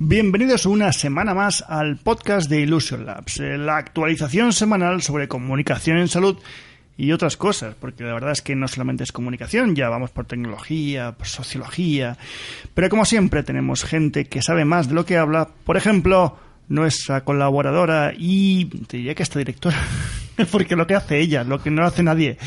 Bienvenidos 0.00 0.64
una 0.64 0.92
semana 0.92 1.34
más 1.34 1.64
al 1.66 1.96
podcast 1.96 2.48
de 2.48 2.60
Illusion 2.60 3.04
Labs, 3.04 3.40
eh, 3.40 3.58
la 3.58 3.78
actualización 3.78 4.52
semanal 4.52 5.02
sobre 5.02 5.26
comunicación 5.26 5.98
en 5.98 6.06
salud 6.06 6.38
y 6.96 7.10
otras 7.10 7.36
cosas, 7.36 7.74
porque 7.74 8.04
la 8.04 8.14
verdad 8.14 8.30
es 8.30 8.40
que 8.40 8.54
no 8.54 8.68
solamente 8.68 9.02
es 9.02 9.10
comunicación, 9.10 9.74
ya 9.74 9.88
vamos 9.88 10.10
por 10.10 10.24
tecnología, 10.24 11.16
por 11.18 11.26
sociología, 11.26 12.16
pero 12.74 12.88
como 12.90 13.04
siempre 13.04 13.42
tenemos 13.42 13.82
gente 13.82 14.26
que 14.26 14.40
sabe 14.40 14.64
más 14.64 14.86
de 14.86 14.94
lo 14.94 15.04
que 15.04 15.16
habla, 15.16 15.48
por 15.64 15.76
ejemplo, 15.76 16.38
nuestra 16.68 17.24
colaboradora 17.24 18.12
y 18.16 18.66
te 18.66 18.98
diría 18.98 19.16
que 19.16 19.24
esta 19.24 19.40
directora, 19.40 19.78
porque 20.52 20.76
lo 20.76 20.86
que 20.86 20.94
hace 20.94 21.18
ella, 21.18 21.42
lo 21.42 21.60
que 21.60 21.72
no 21.72 21.84
hace 21.84 22.04
nadie. 22.04 22.38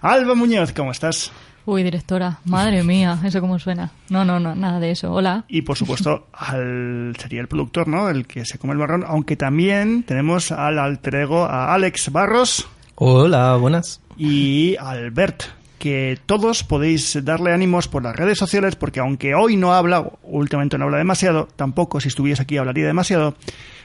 Alba 0.00 0.34
Muñoz, 0.34 0.72
¿cómo 0.72 0.90
estás? 0.90 1.32
Uy, 1.66 1.82
directora, 1.82 2.40
madre 2.44 2.82
mía, 2.82 3.18
eso 3.24 3.40
cómo 3.40 3.58
suena. 3.58 3.90
No, 4.10 4.24
no, 4.24 4.38
no, 4.38 4.54
nada 4.54 4.80
de 4.80 4.90
eso. 4.90 5.12
Hola. 5.12 5.44
Y 5.48 5.62
por 5.62 5.78
supuesto, 5.78 6.26
al, 6.32 7.16
sería 7.18 7.40
el 7.40 7.48
productor, 7.48 7.88
¿no? 7.88 8.10
El 8.10 8.26
que 8.26 8.44
se 8.44 8.58
come 8.58 8.74
el 8.74 8.78
marrón, 8.78 9.04
aunque 9.06 9.36
también 9.36 10.02
tenemos 10.02 10.52
al 10.52 10.78
alter 10.78 11.14
ego, 11.14 11.44
a 11.44 11.72
Alex 11.72 12.12
Barros. 12.12 12.68
Hola, 12.96 13.56
buenas. 13.56 14.02
Y 14.18 14.76
Albert, 14.78 15.44
que 15.78 16.18
todos 16.26 16.64
podéis 16.64 17.24
darle 17.24 17.52
ánimos 17.52 17.88
por 17.88 18.02
las 18.02 18.14
redes 18.14 18.38
sociales, 18.38 18.76
porque 18.76 19.00
aunque 19.00 19.34
hoy 19.34 19.56
no 19.56 19.72
habla, 19.72 20.06
últimamente 20.22 20.76
no 20.76 20.84
habla 20.84 20.98
demasiado, 20.98 21.48
tampoco 21.56 22.00
si 22.00 22.08
estuviese 22.08 22.42
aquí 22.42 22.58
hablaría 22.58 22.86
demasiado. 22.86 23.36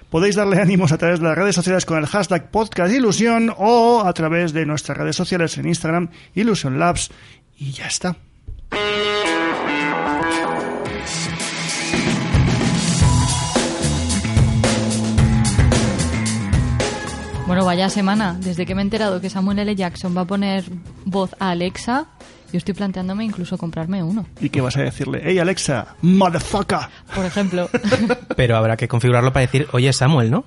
Podéis 0.09 0.35
darle 0.35 0.59
ánimos 0.59 0.91
a 0.91 0.97
través 0.97 1.19
de 1.19 1.27
las 1.27 1.38
redes 1.38 1.53
sociales 1.53 1.85
con 1.85 2.00
el 2.00 2.07
hashtag 2.07 2.50
podcast 2.50 2.91
ilusión 2.91 3.53
o 3.55 4.02
a 4.03 4.13
través 4.13 4.53
de 4.53 4.66
nuestras 4.66 4.97
redes 4.97 5.16
sociales 5.16 5.57
en 5.59 5.67
Instagram, 5.67 6.09
Illusion 6.33 6.80
Labs 6.80 7.11
y 7.59 7.71
ya 7.71 7.85
está. 7.88 8.15
Bueno, 17.45 17.66
vaya 17.66 17.89
semana. 17.89 18.38
Desde 18.39 18.66
que 18.66 18.75
me 18.75 18.81
he 18.81 18.83
enterado 18.83 19.19
que 19.19 19.29
Samuel 19.29 19.59
L. 19.59 19.75
Jackson 19.75 20.16
va 20.16 20.21
a 20.21 20.25
poner 20.25 20.66
voz 21.05 21.35
a 21.39 21.49
Alexa, 21.49 22.05
yo 22.51 22.57
estoy 22.57 22.75
planteándome 22.75 23.25
incluso 23.25 23.57
comprarme 23.57 24.03
uno. 24.03 24.27
¿Y 24.39 24.49
qué 24.49 24.61
vas 24.61 24.77
a 24.77 24.83
decirle? 24.83 25.21
¡Hey 25.23 25.39
Alexa, 25.39 25.95
motherfucker! 26.01 26.79
Por 27.16 27.25
ejemplo. 27.25 27.67
Pero 28.35 28.55
habrá 28.55 28.77
que 28.77 28.88
configurarlo 28.88 29.33
para 29.33 29.47
decir, 29.47 29.67
oye 29.71 29.91
Samuel, 29.94 30.29
¿no? 30.29 30.45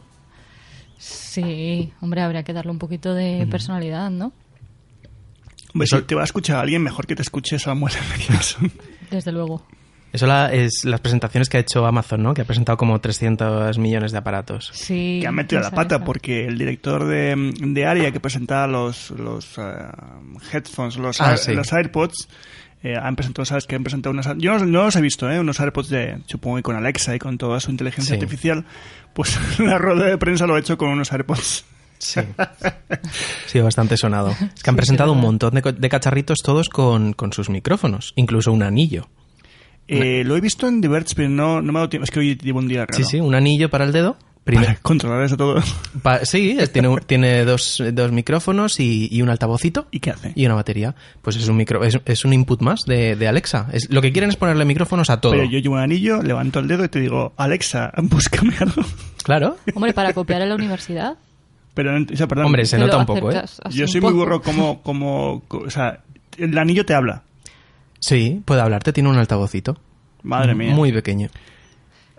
Sí, 0.99 1.93
hombre, 2.01 2.23
habría 2.23 2.45
que 2.45 2.53
darle 2.53 2.71
un 2.71 2.79
poquito 2.79 3.15
de 3.15 3.49
personalidad, 3.51 4.11
¿no? 4.11 4.33
Hombre, 5.75 5.87
si 5.87 6.03
te 6.03 6.15
va 6.15 6.21
a 6.23 6.25
escuchar 6.25 6.59
alguien 6.59 6.83
mejor 6.83 7.07
que 7.07 7.15
te 7.17 7.23
escuche 7.23 7.59
Samuel. 7.59 7.95
Desde 9.11 9.33
luego. 9.33 9.67
Eso 10.13 10.27
la- 10.27 10.53
es 10.53 10.85
las 10.85 11.01
presentaciones 11.01 11.49
que 11.49 11.57
ha 11.57 11.61
hecho 11.61 11.87
Amazon, 11.87 12.23
¿no? 12.23 12.35
Que 12.35 12.43
ha 12.43 12.45
presentado 12.45 12.77
como 12.77 13.01
300 13.01 13.79
millones 13.79 14.13
de 14.13 14.19
aparatos. 14.19 14.71
Sí. 14.75 15.21
que 15.23 15.27
ha 15.27 15.33
metido 15.33 15.63
la 15.63 15.71
pata 15.71 15.97
esa. 15.97 16.05
porque 16.05 16.45
el 16.47 16.59
director 16.59 17.07
de, 17.07 17.55
de 17.59 17.87
Aria 17.87 18.11
que 18.13 18.21
presentaba 18.21 18.67
los, 18.67 19.11
los 19.13 19.57
eh, 19.57 19.63
headphones, 20.53 20.97
los, 20.99 21.19
Ah, 21.23 21.31
Air- 21.33 21.39
sí. 21.39 21.55
los 21.55 21.73
AirPods, 21.73 22.29
eh, 22.83 22.95
han 23.01 23.17
presentado, 23.17 23.47
¿sabes? 23.47 23.65
Que 23.67 23.77
han 23.77 23.85
presentado 23.85 24.13
unos... 24.13 24.27
Yo 24.37 24.59
no, 24.59 24.67
no 24.67 24.85
los 24.85 24.97
he 24.97 25.01
visto, 25.01 25.31
¿eh? 25.31 25.41
Unos 25.41 25.59
AirPods 25.61 25.89
de, 25.89 26.19
supongo 26.27 26.57
que 26.57 26.63
con 26.63 26.77
Alexa 26.77 27.15
y 27.15 27.19
con 27.19 27.39
toda 27.39 27.59
su 27.61 27.71
inteligencia 27.71 28.15
Sí. 28.15 28.21
artificial. 28.21 28.67
Pues 29.15 29.39
la 29.61 29.79
rueda 29.79 30.05
de 30.07 30.19
prensa 30.19 30.47
lo 30.47 30.57
ha 30.57 30.59
hecho 30.59 30.77
con 30.77 30.91
unos 30.91 31.11
AirPods. 31.11 31.65
Sí. 32.03 32.21
Sí, 33.47 33.61
bastante 33.61 33.97
sonado. 33.97 34.31
Es 34.55 34.63
que 34.63 34.71
han 34.71 34.77
presentado 34.77 35.13
un 35.13 35.21
montón 35.21 35.55
de, 35.55 35.61
de 35.73 35.89
cacharritos 35.89 36.39
todos 36.43 36.69
con, 36.69 37.13
con 37.13 37.33
sus 37.33 37.51
micrófonos, 37.51 38.13
incluso 38.17 38.51
un 38.53 38.63
anillo. 38.63 39.09
Eh, 39.89 40.23
lo 40.25 40.37
he 40.37 40.41
visto 40.41 40.67
en 40.69 40.81
Diverts, 40.81 41.15
pero 41.15 41.29
no, 41.29 41.61
no 41.61 41.73
me 41.73 41.79
ha 41.79 41.81
dado 41.81 41.89
tiempo. 41.91 42.05
Es 42.05 42.11
que 42.11 42.21
hoy 42.21 42.37
llevo 42.37 42.61
un 42.61 42.69
día 42.69 42.81
raro. 42.87 42.95
Sí, 42.97 43.05
sí, 43.05 43.21
un 43.21 43.35
anillo 43.35 43.69
para 43.69 43.85
el 43.85 43.93
dedo. 43.93 44.17
Primer- 44.45 44.67
Para 44.67 44.79
controlar 44.83 45.23
eso 45.25 45.37
todo. 45.37 45.63
pa- 46.03 46.25
sí, 46.25 46.57
es- 46.59 46.73
tiene, 46.73 46.97
tiene 47.07 47.45
dos, 47.45 47.83
dos 47.93 48.11
micrófonos 48.11 48.81
y, 48.81 49.09
y 49.11 49.21
un 49.23 49.29
altavocito. 49.29 49.87
¿Y 49.91 50.01
qué 50.01 50.11
hace? 50.11 50.33
Y 50.35 50.47
una 50.47 50.55
batería. 50.55 50.95
Pues 51.21 51.37
es 51.37 51.47
un 51.49 51.57
micro, 51.57 51.85
es, 51.85 51.99
es 52.07 52.25
un 52.25 52.33
input 52.33 52.61
más 52.63 52.81
de, 52.87 53.17
de 53.17 53.29
Alexa. 53.29 53.69
Es, 53.73 53.91
lo 53.91 54.01
que 54.01 54.13
quieren 54.13 54.31
es 54.31 54.37
ponerle 54.37 54.65
micrófonos 54.65 55.11
a 55.11 55.21
todo. 55.21 55.33
Pero 55.33 55.45
yo 55.45 55.59
llevo 55.59 55.75
un 55.75 55.81
anillo, 55.83 56.23
levanto 56.23 56.59
el 56.61 56.69
dedo 56.69 56.85
y 56.85 56.89
te 56.89 57.01
digo, 57.01 57.35
Alexa, 57.37 57.93
búscame 58.03 58.55
algo. 58.59 58.83
Claro. 59.25 59.57
Hombre, 59.75 59.93
para 59.93 60.13
copiar 60.15 60.41
en 60.43 60.49
la 60.49 60.55
universidad. 60.55 61.19
Pero, 61.75 61.93
o 61.97 62.17
sea, 62.17 62.27
perdón, 62.29 62.47
Hombre, 62.47 62.67
se 62.67 62.79
nota 62.79 62.99
un 62.99 63.07
poco, 63.07 63.31
¿eh? 63.33 63.43
Yo 63.71 63.87
soy 63.89 64.01
muy 64.01 64.13
burro 64.13 64.43
como, 64.43 64.83
como, 64.83 65.43
co- 65.49 65.61
o 65.67 65.71
sea, 65.71 66.01
el 66.37 66.57
anillo 66.59 66.85
te 66.85 66.95
habla. 66.95 67.23
Sí, 67.99 68.43
puede 68.45 68.61
hablarte, 68.61 68.93
tiene 68.93 69.09
un 69.09 69.17
altavocito. 69.17 69.79
Madre 70.23 70.55
mía. 70.55 70.75
Muy 70.75 70.93
pequeño. 70.93 71.29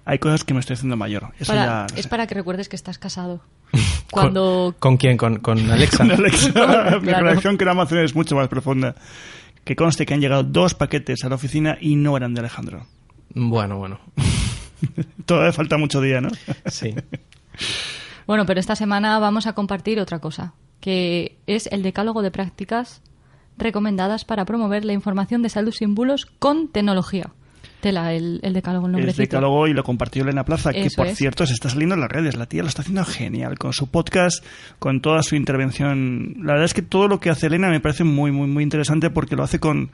Hay 0.06 0.18
cosas 0.20 0.44
que 0.44 0.54
me 0.54 0.60
estoy 0.60 0.74
haciendo 0.74 0.98
mayor. 0.98 1.30
Eso 1.40 1.54
Para- 1.54 1.66
ya 1.66 1.88
no 1.92 1.98
es 1.98 2.04
sé. 2.04 2.10
para 2.10 2.26
que 2.28 2.36
recuerdes 2.36 2.68
que 2.68 2.76
estás 2.76 2.98
casado. 2.98 3.42
Cuando... 4.12 4.76
¿Con, 4.80 4.94
con 4.94 4.98
quién? 4.98 5.18
¿Con, 5.18 5.38
con 5.38 5.58
Alexa? 5.72 5.98
Con 6.00 6.12
Alexa, 6.12 6.48
mi 7.02 7.08
Claro. 7.08 7.26
relación 7.28 7.58
con 7.58 7.68
Amazon 7.70 8.00
es 8.00 8.16
mucho 8.16 8.36
más 8.36 8.48
profunda. 8.48 8.96
Que 9.64 9.76
conste 9.76 10.06
que 10.06 10.14
han 10.14 10.20
llegado 10.20 10.44
dos 10.44 10.74
paquetes 10.74 11.24
a 11.24 11.30
la 11.30 11.36
oficina 11.36 11.78
y 11.80 11.96
no 11.96 12.18
eran 12.18 12.34
de 12.34 12.42
Alejandro. 12.42 12.86
Bueno, 13.34 13.78
bueno. 13.78 14.00
Todavía 15.26 15.54
falta 15.54 15.78
mucho 15.78 16.02
día, 16.02 16.20
¿no? 16.20 16.30
Sí. 16.66 16.94
Bueno, 18.28 18.46
pero 18.46 18.60
esta 18.60 18.76
semana 18.76 19.20
vamos 19.20 19.48
a 19.48 19.54
compartir 19.54 20.00
otra 20.00 20.20
cosa, 20.20 20.54
que 20.80 21.38
es 21.48 21.68
el 21.72 21.84
decálogo 21.84 22.22
de 22.22 22.32
prácticas 22.32 23.02
recomendadas 23.58 24.26
para 24.26 24.46
promover 24.46 24.86
la 24.86 24.94
información 24.94 25.42
de 25.42 25.50
salud 25.50 25.72
sin 25.72 25.96
bulos 25.96 26.26
con 26.40 26.68
tecnología. 26.70 27.32
Tela, 27.82 28.14
el, 28.14 28.40
el 28.44 28.54
decálogo, 28.54 28.86
el 28.88 28.92
El 28.92 28.94
nombrecito. 28.94 29.22
decálogo 29.24 29.68
y 29.68 29.74
lo 29.74 29.84
compartió 29.84 30.24
Elena 30.24 30.46
Plaza, 30.46 30.72
que 30.72 30.88
por 30.96 31.08
es. 31.08 31.18
cierto 31.18 31.46
se 31.46 31.54
está 31.54 31.68
saliendo 31.70 31.96
en 31.96 32.02
las 32.02 32.10
redes. 32.10 32.38
La 32.38 32.46
tía 32.46 32.62
lo 32.64 32.70
está 32.70 32.82
haciendo 32.82 33.04
genial 33.04 33.60
con 33.60 33.74
su 33.74 33.88
podcast, 33.88 34.44
con 34.80 35.02
toda 35.02 35.22
su 35.22 35.36
intervención. 35.36 36.36
La 36.40 36.54
verdad 36.54 36.64
es 36.66 36.74
que 36.74 36.82
todo 36.82 37.10
lo 37.10 37.20
que 37.20 37.30
hace 37.30 37.48
Elena 37.48 37.70
me 37.70 37.82
parece 37.82 38.06
muy, 38.06 38.32
muy, 38.32 38.48
muy 38.48 38.64
interesante 38.64 39.10
porque 39.10 39.36
lo 39.36 39.44
hace 39.44 39.60
con, 39.60 39.92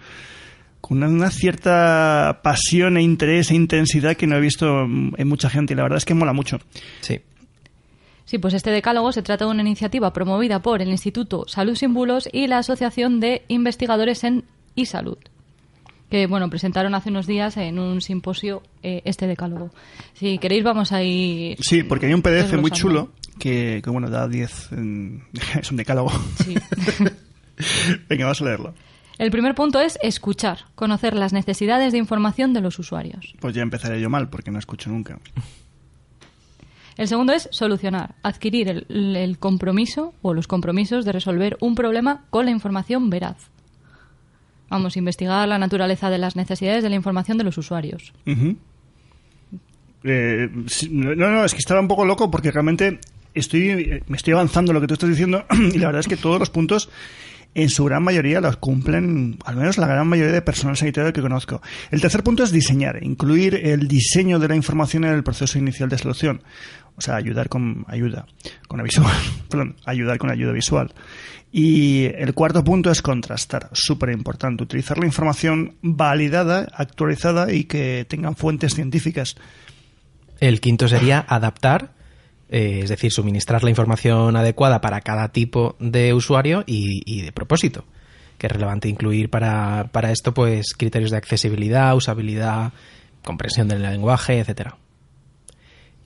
con 0.81 0.97
una, 0.97 1.07
una 1.07 1.31
cierta 1.31 2.41
pasión 2.43 2.95
e 2.97 3.01
interés 3.01 3.49
e 3.49 3.55
intensidad 3.55 4.15
que 4.15 4.27
no 4.27 4.35
he 4.37 4.41
visto 4.41 4.83
en 4.83 5.27
mucha 5.27 5.49
gente 5.49 5.73
y 5.73 5.75
la 5.75 5.81
verdad 5.83 5.97
es 5.97 6.05
que 6.05 6.13
mola 6.13 6.31
mucho. 6.33 6.59
Sí. 7.01 7.21
Sí, 8.29 8.37
pues 8.37 8.53
este 8.53 8.69
decálogo 8.69 9.11
se 9.11 9.23
trata 9.23 9.45
de 9.45 9.49
una 9.49 9.61
iniciativa 9.61 10.13
promovida 10.13 10.61
por 10.61 10.83
el 10.83 10.89
Instituto 10.89 11.45
Salud 11.47 11.73
sin 11.73 11.95
Bulos 11.95 12.29
y 12.31 12.45
la 12.45 12.59
Asociación 12.59 13.19
de 13.19 13.41
Investigadores 13.47 14.23
en 14.23 14.43
e-Salud, 14.75 15.17
que 16.11 16.27
bueno, 16.27 16.47
presentaron 16.47 16.93
hace 16.93 17.09
unos 17.09 17.25
días 17.25 17.57
en 17.57 17.79
un 17.79 18.01
simposio 18.01 18.61
eh, 18.83 19.01
este 19.03 19.25
decálogo. 19.25 19.71
Si 20.13 20.37
queréis 20.37 20.63
vamos 20.63 20.91
a 20.91 21.01
ir... 21.01 21.57
Sí, 21.59 21.81
porque 21.81 22.05
hay 22.05 22.13
un 22.13 22.21
PDF 22.21 22.53
muy 22.53 22.69
chulo 22.69 23.09
que, 23.39 23.81
que, 23.83 23.89
bueno, 23.89 24.11
da 24.11 24.27
10... 24.27 24.73
en- 24.73 25.23
es 25.59 25.71
un 25.71 25.77
decálogo. 25.77 26.11
Sí. 26.45 26.53
Venga, 28.09 28.25
vamos 28.25 28.41
a 28.43 28.45
leerlo. 28.45 28.73
El 29.17 29.31
primer 29.31 29.55
punto 29.55 29.79
es 29.81 29.97
escuchar, 30.03 30.59
conocer 30.75 31.15
las 31.15 31.33
necesidades 31.33 31.93
de 31.93 31.97
información 31.97 32.53
de 32.53 32.61
los 32.61 32.77
usuarios. 32.77 33.33
Pues 33.39 33.55
ya 33.55 33.63
empezaré 33.63 33.99
yo 33.99 34.09
mal 34.11 34.29
porque 34.29 34.51
no 34.51 34.59
escucho 34.59 34.91
nunca. 34.91 35.17
El 36.99 37.07
segundo 37.07 37.31
es 37.31 37.47
solucionar, 37.53 38.15
adquirir 38.23 38.85
el, 38.89 39.37
compromiso 39.39 40.13
o 40.21 40.33
los 40.33 40.47
compromisos 40.47 41.05
de 41.05 41.13
resolver 41.13 41.55
un 41.61 41.73
problema 41.73 42.25
con 42.29 42.43
la 42.43 42.51
información 42.51 43.09
veraz. 43.09 43.37
Vamos, 44.69 44.97
investigar 44.97 45.47
la 45.47 45.57
naturaleza 45.57 46.09
de 46.09 46.17
las 46.17 46.35
necesidades 46.35 46.83
de 46.83 46.89
la 46.89 46.97
información 46.97 47.37
de 47.37 47.45
los 47.45 47.57
usuarios. 47.57 48.11
Eh, 50.03 50.49
no, 50.91 51.15
no, 51.15 51.45
es 51.45 51.53
que 51.53 51.59
estaba 51.59 51.79
un 51.79 51.87
poco 51.87 52.03
loco 52.03 52.29
porque 52.29 52.51
realmente 52.51 52.99
estoy, 53.33 53.69
eh, 53.69 54.03
me 54.07 54.17
estoy 54.17 54.33
avanzando 54.33 54.73
lo 54.73 54.81
que 54.81 54.87
tú 54.87 54.95
estás 54.95 55.09
diciendo 55.09 55.45
y 55.73 55.77
la 55.77 55.85
verdad 55.85 56.01
es 56.01 56.07
que 56.09 56.17
todos 56.17 56.37
los 56.37 56.49
puntos 56.49 56.89
en 57.55 57.69
su 57.69 57.83
gran 57.85 58.03
mayoría 58.03 58.41
los 58.41 58.57
cumplen, 58.57 59.37
al 59.45 59.55
menos 59.55 59.77
la 59.77 59.87
gran 59.87 60.07
mayoría 60.07 60.33
de 60.33 60.41
personal 60.41 60.77
sanitario 60.77 61.13
que 61.13 61.21
conozco. 61.21 61.61
El 61.91 62.01
tercer 62.01 62.23
punto 62.23 62.43
es 62.43 62.51
diseñar, 62.51 63.03
incluir 63.03 63.55
el 63.55 63.87
diseño 63.87 64.39
de 64.39 64.47
la 64.47 64.55
información 64.55 65.03
en 65.03 65.13
el 65.13 65.23
proceso 65.23 65.57
inicial 65.57 65.89
de 65.89 65.97
solución. 65.97 66.41
O 66.95 67.01
sea, 67.01 67.15
ayudar 67.15 67.47
con 67.47 67.85
ayuda, 67.87 68.25
con 68.67 68.83
visual, 68.83 69.15
perdón, 69.49 69.77
ayudar 69.85 70.17
con 70.17 70.29
ayuda 70.29 70.51
visual. 70.51 70.93
Y 71.51 72.05
el 72.15 72.33
cuarto 72.33 72.63
punto 72.63 72.91
es 72.91 73.01
contrastar, 73.01 73.69
súper 73.71 74.09
importante, 74.09 74.63
utilizar 74.63 74.99
la 74.99 75.05
información 75.05 75.77
validada, 75.81 76.67
actualizada 76.73 77.51
y 77.51 77.63
que 77.63 78.05
tengan 78.07 78.35
fuentes 78.35 78.75
científicas. 78.75 79.35
El 80.39 80.61
quinto 80.61 80.87
sería 80.87 81.25
adaptar, 81.27 81.93
eh, 82.49 82.81
es 82.83 82.89
decir, 82.89 83.11
suministrar 83.11 83.63
la 83.63 83.69
información 83.69 84.35
adecuada 84.35 84.81
para 84.81 85.01
cada 85.01 85.29
tipo 85.29 85.75
de 85.79 86.13
usuario 86.13 86.63
y, 86.65 87.21
de 87.21 87.31
propósito. 87.31 87.85
Que 88.37 88.47
es 88.47 88.53
relevante 88.53 88.87
incluir 88.87 89.29
para, 89.29 89.89
para 89.91 90.11
esto 90.11 90.33
pues 90.33 90.73
criterios 90.77 91.11
de 91.11 91.17
accesibilidad, 91.17 91.95
usabilidad, 91.95 92.73
comprensión 93.23 93.67
del 93.67 93.81
lenguaje, 93.81 94.39
etcétera. 94.39 94.77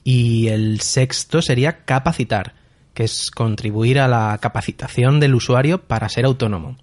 Y 0.03 0.47
el 0.47 0.81
sexto 0.81 1.41
sería 1.41 1.85
capacitar, 1.85 2.55
que 2.93 3.05
es 3.05 3.31
contribuir 3.31 3.99
a 3.99 4.07
la 4.07 4.37
capacitación 4.41 5.19
del 5.19 5.35
usuario 5.35 5.83
para 5.83 6.09
ser 6.09 6.25
autónomo 6.25 6.75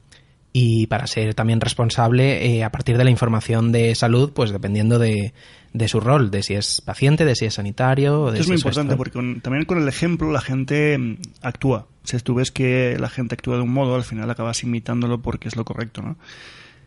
y 0.53 0.87
para 0.87 1.06
ser 1.06 1.35
también 1.35 1.61
responsable 1.61 2.47
eh, 2.47 2.65
a 2.65 2.73
partir 2.73 2.97
de 2.97 3.05
la 3.05 3.11
información 3.11 3.73
de 3.73 3.95
salud, 3.95 4.33
pues 4.33 4.51
dependiendo 4.51 4.99
de, 4.99 5.33
de, 5.72 5.88
su 5.88 6.00
rol, 6.00 6.31
de 6.31 6.43
si 6.43 6.55
es 6.55 6.81
paciente, 6.81 7.25
de 7.25 7.34
si 7.37 7.44
es 7.46 7.55
sanitario. 7.55 8.31
De 8.31 8.38
es 8.40 8.44
si 8.46 8.50
muy 8.50 8.56
es 8.56 8.61
importante 8.62 8.90
gestor. 8.93 8.96
porque 8.99 9.12
con- 9.12 9.40
también 9.40 9.64
con 9.64 9.78
el 9.81 9.88
ejemplo 9.88 10.31
la 10.32 10.40
gente 10.40 10.96
mm, 10.99 11.17
actúa. 11.43 11.87
Si 12.05 12.19
tú 12.19 12.34
ves 12.34 12.50
que 12.50 12.96
la 12.99 13.08
gente 13.08 13.34
actúa 13.34 13.56
de 13.56 13.62
un 13.62 13.72
modo, 13.72 13.94
al 13.94 14.05
final 14.05 14.28
acabas 14.31 14.62
imitándolo 14.62 15.20
porque 15.22 15.49
es 15.49 15.56
lo 15.56 15.64
correcto. 15.64 16.02
¿no? 16.02 16.17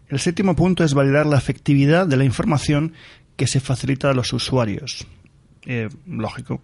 El 0.10 0.20
séptimo 0.20 0.56
punto 0.56 0.84
es 0.84 0.94
validar 0.94 1.26
la 1.26 1.38
efectividad 1.38 2.08
de 2.08 2.18
la 2.18 2.24
información 2.26 2.94
que 3.36 3.48
se 3.48 3.60
facilita 3.60 4.10
a 4.10 4.14
los 4.14 4.34
usuarios. 4.34 5.08
Eh, 5.66 5.88
lógico. 6.08 6.62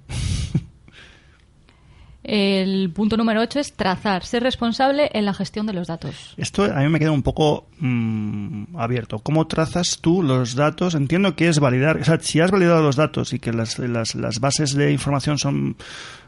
El 2.24 2.92
punto 2.92 3.16
número 3.16 3.42
8 3.42 3.60
es 3.60 3.74
trazar, 3.74 4.26
ser 4.26 4.44
responsable 4.44 5.10
en 5.14 5.24
la 5.24 5.34
gestión 5.34 5.66
de 5.66 5.74
los 5.74 5.88
datos. 5.88 6.34
Esto 6.36 6.66
a 6.66 6.80
mí 6.82 6.90
me 6.90 7.00
queda 7.00 7.12
un 7.12 7.24
poco 7.24 7.68
mm, 7.80 8.76
abierto. 8.78 9.20
¿Cómo 9.20 9.48
trazas 9.48 10.00
tú 10.02 10.22
los 10.22 10.56
datos? 10.56 10.96
Entiendo 10.96 11.36
que 11.36 11.48
es 11.48 11.60
validar. 11.60 11.98
O 11.98 12.04
sea, 12.04 12.20
si 12.20 12.42
has 12.42 12.52
validado 12.52 12.84
los 12.84 12.98
datos 12.98 13.32
y 13.32 13.40
que 13.40 13.54
las, 13.54 13.80
las, 13.80 14.16
las 14.16 14.40
bases 14.42 14.74
de 14.74 14.92
información 14.92 15.38
son, 15.38 15.78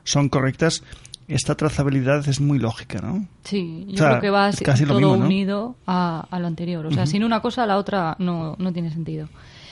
son 0.05 0.29
correctas, 0.29 0.81
esta 1.27 1.55
trazabilidad 1.55 2.27
es 2.27 2.39
muy 2.39 2.57
lógica, 2.57 2.99
¿no? 3.01 3.27
Sí, 3.43 3.85
yo 3.87 3.93
O 3.93 3.97
sea, 3.97 4.09
creo 4.09 4.21
que 4.21 4.29
va 4.29 4.49
es 4.49 4.61
casi 4.61 4.85
lo 4.85 4.93
todo 4.93 4.99
mismo, 4.99 5.17
¿no? 5.17 5.25
unido 5.25 5.75
a, 5.87 6.25
a 6.29 6.39
lo 6.39 6.47
anterior. 6.47 6.85
O 6.85 6.91
sea, 6.91 7.05
sin 7.05 7.23
una 7.23 7.41
cosa, 7.41 7.65
la 7.65 7.77
otra 7.77 8.15
no, 8.17 8.55
no 8.59 8.71
tiene 8.71 8.91
sentido. 8.91 9.27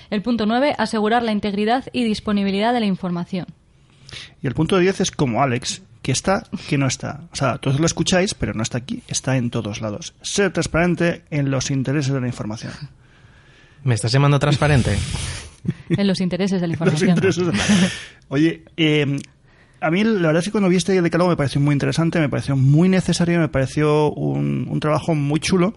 El 0.09 0.21
punto 0.21 0.45
9, 0.45 0.75
asegurar 0.77 1.23
la 1.23 1.31
integridad 1.31 1.85
y 1.93 2.03
disponibilidad 2.03 2.73
de 2.73 2.79
la 2.81 2.85
información. 2.87 3.45
Y 4.41 4.47
el 4.47 4.53
punto 4.53 4.77
10 4.77 5.01
es 5.01 5.11
como 5.11 5.43
Alex, 5.43 5.83
que 6.01 6.11
está, 6.11 6.43
que 6.67 6.77
no 6.77 6.87
está. 6.87 7.21
O 7.31 7.35
sea, 7.35 7.57
todos 7.57 7.79
lo 7.79 7.85
escucháis, 7.85 8.33
pero 8.33 8.53
no 8.53 8.63
está 8.63 8.77
aquí, 8.79 9.03
está 9.07 9.37
en 9.37 9.49
todos 9.49 9.81
lados. 9.81 10.13
Ser 10.21 10.51
transparente 10.51 11.23
en 11.29 11.51
los 11.51 11.71
intereses 11.71 12.13
de 12.13 12.21
la 12.21 12.27
información. 12.27 12.73
¿Me 13.83 13.95
estás 13.95 14.11
llamando 14.11 14.39
transparente? 14.39 14.97
En 15.89 16.07
los 16.07 16.21
intereses 16.21 16.61
de 16.61 16.67
la 16.67 16.73
Los 16.79 17.01
información. 17.01 17.09
intereses. 17.09 17.91
Oye, 18.29 18.63
eh, 18.77 19.19
a 19.81 19.91
mí 19.91 20.03
la 20.03 20.27
verdad 20.27 20.37
es 20.39 20.45
que 20.45 20.51
cuando 20.51 20.69
vi 20.69 20.75
este 20.77 21.01
decálogo 21.01 21.29
me 21.29 21.37
pareció 21.37 21.59
muy 21.61 21.73
interesante, 21.73 22.19
me 22.19 22.29
pareció 22.29 22.55
muy 22.55 22.89
necesario, 22.89 23.39
me 23.39 23.49
pareció 23.49 24.11
un, 24.11 24.67
un 24.69 24.79
trabajo 24.79 25.15
muy 25.15 25.39
chulo 25.39 25.73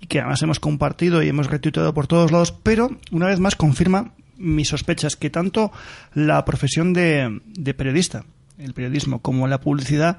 y 0.00 0.06
que 0.06 0.18
además 0.20 0.42
hemos 0.42 0.60
compartido 0.60 1.22
y 1.22 1.28
hemos 1.28 1.48
retuiteado 1.48 1.94
por 1.94 2.06
todos 2.08 2.32
lados, 2.32 2.52
pero 2.62 2.90
una 3.12 3.26
vez 3.26 3.38
más 3.40 3.54
confirma 3.56 4.12
mis 4.36 4.68
sospechas 4.68 5.14
que 5.14 5.30
tanto 5.30 5.70
la 6.14 6.44
profesión 6.44 6.92
de, 6.92 7.40
de 7.46 7.74
periodista, 7.74 8.24
el 8.58 8.74
periodismo, 8.74 9.20
como 9.20 9.46
la 9.48 9.60
publicidad 9.60 10.18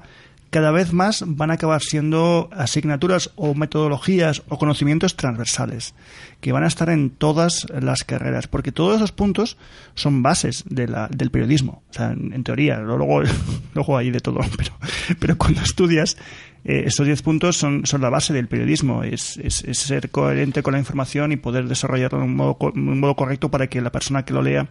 cada 0.50 0.70
vez 0.70 0.92
más 0.92 1.24
van 1.26 1.50
a 1.50 1.54
acabar 1.54 1.82
siendo 1.82 2.48
asignaturas 2.52 3.32
o 3.34 3.54
metodologías 3.56 4.42
o 4.48 4.56
conocimientos 4.56 5.16
transversales 5.16 5.94
que 6.40 6.52
van 6.52 6.62
a 6.62 6.68
estar 6.68 6.90
en 6.90 7.10
todas 7.10 7.66
las 7.80 8.04
carreras, 8.04 8.46
porque 8.46 8.70
todos 8.70 8.94
esos 8.96 9.10
puntos 9.10 9.56
son 9.96 10.22
bases 10.22 10.62
de 10.68 10.86
la- 10.86 11.08
del 11.08 11.32
periodismo. 11.32 11.82
O 11.90 11.92
sea, 11.92 12.12
en, 12.12 12.44
teoría, 12.44 12.78
luego, 12.78 13.22
luego 13.74 13.96
hay 13.98 14.12
de 14.12 14.20
todo, 14.20 14.38
pero, 14.56 14.70
pero 15.18 15.36
cuando 15.38 15.60
estudias, 15.60 16.16
eh, 16.64 16.84
estos 16.86 17.06
10 17.06 17.22
puntos 17.22 17.56
son, 17.56 17.84
son 17.86 18.00
la 18.00 18.08
base 18.10 18.32
del 18.32 18.48
periodismo, 18.48 19.02
es, 19.04 19.36
es- 19.36 19.64
ser 19.78 20.10
coherente 20.10 20.62
con 20.62 20.72
la 20.72 20.78
información 20.78 21.32
y 21.32 21.36
poder 21.36 21.66
desarrollarlo 21.68 22.18
de 22.18 22.24
un 22.24 22.36
modo, 22.36 22.56
un 22.74 22.98
modo 23.00 23.14
correcto 23.16 23.50
para 23.50 23.66
que 23.66 23.80
la 23.80 23.92
persona 23.92 24.24
que 24.24 24.32
lo 24.34 24.42
lea 24.42 24.68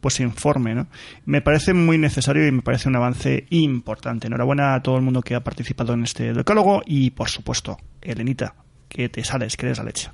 pues 0.00 0.14
se 0.14 0.22
informe. 0.22 0.74
¿no? 0.74 0.86
Me 1.26 1.40
parece 1.42 1.74
muy 1.74 1.98
necesario 1.98 2.46
y 2.46 2.52
me 2.52 2.62
parece 2.62 2.88
un 2.88 2.96
avance 2.96 3.46
importante. 3.50 4.26
Enhorabuena 4.28 4.74
a 4.74 4.82
todo 4.82 4.96
el 4.96 5.02
mundo 5.02 5.20
que 5.22 5.34
ha 5.34 5.42
participado 5.44 5.94
en 5.94 6.04
este 6.04 6.32
decálogo 6.32 6.82
y, 6.86 7.10
por 7.10 7.28
supuesto, 7.28 7.78
Elenita, 8.00 8.54
que 8.88 9.08
te 9.08 9.24
sales, 9.24 9.56
que 9.56 9.66
eres 9.66 9.78
la 9.78 9.84
leche. 9.84 10.10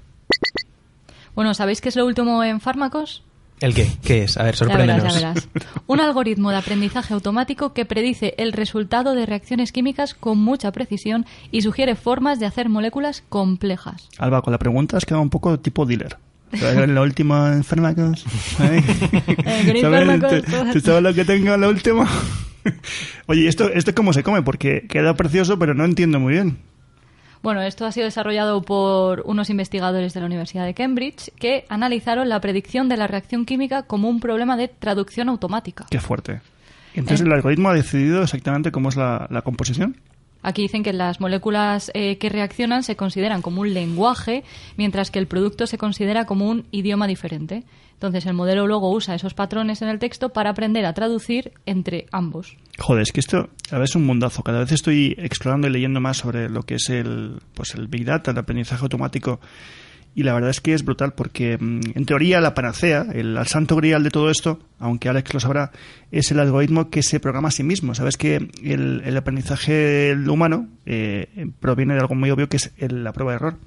Bueno, 1.35 1.55
¿sabéis 1.55 1.81
qué 1.81 1.89
es 1.91 1.97
lo 1.97 2.07
último 2.07 2.43
en 2.43 2.61
fármacos? 2.61 3.23
¿El 3.61 3.75
qué? 3.75 3.91
¿Qué 4.05 4.23
es? 4.23 4.37
A 4.37 4.45
ver, 4.45 4.55
Ya 4.55 4.59
sorpréndenos. 4.59 5.03
verás, 5.03 5.21
ya 5.21 5.29
verás. 5.33 5.49
Un 5.87 6.01
algoritmo 6.01 6.51
de 6.51 6.57
aprendizaje 6.59 7.13
automático 7.15 7.73
que 7.73 7.85
predice 7.85 8.35
el 8.39 8.53
resultado 8.53 9.15
de 9.15 9.27
reacciones 9.27 9.73
químicas 9.73 10.15
con 10.15 10.39
mucha 10.39 10.71
precisión 10.73 11.27
y 11.51 11.63
sugiere 11.63 11.97
formas 11.97 12.39
de 12.39 12.47
hacer 12.47 12.69
moléculas 12.69 13.25
complejas. 13.29 14.09
Alba, 14.19 14.43
con 14.43 14.53
la 14.53 14.59
pregunta 14.59 14.97
has 14.97 15.05
quedado 15.05 15.23
un 15.23 15.31
poco 15.31 15.59
tipo 15.59 15.87
dealer. 15.87 16.17
¿Sabes 16.55 16.89
lo 16.89 17.03
último 17.03 17.47
en 17.49 17.63
fármacos? 17.65 18.25
¿Eh? 18.61 18.83
¿queréis 19.67 19.83
¿Sabes? 19.83 20.21
¿Tú- 20.21 20.73
¿Tú 20.73 20.81
sabes 20.81 21.03
lo 21.03 21.13
que 21.15 21.25
tengo 21.25 21.57
lo 21.57 21.69
último? 21.69 22.07
Oye, 23.27 23.49
¿esto, 23.49 23.69
¿esto 23.73 23.95
cómo 23.95 24.13
se 24.13 24.23
come? 24.23 24.43
Porque 24.43 24.87
queda 24.89 25.15
precioso, 25.15 25.59
pero 25.59 25.75
no 25.75 25.85
entiendo 25.85 26.21
muy 26.21 26.35
bien. 26.35 26.59
Bueno, 27.43 27.63
esto 27.63 27.87
ha 27.87 27.93
sido 27.93 28.07
desarrollado 28.07 28.63
por 28.63 29.23
unos 29.27 29.51
investigadores 29.51 30.15
de 30.15 30.21
la 30.21 30.27
Universidad 30.27 30.65
de 30.65 30.75
Cambridge 30.75 31.31
que 31.39 31.65
analizaron 31.69 32.29
la 32.29 32.41
predicción 32.41 32.89
de 32.89 32.97
la 32.97 33.07
reacción 33.07 33.45
química 33.45 33.83
como 33.83 34.09
un 34.09 34.21
problema 34.21 34.57
de 34.57 34.69
traducción 34.69 35.29
automática. 35.29 35.87
Qué 35.91 36.01
fuerte. 36.01 36.41
Entonces. 36.95 37.27
¿el 37.27 37.33
algoritmo 37.33 37.69
ha 37.69 37.75
decidido 37.75 38.23
exactamente 38.23 38.73
cómo 38.73 38.89
es 38.89 38.97
la, 38.97 39.27
la 39.31 39.43
composición? 39.43 39.97
Aquí 40.43 40.63
dicen 40.63 40.83
que 40.83 40.93
las 40.93 41.21
moléculas 41.21 41.91
eh, 41.95 42.17
que 42.19 42.29
reaccionan 42.29 42.83
se 42.83 42.97
consideran 42.97 43.43
como 43.43 43.63
un 43.63 43.75
lenguaje, 43.75 44.45
mientras 44.77 45.11
que 45.11 45.19
el 45.19 45.27
producto 45.27 45.67
se 45.67 45.79
considera 45.79 46.27
como 46.27 46.49
un 46.49 46.67
idioma 46.71 47.07
diferente. 47.07 47.65
Entonces 47.95 48.27
el 48.27 48.35
modelo 48.35 48.69
luego 48.69 48.93
usa 48.93 49.17
esos 49.17 49.35
patrones 49.35 49.83
en 49.83 49.89
el 49.89 49.99
texto 49.99 50.29
para 50.29 50.51
aprender 50.51 50.87
a 50.87 50.93
traducir 50.93 51.53
entre 51.67 52.07
ambos. 52.13 52.57
Joder, 52.79 53.03
es 53.03 53.11
que 53.11 53.19
esto 53.19 53.49
a 53.73 53.83
es 53.83 53.97
un 53.97 54.07
mundazo. 54.07 54.45
Cada 54.45 54.61
vez 54.61 54.71
estoy 54.71 55.17
explorando 55.19 55.67
y 55.67 55.71
leyendo 55.71 56.01
más 56.01 56.19
sobre 56.19 56.49
lo 56.49 56.63
que 56.63 56.77
es 56.77 56.89
el, 56.91 57.41
pues 57.55 57.75
el 57.75 57.89
Big 57.89 58.05
Data, 58.05 58.31
el 58.31 58.39
aprendizaje 58.39 58.83
automático. 58.85 59.41
Y 60.19 60.25
la 60.25 60.35
verdad 60.35 60.51
es 60.51 60.61
que 60.61 60.75
es 60.75 60.85
brutal 60.85 61.13
porque, 61.13 61.57
mm, 61.57 61.93
en 61.95 62.05
teoría, 62.05 62.41
la 62.41 62.53
panacea, 62.53 63.07
el, 63.13 63.37
el 63.37 63.47
santo 63.47 63.77
grial 63.77 64.03
de 64.03 64.11
todo 64.11 64.31
esto, 64.31 64.59
aunque 64.81 65.09
Alex 65.09 65.33
lo 65.33 65.39
sabrá, 65.39 65.71
es 66.11 66.33
el 66.33 66.41
algoritmo 66.41 66.91
que 66.91 67.05
se 67.05 67.21
programa 67.21 67.51
a 67.51 67.53
sí 67.53 67.63
mismo. 67.63 67.95
Sabes 67.95 68.17
que 68.17 68.35
el, 68.65 69.01
el 69.05 69.17
aprendizaje 69.17 70.17
humano 70.29 70.67
eh, 70.87 71.29
proviene 71.61 71.95
de 71.95 72.01
algo 72.01 72.17
muy 72.17 72.33
obvio 72.33 72.49
que 72.49 72.57
es 72.57 72.73
la 72.81 73.13
prueba 73.13 73.31
de 73.31 73.37
error. 73.37 73.59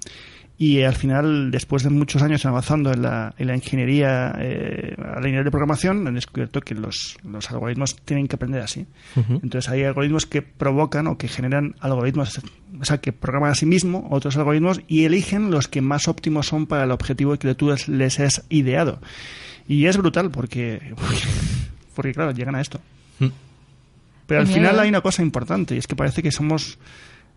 Y 0.64 0.84
al 0.84 0.94
final, 0.94 1.50
después 1.50 1.82
de 1.82 1.90
muchos 1.90 2.22
años 2.22 2.46
avanzando 2.46 2.94
en 2.94 3.02
la, 3.02 3.34
en 3.40 3.48
la 3.48 3.56
ingeniería, 3.56 4.32
eh, 4.38 4.94
a 5.00 5.14
la 5.14 5.18
ingeniería 5.22 5.44
de 5.46 5.50
programación, 5.50 6.06
han 6.08 6.14
descubierto 6.14 6.62
que 6.62 6.76
los, 6.76 7.18
los 7.24 7.50
algoritmos 7.50 7.96
tienen 8.06 8.28
que 8.28 8.36
aprender 8.36 8.62
así. 8.62 8.86
Entonces 9.16 9.70
hay 9.72 9.84
algoritmos 9.86 10.28
que 10.28 10.44
provocan 10.44 11.08
o 11.08 11.18
que 11.18 11.28
generan 11.28 11.74
algoritmos, 11.80 12.40
o 12.80 12.86
sea, 12.86 13.00
que 13.00 13.12
programan 13.12 13.50
a 13.50 13.56
sí 13.56 13.66
mismo 13.66 14.08
otros 14.12 14.38
algoritmos 14.38 14.82
y 14.88 15.06
eligen 15.06 15.50
los 15.50 15.68
que 15.68 15.82
más 15.82 16.08
óptimos 16.08 16.46
son 16.46 16.68
para 16.68 16.84
el 16.84 16.92
objetivo 16.92 17.36
que 17.38 17.56
tú 17.56 17.74
les- 17.88 18.20
has 18.20 18.46
ideado. 18.50 19.02
Y 19.68 19.88
es 19.88 19.98
brutal 19.98 20.30
porque, 20.30 20.94
porque 21.96 22.14
claro, 22.14 22.34
llegan 22.34 22.54
a 22.54 22.62
esto. 22.62 22.80
Mm. 23.18 23.28
Pero 24.28 24.42
al 24.42 24.48
final 24.48 24.80
hay 24.80 24.90
una 24.90 25.02
cosa 25.02 25.24
importante 25.24 25.74
y 25.74 25.80
es 25.80 25.88
que 25.88 25.96
parece 25.96 26.22
que 26.22 26.32
somos 26.32 26.78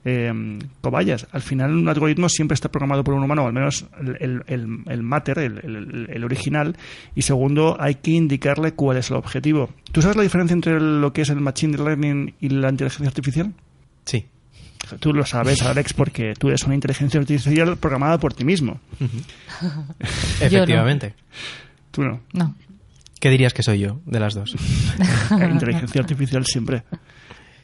eh, 0.04 0.58
cobayas. 0.80 1.26
Al 1.32 1.40
final 1.42 1.72
un 1.74 1.88
algoritmo 1.88 2.28
siempre 2.28 2.54
está 2.54 2.70
programado 2.70 3.02
por 3.04 3.14
un 3.14 3.22
humano, 3.24 3.44
o 3.44 3.46
al 3.46 3.52
menos 3.52 3.86
el, 4.20 4.42
el, 4.46 4.82
el- 4.86 5.02
mater, 5.02 5.38
el, 5.38 5.58
el- 5.64 6.06
el 6.10 6.24
original. 6.24 6.76
Y 7.14 7.22
segundo, 7.22 7.76
hay 7.80 7.96
que 7.96 8.10
indicarle 8.12 8.72
cuál 8.72 8.98
es 8.98 9.10
el 9.10 9.16
objetivo. 9.16 9.70
¿Tú 9.92 10.02
sabes 10.02 10.16
la 10.16 10.22
diferencia 10.22 10.52
entre 10.54 10.80
lo 10.80 11.12
que 11.12 11.22
es 11.22 11.30
el 11.30 11.40
machine 11.40 11.76
learning 11.78 12.34
y 12.40 12.48
la 12.50 12.68
inteligencia 12.70 13.08
artificial? 13.08 13.52
Sí. 14.04 14.26
Tú 15.00 15.14
lo 15.14 15.24
sabes, 15.24 15.62
Alex, 15.62 15.94
porque 15.94 16.34
tú 16.38 16.48
eres 16.48 16.64
una 16.64 16.74
inteligencia 16.74 17.18
artificial 17.18 17.78
programada 17.78 18.18
por 18.18 18.34
ti 18.34 18.44
mismo. 18.44 18.80
Efectivamente. 20.40 21.14
Tú 21.90 22.02
no. 22.02 22.20
No. 22.32 22.54
¿Qué 23.20 23.30
dirías 23.30 23.54
que 23.54 23.62
soy 23.62 23.78
yo 23.78 24.00
de 24.04 24.20
las 24.20 24.34
dos? 24.34 24.54
inteligencia 25.30 26.00
artificial 26.02 26.44
siempre. 26.44 26.82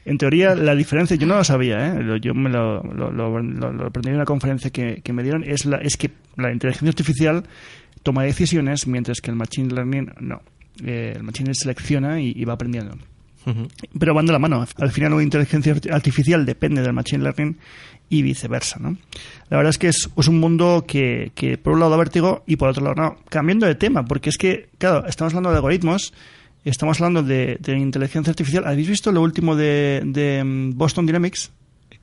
En 0.04 0.16
teoría, 0.18 0.54
la 0.54 0.74
diferencia, 0.74 1.16
yo 1.16 1.26
no 1.26 1.36
lo 1.36 1.44
sabía, 1.44 1.88
¿eh? 1.94 2.18
Yo 2.22 2.32
me 2.34 2.48
lo, 2.48 2.82
lo, 2.82 3.10
lo- 3.10 3.38
lo- 3.40 3.72
lo 3.72 3.86
aprendí 3.86 4.08
en 4.08 4.16
una 4.16 4.24
conferencia 4.24 4.70
que, 4.70 5.02
que 5.04 5.12
me 5.12 5.22
dieron, 5.22 5.44
es, 5.44 5.66
la, 5.66 5.76
es 5.76 5.96
que 5.96 6.10
la 6.36 6.50
inteligencia 6.52 6.88
artificial 6.88 7.44
toma 8.02 8.22
decisiones 8.24 8.86
mientras 8.86 9.20
que 9.20 9.30
el 9.30 9.36
machine 9.36 9.72
learning 9.74 10.10
no. 10.20 10.40
Eh, 10.84 11.12
el 11.16 11.22
machine 11.22 11.52
selecciona 11.54 12.20
y, 12.20 12.32
y 12.34 12.44
va 12.44 12.54
aprendiendo. 12.54 12.96
Pero 13.98 14.14
van 14.14 14.26
de 14.26 14.32
la 14.32 14.38
mano. 14.38 14.64
Al 14.76 14.90
final, 14.90 15.12
una 15.14 15.22
inteligencia 15.22 15.74
arti- 15.74 15.90
artificial 15.92 16.44
depende 16.46 16.82
del 16.82 16.92
machine 16.92 17.22
learning 17.22 17.56
y 18.08 18.22
viceversa. 18.22 18.78
¿no? 18.78 18.96
La 19.48 19.56
verdad 19.56 19.70
es 19.70 19.78
que 19.78 19.88
es, 19.88 20.08
es 20.16 20.28
un 20.28 20.38
mundo 20.40 20.84
que, 20.86 21.32
que, 21.34 21.56
por 21.58 21.72
un 21.74 21.80
lado, 21.80 21.90
da 21.92 21.96
vértigo 21.98 22.42
y 22.46 22.56
por 22.56 22.68
otro 22.68 22.84
lado, 22.84 22.94
no. 22.96 23.16
Cambiando 23.28 23.66
de 23.66 23.74
tema, 23.74 24.04
porque 24.04 24.28
es 24.30 24.36
que, 24.38 24.68
claro, 24.78 25.06
estamos 25.06 25.32
hablando 25.32 25.50
de 25.50 25.56
algoritmos 25.56 26.12
estamos 26.64 27.00
hablando 27.00 27.22
de, 27.22 27.56
de 27.60 27.78
inteligencia 27.78 28.30
artificial. 28.30 28.64
¿Habéis 28.66 28.88
visto 28.88 29.12
lo 29.12 29.22
último 29.22 29.56
de, 29.56 30.02
de 30.04 30.42
mm, 30.44 30.76
Boston 30.76 31.06
Dynamics? 31.06 31.50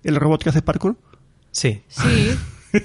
El 0.03 0.15
robot 0.15 0.43
que 0.43 0.49
hace 0.49 0.61
parkour. 0.61 0.95
Sí. 1.51 1.81
Sí, 1.87 2.31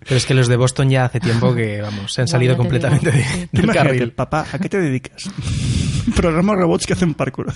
Pero 0.00 0.16
es 0.16 0.24
que 0.26 0.32
los 0.34 0.48
de 0.48 0.56
Boston 0.56 0.88
ya 0.88 1.04
hace 1.04 1.20
tiempo 1.20 1.54
que, 1.54 1.82
vamos, 1.82 2.12
se 2.12 2.22
han 2.22 2.28
salido 2.28 2.56
completamente 2.56 3.10
de- 3.10 3.48
del 3.52 3.64
Imagínate, 3.64 3.74
carril. 3.98 4.12
papá, 4.12 4.46
¿a 4.50 4.58
qué 4.58 4.68
te 4.68 4.80
dedicas? 4.80 5.28
Programa 6.16 6.54
robots 6.54 6.86
que 6.86 6.94
hacen 6.94 7.12
parkour. 7.14 7.52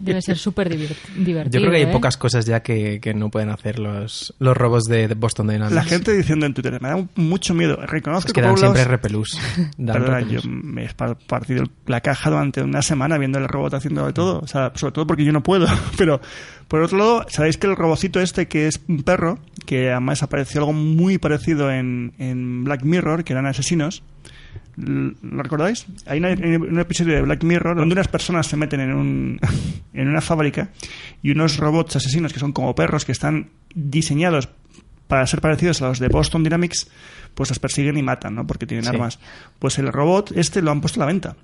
Debe 0.00 0.22
ser 0.22 0.36
súper 0.38 0.68
divertido. 0.70 1.44
Yo 1.50 1.60
creo 1.60 1.70
que 1.70 1.76
hay 1.76 1.82
¿eh? 1.84 1.92
pocas 1.92 2.16
cosas 2.16 2.46
ya 2.46 2.60
que, 2.62 3.00
que 3.00 3.14
no 3.14 3.30
pueden 3.30 3.50
hacer 3.50 3.78
los, 3.78 4.34
los 4.38 4.56
robots 4.56 4.84
de, 4.84 5.08
de 5.08 5.14
Boston 5.14 5.48
Dynamics. 5.48 5.74
La 5.74 5.84
gente 5.84 6.12
diciendo 6.16 6.46
en 6.46 6.54
Twitter, 6.54 6.80
me 6.80 6.88
da 6.88 7.06
mucho 7.16 7.54
miedo. 7.54 7.76
Reconozco 7.86 8.28
es 8.28 8.32
que 8.32 8.40
dan 8.42 8.56
siempre 8.56 8.84
repelús. 8.84 9.38
Dan 9.76 9.96
Perdona, 9.98 10.18
repelús. 10.20 10.42
yo 10.44 10.50
me 10.50 10.84
he 10.86 10.88
pa- 10.94 11.14
partido 11.14 11.64
la 11.86 12.00
caja 12.00 12.30
durante 12.30 12.62
una 12.62 12.82
semana 12.82 13.18
viendo 13.18 13.38
el 13.38 13.48
robot 13.48 13.74
haciendo 13.74 14.06
de 14.06 14.12
todo. 14.12 14.40
O 14.40 14.46
sea, 14.46 14.72
sobre 14.74 14.92
todo 14.92 15.06
porque 15.06 15.24
yo 15.24 15.32
no 15.32 15.42
puedo. 15.42 15.66
Pero, 15.98 16.20
por 16.68 16.82
otro 16.82 16.98
lado, 16.98 17.26
sabéis 17.28 17.56
que 17.58 17.66
el 17.66 17.76
robocito 17.76 18.20
este, 18.20 18.48
que 18.48 18.66
es 18.68 18.80
un 18.88 19.02
perro, 19.02 19.38
que 19.66 19.90
además 19.90 20.22
apareció 20.22 20.60
algo 20.60 20.72
muy 20.72 21.18
parecido 21.18 21.70
en, 21.70 22.12
en 22.18 22.64
Black 22.64 22.82
Mirror, 22.84 23.24
que 23.24 23.32
eran 23.32 23.46
asesinos. 23.46 24.02
¿Lo 24.76 25.42
recordáis? 25.42 25.86
Hay 26.06 26.18
una- 26.18 26.30
un 26.30 26.78
episodio 26.80 27.14
de 27.14 27.22
Black 27.22 27.44
Mirror 27.44 27.76
donde 27.76 27.92
unas 27.94 28.08
personas 28.08 28.46
se 28.46 28.56
meten 28.56 28.80
en, 28.80 28.92
un, 28.94 29.40
en 29.92 30.08
una 30.08 30.20
fábrica 30.20 30.70
y 31.22 31.30
unos 31.30 31.58
robots 31.58 31.96
asesinos 31.96 32.32
que 32.32 32.40
son 32.40 32.52
como 32.52 32.74
perros 32.74 33.04
que 33.04 33.12
están 33.12 33.50
diseñados 33.74 34.48
para 35.06 35.26
ser 35.26 35.40
parecidos 35.40 35.80
a 35.82 35.88
los 35.88 35.98
de 35.98 36.08
Boston 36.08 36.42
Dynamics, 36.42 36.90
pues 37.34 37.50
los 37.50 37.58
persiguen 37.58 37.96
y 37.98 38.02
matan, 38.02 38.34
¿no? 38.34 38.46
Porque 38.46 38.66
tienen 38.66 38.84
Sí. 38.84 38.90
armas. 38.90 39.18
Pues 39.58 39.78
el 39.78 39.92
robot 39.92 40.32
este 40.36 40.62
lo 40.62 40.70
han 40.70 40.80
puesto 40.80 40.98
a 41.00 41.02
la 41.02 41.06
venta. 41.06 41.36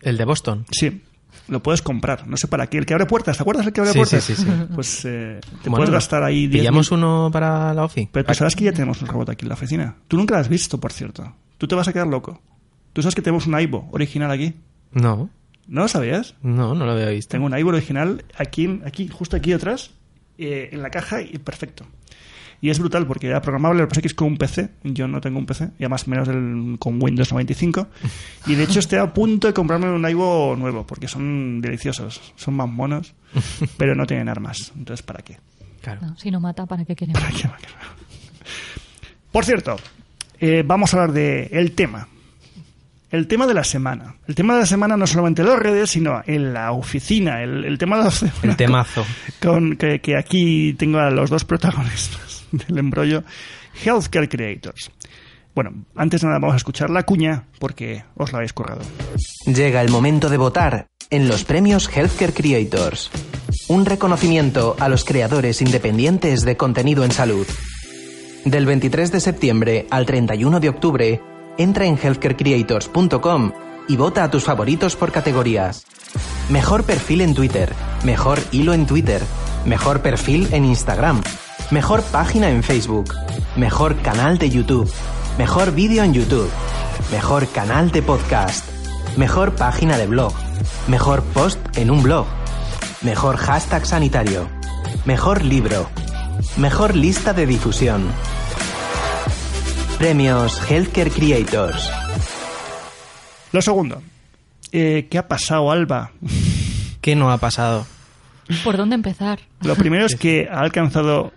El 0.00 0.16
de 0.16 0.24
Boston. 0.24 0.64
Sí, 0.70 1.02
lo 1.48 1.62
puedes 1.62 1.82
comprar. 1.82 2.26
No 2.26 2.36
sé 2.36 2.48
para 2.48 2.66
qué. 2.68 2.78
El 2.78 2.86
que 2.86 2.94
abre 2.94 3.06
puertas, 3.06 3.36
¿te 3.36 3.42
acuerdas 3.42 3.66
el 3.66 3.72
que 3.72 3.80
abre 3.80 3.92
Sí, 3.92 3.98
puertas? 3.98 4.24
sí, 4.24 4.34
sí, 4.34 4.42
sí. 4.44 4.48
Pues 4.74 5.04
eh, 5.04 5.40
te 5.62 5.68
Bueno, 5.70 5.76
puedes 5.76 5.90
gastar 5.90 6.22
ahí 6.22 6.46
10 6.46 6.60
¿Pillamos 6.62 6.90
uno 6.90 7.30
para 7.32 7.72
la 7.74 7.84
OFI? 7.84 8.08
Pero 8.12 8.24
tú 8.26 8.34
sabes 8.34 8.56
que 8.56 8.64
ya 8.64 8.72
tenemos 8.72 9.00
un 9.02 9.08
robot 9.08 9.30
aquí 9.30 9.44
en 9.44 9.48
la 9.50 9.54
oficina. 9.54 9.96
Tú 10.08 10.16
nunca 10.16 10.34
lo 10.34 10.40
has 10.40 10.48
visto, 10.48 10.78
por 10.80 10.92
cierto. 10.92 11.34
Tú 11.58 11.66
te 11.68 11.74
vas 11.74 11.86
a 11.88 11.92
quedar 11.92 12.06
loco. 12.06 12.40
Tú 12.92 13.02
sabes 13.02 13.14
que 13.14 13.22
tenemos 13.22 13.46
un 13.46 13.54
Aibo 13.54 13.88
original 13.92 14.30
aquí. 14.30 14.54
No, 14.92 15.28
¿No 15.66 15.80
lo 15.82 15.88
sabías? 15.88 16.34
no, 16.42 16.74
no 16.74 16.84
lo 16.86 16.92
había 16.92 17.08
visto. 17.08 17.32
Tengo 17.32 17.46
un 17.46 17.54
Aibo 17.54 17.70
original 17.70 18.24
aquí, 18.36 18.80
aquí 18.84 19.08
justo 19.08 19.36
aquí 19.36 19.52
atrás, 19.52 19.90
eh, 20.38 20.68
en 20.72 20.82
la 20.82 20.90
caja 20.90 21.20
y 21.22 21.38
perfecto. 21.38 21.84
Y 22.64 22.70
es 22.70 22.78
brutal 22.78 23.06
porque 23.06 23.26
era 23.26 23.42
programable, 23.42 23.82
lo 23.82 23.84
que 23.84 23.90
pasa 23.90 23.98
es 23.98 24.02
que 24.04 24.08
es 24.08 24.14
con 24.14 24.28
un 24.28 24.36
PC. 24.38 24.70
Yo 24.84 25.06
no 25.06 25.20
tengo 25.20 25.38
un 25.38 25.44
PC, 25.44 25.72
y 25.78 25.82
además 25.82 26.08
menos 26.08 26.26
del, 26.26 26.78
con 26.78 26.98
Windows 26.98 27.30
95. 27.30 27.88
Y 28.46 28.54
de 28.54 28.64
hecho 28.64 28.78
estoy 28.78 29.00
a 29.00 29.12
punto 29.12 29.46
de 29.48 29.52
comprarme 29.52 29.90
un 29.90 30.02
Aibo 30.02 30.56
nuevo 30.56 30.86
porque 30.86 31.06
son 31.06 31.60
deliciosos, 31.60 32.32
son 32.36 32.54
más 32.54 32.66
monos, 32.66 33.12
pero 33.76 33.94
no 33.94 34.06
tienen 34.06 34.30
armas. 34.30 34.72
Entonces, 34.78 35.04
¿para 35.04 35.22
qué? 35.22 35.36
Claro. 35.82 36.00
No, 36.06 36.16
si 36.16 36.30
no 36.30 36.40
mata, 36.40 36.64
¿para 36.64 36.86
qué 36.86 36.96
queremos? 36.96 37.22
Por 39.30 39.44
cierto, 39.44 39.76
eh, 40.40 40.62
vamos 40.64 40.94
a 40.94 41.02
hablar 41.02 41.14
de 41.14 41.50
el 41.52 41.72
tema. 41.72 42.08
El 43.10 43.26
tema 43.28 43.46
de 43.46 43.52
la 43.52 43.64
semana. 43.64 44.14
El 44.26 44.34
tema 44.34 44.54
de 44.54 44.60
la 44.60 44.66
semana 44.66 44.96
no 44.96 45.06
solamente 45.06 45.42
en 45.42 45.48
las 45.48 45.58
redes, 45.58 45.90
sino 45.90 46.22
en 46.24 46.54
la 46.54 46.72
oficina. 46.72 47.42
El, 47.42 47.66
el 47.66 47.76
tema 47.76 47.98
de 47.98 48.04
la 48.04 48.10
semana. 48.10 48.38
El 48.42 48.56
temazo. 48.56 49.04
con 49.42 49.76
que, 49.76 50.00
que 50.00 50.16
aquí 50.16 50.72
tengo 50.78 50.98
a 50.98 51.10
los 51.10 51.28
dos 51.28 51.44
protagonistas 51.44 52.23
del 52.68 52.78
embrollo, 52.78 53.24
Healthcare 53.84 54.28
Creators. 54.28 54.90
Bueno, 55.54 55.84
antes 55.94 56.24
nada 56.24 56.38
vamos 56.38 56.54
a 56.54 56.56
escuchar 56.56 56.90
la 56.90 57.04
cuña 57.04 57.44
porque 57.60 58.04
os 58.16 58.32
la 58.32 58.38
habéis 58.38 58.52
currado. 58.52 58.82
Llega 59.46 59.82
el 59.82 59.90
momento 59.90 60.28
de 60.28 60.36
votar 60.36 60.86
en 61.10 61.28
los 61.28 61.44
premios 61.44 61.88
Healthcare 61.88 62.32
Creators. 62.32 63.10
Un 63.68 63.86
reconocimiento 63.86 64.76
a 64.80 64.88
los 64.88 65.04
creadores 65.04 65.62
independientes 65.62 66.44
de 66.44 66.56
contenido 66.56 67.04
en 67.04 67.12
salud. 67.12 67.46
Del 68.44 68.66
23 68.66 69.12
de 69.12 69.20
septiembre 69.20 69.86
al 69.90 70.06
31 70.06 70.60
de 70.60 70.68
octubre, 70.68 71.20
entra 71.56 71.86
en 71.86 71.98
healthcarecreators.com 72.02 73.52
y 73.88 73.96
vota 73.96 74.24
a 74.24 74.30
tus 74.30 74.44
favoritos 74.44 74.96
por 74.96 75.12
categorías. 75.12 75.86
Mejor 76.50 76.84
perfil 76.84 77.20
en 77.22 77.34
Twitter, 77.34 77.72
mejor 78.04 78.38
hilo 78.52 78.74
en 78.74 78.86
Twitter, 78.86 79.22
mejor 79.64 80.02
perfil 80.02 80.48
en 80.52 80.64
Instagram, 80.64 81.22
mejor 81.70 82.02
página 82.02 82.50
en 82.50 82.62
Facebook, 82.62 83.14
mejor 83.56 84.00
canal 84.02 84.38
de 84.38 84.50
YouTube, 84.50 84.90
mejor 85.38 85.74
vídeo 85.74 86.04
en 86.04 86.14
YouTube, 86.14 86.50
mejor 87.10 87.48
canal 87.48 87.90
de 87.90 88.02
podcast, 88.02 88.68
mejor 89.16 89.54
página 89.54 89.96
de 89.96 90.06
blog, 90.06 90.32
mejor 90.88 91.22
post 91.22 91.58
en 91.76 91.90
un 91.90 92.02
blog, 92.02 92.26
mejor 93.02 93.36
hashtag 93.36 93.86
sanitario, 93.86 94.48
mejor 95.04 95.44
libro, 95.44 95.88
mejor 96.56 96.94
lista 96.94 97.32
de 97.32 97.46
difusión. 97.46 98.04
Premios 99.98 100.60
Healthcare 100.70 101.10
Creators. 101.10 101.90
Lo 103.52 103.62
segundo, 103.62 104.02
eh, 104.72 105.06
¿qué 105.10 105.18
ha 105.18 105.28
pasado, 105.28 105.70
Alba? 105.70 106.10
¿Qué 107.00 107.14
no 107.14 107.30
ha 107.30 107.38
pasado? 107.38 107.86
¿Por 108.62 108.76
dónde 108.76 108.94
empezar? 108.94 109.40
Lo 109.62 109.76
primero 109.76 110.04
es 110.04 110.16
que 110.20 110.48
ha 110.50 110.60
alcanzado 110.60 111.32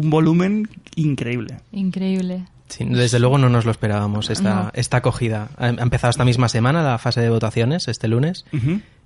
un 0.00 0.10
volumen 0.10 0.68
increíble. 0.96 1.56
Increíble. 1.72 2.44
Sí, 2.68 2.84
desde 2.88 3.18
luego 3.18 3.36
no 3.36 3.48
nos 3.50 3.64
lo 3.66 3.70
esperábamos 3.70 4.30
esta, 4.30 4.54
No. 4.54 4.70
esta 4.74 4.96
acogida. 4.98 5.50
Ha 5.58 5.68
empezado 5.68 6.10
esta 6.10 6.24
misma 6.24 6.48
semana 6.48 6.82
la 6.82 6.96
fase 6.98 7.20
de 7.20 7.28
votaciones, 7.28 7.86
este 7.88 8.08
lunes, 8.08 8.46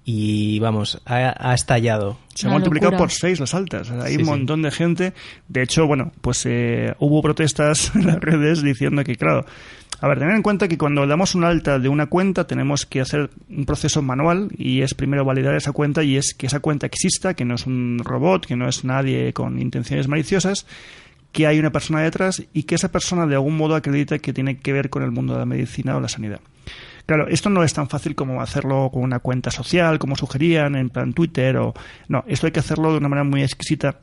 y 0.05 0.61
vamos, 0.61 1.01
ha, 1.05 1.35
ha 1.51 1.53
estallado. 1.55 2.17
Se 2.35 2.47
ha 2.47 2.51
multiplicado 2.51 2.93
locura. 2.93 2.99
por 3.09 3.11
seis 3.11 3.41
las 3.41 3.55
altas. 3.55 3.91
Hay 3.91 4.13
Sí, 4.13 4.19
un 4.19 4.25
sí. 4.25 4.31
montón 4.31 4.63
de 4.63 4.71
gente. 4.71 5.15
De 5.49 5.63
hecho, 5.63 5.87
bueno, 5.89 6.13
pues 6.21 6.45
eh, 6.47 6.95
hubo 7.01 7.21
protestas 7.23 7.91
en 7.97 8.07
las 8.07 8.21
redes 8.21 8.63
diciendo 8.63 9.03
que, 9.03 9.17
claro, 9.17 9.45
a 10.01 10.09
ver, 10.09 10.19
tener 10.19 10.35
en 10.35 10.43
cuenta 10.43 10.69
que 10.69 10.77
cuando 10.77 11.07
damos 11.07 11.35
un 11.35 11.45
alta 11.45 11.79
de 11.79 11.89
una 11.89 12.07
cuenta 12.07 12.47
tenemos 12.47 12.85
que 12.85 13.01
hacer 13.01 13.31
un 13.49 13.65
proceso 13.65 14.03
manual 14.03 14.49
y 14.57 14.83
es 14.83 14.95
primero 14.95 15.25
validar 15.25 15.55
esa 15.55 15.73
cuenta 15.73 16.03
y 16.03 16.17
es 16.17 16.35
que 16.35 16.47
esa 16.47 16.61
cuenta 16.61 16.87
exista, 16.87 17.35
que 17.35 17.45
no 17.45 17.55
es 17.55 17.67
un 17.67 18.01
robot, 18.05 18.47
que 18.47 18.57
no 18.57 18.69
es 18.69 18.85
nadie 18.85 19.33
con 19.33 19.59
intenciones 19.59 20.09
maliciosas, 20.09 20.67
que 21.33 21.47
hay 21.47 21.59
una 21.59 21.71
persona 21.71 22.01
detrás 22.01 22.43
y 22.53 22.65
que 22.65 22.75
esa 22.75 22.91
persona 22.91 23.27
de 23.27 23.35
algún 23.35 23.57
modo 23.57 23.75
acredita 23.75 24.19
que 24.19 24.33
tiene 24.33 24.59
que 24.59 24.73
ver 24.73 24.91
con 24.91 25.03
el 25.03 25.11
mundo 25.11 25.35
de 25.35 25.41
la 25.41 25.47
medicina 25.47 25.97
o 25.97 26.01
la 26.01 26.09
sanidad. 26.09 26.41
Claro, 27.07 27.29
esto 27.29 27.51
no 27.51 27.63
es 27.63 27.73
tan 27.73 27.89
fácil 27.89 28.17
como 28.17 28.43
hacerlo 28.43 28.91
con 28.93 29.03
una 29.03 29.21
cuenta 29.21 29.53
social, 29.53 30.01
como 30.01 30.17
sugerían 30.17 30.75
en 30.75 30.91
plan 30.91 31.13
Twitter 31.13 31.57
o 31.57 31.73
no, 32.09 32.25
esto 32.27 32.47
hay 32.47 32.53
que 32.53 32.59
hacerlo 32.59 32.91
de 32.91 32.99
una 32.99 33.09
manera 33.09 33.25
muy 33.25 33.43
exquisita 33.43 34.01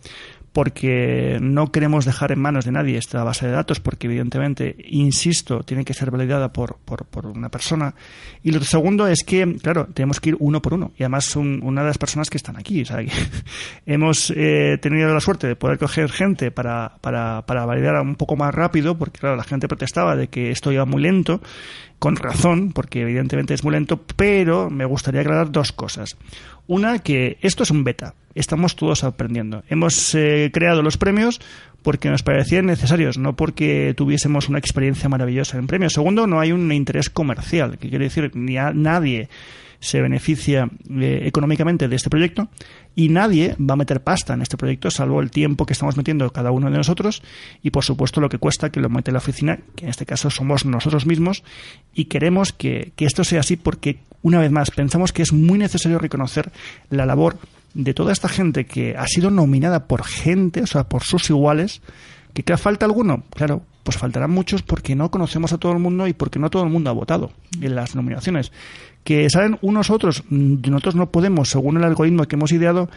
porque 0.53 1.39
no 1.41 1.72
queremos 1.72 2.05
dejar 2.05 2.31
en 2.31 2.39
manos 2.39 2.65
de 2.65 2.72
nadie 2.72 2.98
esta 2.98 3.24
base 3.24 3.48
de 3.48 3.51
datos 3.51 3.79
porque 3.79 4.05
evidentemente, 4.05 4.75
insisto, 4.88 5.62
tiene 5.63 5.83
que 5.83 5.95
ser 5.95 6.12
validada 6.12 6.53
por, 6.53 6.77
por, 6.86 7.05
por 7.05 7.25
una 7.25 7.50
persona. 7.50 7.95
Y 8.43 8.51
lo 8.51 8.62
segundo 8.62 9.07
es 9.07 9.24
que, 9.24 9.57
claro, 9.62 9.88
tenemos 9.93 10.19
que 10.19 10.29
ir 10.29 10.38
uno 10.39 10.62
por 10.62 10.75
uno. 10.75 10.91
Y 10.95 11.03
además 11.03 11.36
una 11.36 11.81
de 11.81 11.88
las 11.88 11.98
personas 11.98 12.29
que 12.29 12.38
están 12.38 12.55
aquí. 12.55 12.83
O 12.83 12.86
sea, 12.86 13.03
que 13.03 13.12
hemos 13.88 14.31
eh, 14.36 14.77
tenido 14.79 15.12
la 15.12 15.19
suerte 15.19 15.48
de 15.48 15.55
poder 15.55 15.79
coger 15.79 16.12
gente 16.12 16.51
para, 16.51 16.98
para, 17.01 17.45
para 17.48 17.65
validar 17.65 18.00
un 18.01 18.15
poco 18.15 18.36
más 18.36 18.53
rápido 18.53 18.95
porque, 18.95 19.19
claro, 19.19 19.36
la 19.36 19.43
gente 19.43 19.67
protestaba 19.67 20.15
de 20.15 20.27
que 20.27 20.51
esto 20.51 20.72
iba 20.72 20.86
muy 20.86 21.01
lento 21.01 21.41
con 21.98 22.15
razón, 22.17 22.74
porque 22.74 23.01
evidentemente 23.01 23.53
es 23.53 23.63
muy 23.63 23.72
lento, 23.72 24.01
pero 24.17 24.69
me 24.69 24.83
gustaría 24.83 25.22
aclarar 25.22 25.51
dos 25.51 25.72
cosas. 25.72 26.17
Una, 26.67 27.00
que 27.00 27.38
esto 27.41 27.63
es 27.63 27.72
un 27.72 27.86
beta, 27.86 28.13
estamos 28.35 28.75
todos 28.75 29.03
aprendiendo. 29.03 29.63
Hemos 29.69 30.15
eh, 30.15 30.49
creado 30.53 30.81
los 30.81 30.97
premios 30.97 31.39
porque 31.81 32.09
nos 32.09 32.23
parecían 32.23 32.65
necesarios, 32.65 33.17
no 33.17 33.35
porque 33.35 33.93
tuviésemos 33.95 34.49
una 34.49 34.59
experiencia 34.59 35.09
maravillosa 35.09 35.57
en 35.57 35.67
premios. 35.67 35.93
Segundo, 35.93 36.27
no 36.27 36.39
hay 36.39 36.51
un 36.51 36.71
interés 36.71 37.09
comercial, 37.09 37.77
que 37.77 37.89
quiere 37.89 38.05
decir, 38.05 38.31
ni 38.35 38.57
a 38.57 38.71
nadie 38.71 39.29
se 39.83 40.01
beneficia 40.01 40.69
eh, 40.89 41.23
económicamente 41.25 41.89
de 41.89 41.95
este 41.97 42.09
proyecto 42.09 42.47
y 42.95 43.09
nadie 43.09 43.57
va 43.59 43.73
a 43.73 43.75
meter 43.75 44.01
pasta 44.01 44.33
en 44.33 44.41
este 44.41 44.55
proyecto 44.55 44.89
salvo 44.89 45.19
el 45.19 45.29
tiempo 45.29 45.65
que 45.65 45.73
estamos 45.73 45.97
metiendo 45.97 46.29
cada 46.31 46.51
uno 46.51 46.71
de 46.71 46.77
nosotros 46.77 47.21
y 47.61 47.71
por 47.71 47.83
supuesto 47.83 48.21
lo 48.21 48.29
que 48.29 48.37
cuesta 48.37 48.71
que 48.71 48.79
lo 48.79 48.87
mete 48.87 49.11
la 49.11 49.17
oficina, 49.17 49.59
que 49.75 49.83
en 49.83 49.89
este 49.89 50.05
caso 50.05 50.29
somos 50.29 50.65
nosotros 50.65 51.05
mismos 51.05 51.43
y 51.93 52.05
queremos 52.05 52.53
que, 52.53 52.93
que 52.95 53.03
esto 53.03 53.25
sea 53.25 53.41
así 53.41 53.57
porque 53.57 53.97
una 54.21 54.39
vez 54.39 54.51
más 54.51 54.71
pensamos 54.71 55.11
que 55.11 55.21
es 55.21 55.33
muy 55.33 55.59
necesario 55.59 55.99
reconocer 55.99 56.53
la 56.89 57.05
labor 57.05 57.37
de 57.73 57.93
toda 57.93 58.11
esta 58.11 58.29
gente 58.29 58.65
que 58.65 58.95
ha 58.97 59.07
sido 59.07 59.31
nominada 59.31 59.87
por 59.87 60.03
gente, 60.03 60.61
o 60.61 60.67
sea, 60.67 60.83
por 60.83 61.03
sus 61.03 61.29
iguales, 61.29 61.81
¿Que 62.33 62.41
qué 62.43 62.57
falta 62.57 62.85
alguno? 62.85 63.23
Claro, 63.35 63.61
pues 63.83 63.97
faltarán 63.97 64.31
muchos 64.31 64.63
porque 64.63 64.95
no 64.95 65.11
conocemos 65.11 65.53
a 65.53 65.59
todo 65.59 65.71
el 65.71 65.79
mundo 65.79 66.07
y 66.07 66.13
porque 66.13 66.39
no 66.39 66.49
todo 66.49 66.63
el 66.63 66.69
mundo 66.69 66.89
ha 66.89 66.93
votado 66.93 67.31
en 67.61 67.75
las 67.75 67.95
nominaciones. 67.95 68.51
Que 69.03 69.29
salen 69.29 69.59
unos 69.61 69.91
otros, 69.91 70.23
mm, 70.29 70.55
nosotros 70.67 70.95
no 70.95 71.11
podemos, 71.11 71.49
según 71.49 71.77
el 71.77 71.83
algoritmo 71.83 72.25
que 72.25 72.35
hemos 72.35 72.51
ideado, 72.51 72.89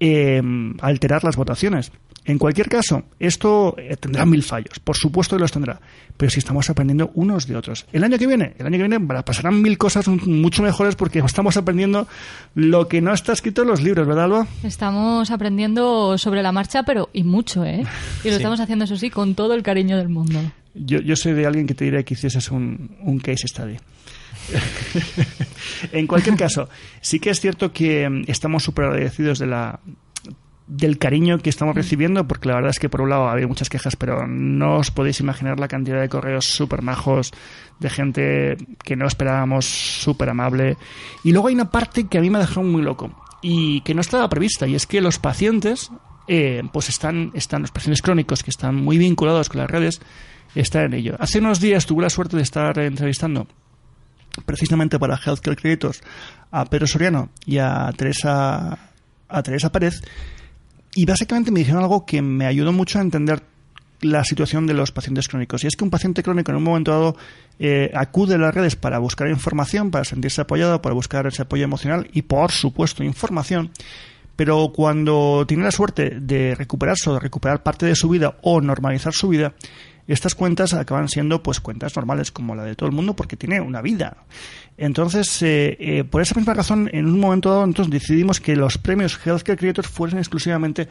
eh, 0.00 0.42
alterar 0.82 1.24
las 1.24 1.36
votaciones. 1.36 1.92
En 2.28 2.36
cualquier 2.36 2.68
caso, 2.68 3.04
esto 3.18 3.74
eh, 3.78 3.96
tendrá 3.96 4.26
mil 4.26 4.42
fallos, 4.42 4.78
por 4.80 4.98
supuesto 4.98 5.34
que 5.34 5.40
los 5.40 5.50
tendrá, 5.50 5.80
pero 6.14 6.28
si 6.28 6.40
estamos 6.40 6.68
aprendiendo 6.68 7.10
unos 7.14 7.46
de 7.46 7.56
otros. 7.56 7.86
El 7.90 8.04
año 8.04 8.18
que 8.18 8.26
viene, 8.26 8.52
el 8.58 8.66
año 8.66 8.76
que 8.76 8.86
viene 8.86 9.00
pasarán 9.22 9.62
mil 9.62 9.78
cosas 9.78 10.06
mucho 10.08 10.62
mejores 10.62 10.94
porque 10.94 11.20
estamos 11.20 11.56
aprendiendo 11.56 12.06
lo 12.54 12.86
que 12.86 13.00
no 13.00 13.14
está 13.14 13.32
escrito 13.32 13.62
en 13.62 13.68
los 13.68 13.80
libros, 13.80 14.06
¿verdad, 14.06 14.24
Alba? 14.24 14.46
Estamos 14.62 15.30
aprendiendo 15.30 16.18
sobre 16.18 16.42
la 16.42 16.52
marcha, 16.52 16.82
pero 16.82 17.08
y 17.14 17.24
mucho, 17.24 17.64
¿eh? 17.64 17.86
Y 18.24 18.28
lo 18.28 18.36
estamos 18.36 18.60
haciendo, 18.60 18.84
eso 18.84 18.98
sí, 18.98 19.08
con 19.08 19.34
todo 19.34 19.54
el 19.54 19.62
cariño 19.62 19.96
del 19.96 20.10
mundo. 20.10 20.38
Yo, 20.74 21.00
yo 21.00 21.16
soy 21.16 21.32
de 21.32 21.46
alguien 21.46 21.66
que 21.66 21.72
te 21.72 21.86
diría 21.86 22.02
que 22.02 22.12
hicieses 22.12 22.50
un, 22.50 22.94
un 23.00 23.20
case 23.20 23.48
study. 23.48 23.76
en 25.92 26.06
cualquier 26.06 26.36
caso, 26.36 26.68
sí 27.00 27.20
que 27.20 27.30
es 27.30 27.40
cierto 27.40 27.72
que 27.72 28.06
mm, 28.06 28.24
estamos 28.26 28.64
súper 28.64 28.84
agradecidos 28.86 29.38
de 29.38 29.46
la, 29.46 29.80
del 30.68 30.98
cariño 30.98 31.38
que 31.38 31.48
estamos 31.48 31.74
recibiendo, 31.74 32.28
porque 32.28 32.48
la 32.48 32.56
verdad 32.56 32.70
es 32.70 32.78
que 32.78 32.90
por 32.90 33.00
un 33.00 33.08
lado 33.10 33.28
había 33.28 33.48
muchas 33.48 33.70
quejas, 33.70 33.96
pero 33.96 34.26
no 34.26 34.76
os 34.76 34.90
podéis 34.90 35.18
imaginar 35.20 35.58
la 35.58 35.66
cantidad 35.66 36.00
de 36.00 36.08
correos 36.10 36.44
súper 36.44 36.82
majos, 36.82 37.32
de 37.80 37.90
gente 37.90 38.56
que 38.84 38.94
no 38.94 39.06
esperábamos, 39.06 39.64
súper 39.64 40.28
amable. 40.28 40.76
Y 41.24 41.32
luego 41.32 41.48
hay 41.48 41.54
una 41.54 41.70
parte 41.70 42.06
que 42.06 42.18
a 42.18 42.20
mí 42.20 42.28
me 42.28 42.38
ha 42.38 42.42
dejado 42.42 42.62
muy 42.62 42.82
loco 42.82 43.10
y 43.40 43.80
que 43.80 43.94
no 43.94 44.02
estaba 44.02 44.28
prevista, 44.28 44.66
y 44.66 44.74
es 44.74 44.86
que 44.86 45.00
los 45.00 45.18
pacientes, 45.18 45.90
eh, 46.26 46.62
pues 46.72 46.90
están, 46.90 47.30
están, 47.34 47.62
los 47.62 47.70
pacientes 47.70 48.02
crónicos 48.02 48.42
que 48.42 48.50
están 48.50 48.76
muy 48.76 48.98
vinculados 48.98 49.48
con 49.48 49.60
las 49.60 49.70
redes, 49.70 50.02
están 50.54 50.84
en 50.84 50.94
ello. 50.94 51.16
Hace 51.18 51.38
unos 51.38 51.60
días 51.60 51.86
tuve 51.86 52.02
la 52.02 52.10
suerte 52.10 52.36
de 52.36 52.42
estar 52.42 52.78
entrevistando 52.78 53.46
precisamente 54.44 54.98
para 54.98 55.16
Healthcare 55.16 55.56
Creators 55.56 56.02
a 56.50 56.64
Pedro 56.66 56.86
Soriano 56.86 57.30
y 57.46 57.58
a 57.58 57.90
Teresa, 57.96 58.78
a 59.28 59.42
Teresa 59.42 59.72
Pérez 59.72 60.02
y 60.98 61.04
básicamente 61.04 61.52
me 61.52 61.60
dijeron 61.60 61.80
algo 61.80 62.04
que 62.04 62.20
me 62.22 62.44
ayudó 62.44 62.72
mucho 62.72 62.98
a 62.98 63.02
entender 63.02 63.44
la 64.00 64.24
situación 64.24 64.66
de 64.66 64.74
los 64.74 64.90
pacientes 64.90 65.28
crónicos. 65.28 65.62
Y 65.62 65.68
es 65.68 65.76
que 65.76 65.84
un 65.84 65.90
paciente 65.90 66.24
crónico 66.24 66.50
en 66.50 66.56
un 66.56 66.64
momento 66.64 66.90
dado 66.90 67.16
eh, 67.60 67.92
acude 67.94 68.34
a 68.34 68.38
las 68.38 68.52
redes 68.52 68.74
para 68.74 68.98
buscar 68.98 69.28
información, 69.28 69.92
para 69.92 70.04
sentirse 70.04 70.40
apoyado, 70.40 70.82
para 70.82 70.96
buscar 70.96 71.24
ese 71.28 71.42
apoyo 71.42 71.62
emocional 71.62 72.08
y, 72.12 72.22
por 72.22 72.50
supuesto, 72.50 73.04
información. 73.04 73.70
Pero 74.34 74.72
cuando 74.74 75.44
tiene 75.46 75.62
la 75.62 75.70
suerte 75.70 76.18
de 76.18 76.56
recuperarse 76.56 77.10
o 77.10 77.14
de 77.14 77.20
recuperar 77.20 77.62
parte 77.62 77.86
de 77.86 77.94
su 77.94 78.08
vida 78.08 78.36
o 78.42 78.60
normalizar 78.60 79.12
su 79.12 79.28
vida, 79.28 79.54
estas 80.08 80.34
cuentas 80.34 80.74
acaban 80.74 81.08
siendo 81.08 81.44
pues 81.44 81.60
cuentas 81.60 81.94
normales 81.94 82.32
como 82.32 82.56
la 82.56 82.64
de 82.64 82.74
todo 82.74 82.88
el 82.88 82.94
mundo 82.94 83.14
porque 83.14 83.36
tiene 83.36 83.60
una 83.60 83.82
vida. 83.82 84.16
Entonces, 84.78 85.42
eh, 85.42 85.76
eh, 85.80 86.04
por 86.04 86.22
esa 86.22 86.36
misma 86.36 86.54
razón, 86.54 86.88
en 86.92 87.06
un 87.06 87.18
momento 87.18 87.50
dado, 87.50 87.64
entonces 87.64 87.92
decidimos 87.92 88.40
que 88.40 88.54
los 88.54 88.78
premios 88.78 89.18
Healthcare 89.24 89.58
Creators 89.58 89.88
fuesen 89.88 90.20
exclusivamente 90.20 90.88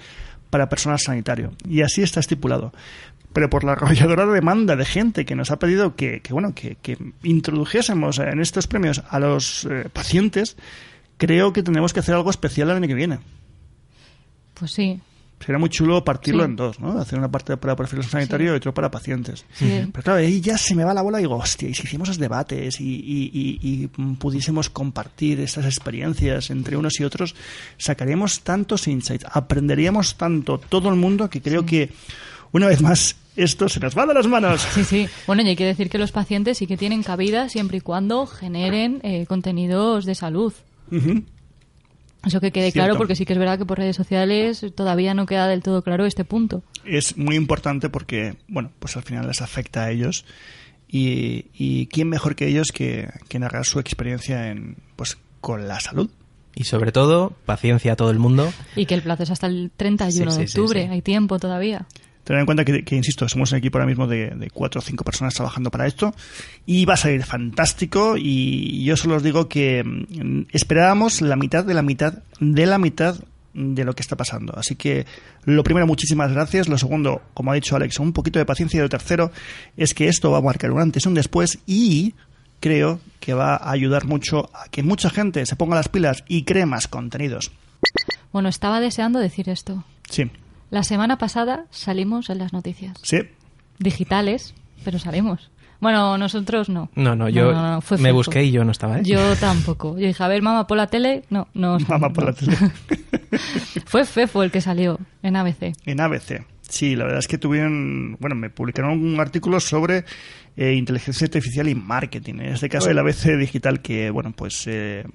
para 0.50 0.67
personal 0.67 1.00
sanitario. 1.00 1.53
Y 1.67 1.82
así 1.82 2.01
está 2.03 2.20
estipulado. 2.20 2.74
Pero 3.32 3.50
por 3.50 3.63
la 3.63 3.74
arrolladora 3.74 4.25
demanda 4.25 4.75
de 4.75 4.84
gente 4.84 5.24
que 5.24 5.36
nos 5.36 5.51
ha 5.51 5.60
pedido 5.60 5.96
que, 5.96 6.22
bueno, 6.29 6.53
que, 6.53 6.77
introdujésemos 7.24 8.20
en 8.20 8.41
estos 8.41 8.67
premios 8.67 9.03
a 9.10 9.20
los 9.20 9.65
eh, 9.65 9.88
pacientes, 9.91 10.58
creo 11.17 11.53
que 11.53 11.63
tenemos 11.63 11.94
que 11.94 12.01
hacer 12.01 12.15
algo 12.15 12.29
especial 12.29 12.70
el 12.70 12.77
año 12.77 12.88
que 12.88 12.94
viene. 12.94 13.20
Pues 14.53 14.72
sí, 14.72 15.00
Sería 15.39 15.60
muy 15.60 15.70
chulo 15.70 16.03
partirlo 16.03 16.44
en 16.44 16.56
dos, 16.56 16.79
¿no? 16.79 17.00
Hacer 17.00 17.20
una 17.20 17.29
parte 17.29 17.56
para 17.58 17.75
profesional 17.75 18.10
sanitario 18.10 18.53
y 18.53 18.58
otra 18.58 18.74
para 18.74 18.89
pacientes. 18.89 19.46
Pero 19.60 20.03
claro, 20.03 20.20
ahí 20.20 20.41
ya 20.41 20.58
se 20.58 20.75
me 20.75 20.84
va 20.84 20.94
la 20.94 21.01
bola 21.01 21.20
y 21.20 21.24
digo, 21.24 21.36
hostia, 21.36 21.70
y 21.70 21.74
si 21.74 21.84
hicimos 21.84 22.10
esos 22.10 22.20
debates 22.20 22.82
y, 22.82 23.01
y, 23.03 23.88
pudiésemos 24.20 24.70
compartir 24.70 25.39
estas 25.39 25.65
experiencias 25.65 26.50
entre 26.50 26.75
unos 26.75 27.00
y 27.00 27.03
otros, 27.03 27.36
sacaríamos 27.77 28.41
tantos 28.41 28.88
insights, 28.88 29.25
aprenderíamos 29.32 30.15
tanto 30.15 30.58
todo 30.58 30.89
el 30.89 30.96
mundo 30.96 31.29
que 31.29 31.41
creo 31.41 31.65
que, 31.65 31.91
una 32.51 32.67
vez 32.67 32.82
más, 32.82 33.15
esto 33.36 33.70
se 33.70 33.79
nos 33.79 33.98
va 33.98 34.06
de 34.06 34.15
las 34.15 34.27
manos. 34.27 34.62
Sí, 34.74 34.84
sí. 34.84 35.08
Bueno, 35.27 35.44
y 35.44 35.50
hay 35.50 35.56
que 35.56 35.65
decir 35.65 35.89
que 35.89 36.00
los 36.00 36.12
pacientes 36.12 36.58
sí 36.58 36.67
que 36.67 36.75
tienen 36.75 37.03
cabida 37.03 37.48
siempre 37.48 37.77
y 37.77 37.82
cuando 37.82 38.25
generen 38.25 39.00
eh, 39.03 39.25
contenidos 39.27 40.06
de 40.06 40.15
salud. 40.15 40.51
Eso 42.27 42.41
que 42.41 42.51
quede 42.51 42.72
claro, 42.72 42.98
porque 42.98 43.15
sí 43.15 43.25
que 43.25 43.34
es 43.34 43.39
verdad 43.39 43.58
que 43.58 43.65
por 43.65 43.78
redes 43.78 43.95
sociales 43.95 44.65
todavía 44.75 45.13
no 45.13 45.25
queda 45.25 45.47
del 45.47 45.63
todo 45.63 45.82
claro 45.82 46.06
este 46.06 46.25
punto. 46.25 46.62
Es 46.86 47.17
muy 47.17 47.36
importante 47.36 47.89
porque, 47.89 48.36
bueno, 48.47 48.71
pues 48.80 48.97
al 48.97 49.04
final 49.04 49.28
les 49.28 49.41
afecta 49.41 49.86
a 49.86 49.91
ellos. 49.91 50.25
Y, 50.89 51.88
quién 51.88 52.10
mejor 52.10 52.36
que 52.36 52.47
ellos 52.47 52.67
que, 52.73 53.10
narrar 53.39 53.65
su 53.65 53.80
experiencia 53.80 54.49
en, 54.49 54.78
pues, 54.95 55.17
con 55.41 55.67
la 55.67 55.80
salud. 55.80 56.10
Y 56.56 56.63
sobre 56.63 56.91
todo, 56.91 57.34
paciencia 57.45 57.93
a 57.93 57.95
todo 57.95 58.10
el 58.10 58.19
mundo. 58.19 58.52
Y 58.75 58.86
que 58.88 58.95
el 58.95 59.04
plazo 59.04 59.23
es 59.23 59.32
hasta 59.32 59.47
el 59.47 59.71
31 59.75 60.36
de 60.36 60.43
octubre, 60.43 60.89
hay 60.89 61.02
tiempo 61.02 61.39
todavía. 61.39 61.86
Tener 62.28 62.42
en 62.42 62.46
cuenta 62.46 62.66
que, 62.66 62.84
insisto, 62.94 63.30
somos 63.30 63.54
un 63.54 63.60
equipo 63.60 63.78
ahora 63.78 63.88
mismo 63.88 64.06
de, 64.06 64.52
cuatro 64.54 64.80
o 64.80 64.82
cinco 64.82 65.06
personas 65.06 65.34
trabajando 65.34 65.72
para 65.72 65.88
esto 65.88 66.13
y 66.66 66.84
va 66.84 66.96
a 66.96 66.98
salir 66.98 67.24
fantástico 67.24 68.16
y 68.18 68.84
yo 68.84 68.98
solo 68.98 69.16
os 69.16 69.24
digo 69.24 69.48
que 69.48 69.82
mm, 69.82 70.48
esperábamos 70.52 71.22
la 71.22 71.38
mitad 71.38 71.63
de 71.63 71.74
la 71.74 71.84
mitad 71.84 72.16
de 72.42 72.66
la 72.66 72.80
mitad 72.80 73.16
de 73.54 73.86
lo 73.86 73.94
que 73.94 74.02
está 74.02 74.18
pasando. 74.18 74.54
Así 74.58 74.76
que 74.76 75.06
lo 75.46 75.63
primero, 75.63 75.88
muchísimas 75.88 76.34
gracias. 76.34 76.68
Lo 76.68 76.78
segundo, 76.78 77.22
como 77.34 77.54
ha 77.54 77.56
dicho 77.56 77.78
Alex, 77.78 77.98
un 77.98 78.12
poquito 78.12 78.40
de 78.40 78.46
paciencia. 78.46 78.78
Y 78.78 78.82
lo 78.82 78.90
tercero 78.90 79.32
es 79.78 79.94
que 79.94 80.10
esto 80.10 80.30
va 80.30 80.40
a 80.40 80.42
marcar 80.42 80.72
un 80.72 80.82
antes 80.82 81.06
y 81.06 81.08
un 81.08 81.13
después 81.13 81.60
y 81.66 82.13
creo 82.60 83.00
que 83.22 83.36
va 83.36 83.56
a 83.56 83.72
ayudar 83.72 84.04
mucho 84.04 84.50
a 84.54 84.68
que 84.68 84.84
mucha 84.84 85.10
gente 85.10 85.46
se 85.46 85.56
ponga 85.56 85.78
las 85.78 85.88
pilas 85.88 86.26
y 86.28 86.44
cree 86.44 86.66
más 86.66 86.90
contenidos. 86.90 87.54
Bueno, 88.34 88.50
estaba 88.50 88.82
deseando 88.82 89.20
decir 89.20 89.48
esto. 89.48 89.86
Sí. 90.10 90.30
La 90.69 90.84
semana 90.84 91.17
pasada 91.17 91.65
salimos 91.69 92.30
en 92.30 92.39
las 92.39 92.53
noticias. 92.53 92.97
Sí. 93.01 93.19
Digitales, 93.80 94.53
pero 94.84 94.99
salimos. 94.99 95.49
Bueno, 95.80 96.17
nosotros 96.17 96.69
no. 96.69 96.89
No, 96.95 97.15
no, 97.15 97.30
yo 97.30 97.53
me 97.99 98.12
busqué 98.12 98.43
y 98.43 98.51
yo 98.51 98.63
no 98.63 98.71
estaba. 98.71 98.99
¿eh? 98.99 99.03
Yo 99.03 99.36
tampoco. 99.36 99.97
Yo 99.97 100.08
dije, 100.08 100.23
a 100.23 100.27
ver, 100.27 100.41
mamá, 100.41 100.65
por 100.65 100.77
la 100.77 100.88
tele. 100.88 101.23
No, 101.30 101.47
no. 101.53 101.77
Mamá, 101.88 102.10
por 102.10 102.25
la 102.25 102.34
tele. 102.34 102.58
fue 103.86 104.03
Fefo 104.06 104.41
el 104.43 104.51
que 104.51 104.62
salió 104.62 104.99
en 105.21 105.36
ABC. 105.36 105.73
En 105.86 106.01
ABC. 106.01 106.45
Sí, 106.62 106.95
la 106.95 107.06
verdad 107.06 107.19
es 107.19 107.27
que 107.27 107.38
tuvieron, 107.38 108.17
bueno, 108.19 108.36
me 108.36 108.49
publicaron 108.49 108.91
un 108.91 109.19
artículo 109.19 109.60
sobre 109.60 110.03
eh, 110.58 110.73
inteligencia 110.73 111.25
artificial 111.25 111.69
y 111.69 111.75
marketing. 111.75 112.36
En 112.36 112.53
este 112.53 112.67
caso, 112.67 112.89
el 112.89 112.97
ABC 112.97 113.38
Digital, 113.38 113.82
que, 113.82 114.10
bueno, 114.10 114.34
pues 114.36 114.65
eh, 114.67 115.06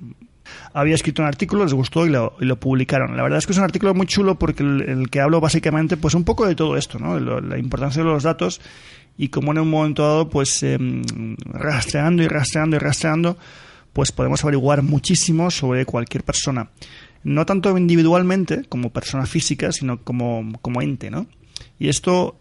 había 0.72 0.94
escrito 0.94 1.22
un 1.22 1.28
artículo, 1.28 1.64
les 1.64 1.74
gustó 1.74 2.06
y 2.06 2.10
lo, 2.10 2.60
publicaron. 2.60 3.16
La 3.16 3.22
verdad 3.22 3.38
es 3.38 3.46
que 3.46 3.52
es 3.52 3.58
un 3.58 3.64
artículo 3.64 3.94
muy 3.94 4.06
chulo 4.06 4.38
porque 4.38 4.62
el, 4.62 5.08
que 5.10 5.20
hablo 5.20 5.40
básicamente, 5.40 5.96
pues 5.96 6.14
un 6.14 6.24
poco 6.24 6.46
de 6.46 6.54
todo 6.54 6.76
esto, 6.76 6.98
¿no? 6.98 7.18
La 7.18 7.58
importancia 7.58 8.02
de 8.02 8.08
los 8.08 8.22
datos 8.22 8.60
y 9.16 9.28
cómo 9.28 9.52
en 9.52 9.58
un 9.58 9.70
momento 9.70 10.02
dado, 10.02 10.28
pues 10.28 10.62
em, 10.62 11.02
rastreando 11.44 12.22
y 12.22 12.28
rastreando 12.28 12.76
y 12.76 12.78
rastreando, 12.78 13.36
pues 13.92 14.12
podemos 14.12 14.42
averiguar 14.42 14.82
muchísimo 14.82 15.50
sobre 15.50 15.84
cualquier 15.84 16.24
persona. 16.24 16.70
No 17.24 17.46
tanto 17.46 17.76
individualmente 17.76 18.64
como 18.68 18.90
persona 18.90 19.26
física, 19.26 19.70
sino 19.70 20.02
como, 20.02 20.58
como 20.60 20.82
ente, 20.82 21.10
¿no? 21.10 21.26
Y 21.78 21.88
esto, 21.88 22.36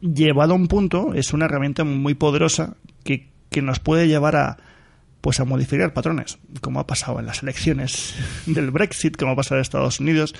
llevado 0.00 0.54
a 0.54 0.56
un 0.56 0.66
punto, 0.66 1.14
es 1.14 1.32
una 1.32 1.44
herramienta 1.44 1.84
muy 1.84 2.14
poderosa 2.14 2.76
que, 3.04 3.28
que 3.50 3.62
nos 3.62 3.78
puede 3.78 4.08
llevar 4.08 4.36
a, 4.36 4.56
pues 5.20 5.40
a 5.40 5.44
modificar 5.44 5.92
patrones, 5.92 6.38
como 6.60 6.80
ha 6.80 6.86
pasado 6.86 7.20
en 7.20 7.26
las 7.26 7.42
elecciones 7.42 8.14
del 8.46 8.70
Brexit, 8.70 9.16
como 9.16 9.32
ha 9.32 9.36
pasado 9.36 9.56
en 9.56 9.62
Estados 9.62 10.00
Unidos. 10.00 10.34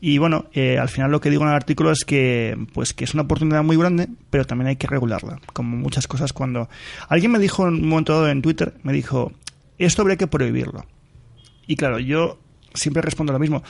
Y 0.00 0.18
bueno, 0.18 0.46
eh, 0.52 0.78
al 0.78 0.88
final 0.88 1.10
lo 1.10 1.20
que 1.20 1.30
digo 1.30 1.42
en 1.42 1.50
el 1.50 1.54
artículo 1.54 1.92
es 1.92 2.04
que, 2.04 2.56
pues 2.72 2.92
que 2.92 3.04
es 3.04 3.14
una 3.14 3.22
oportunidad 3.22 3.62
muy 3.62 3.76
grande, 3.76 4.08
pero 4.30 4.44
también 4.44 4.68
hay 4.68 4.76
que 4.76 4.88
regularla, 4.88 5.40
como 5.52 5.76
muchas 5.76 6.08
cosas 6.08 6.32
cuando... 6.32 6.68
Alguien 7.08 7.30
me 7.30 7.38
dijo 7.38 7.66
en 7.68 7.74
un 7.74 7.88
momento 7.88 8.12
dado 8.12 8.28
en 8.28 8.42
Twitter, 8.42 8.74
me 8.82 8.92
dijo, 8.92 9.32
esto 9.78 10.02
habría 10.02 10.16
que 10.16 10.26
prohibirlo. 10.26 10.84
Y 11.68 11.76
claro, 11.76 12.00
yo 12.00 12.38
siempre 12.74 13.02
respondo 13.02 13.32
lo 13.32 13.38
mismo, 13.38 13.62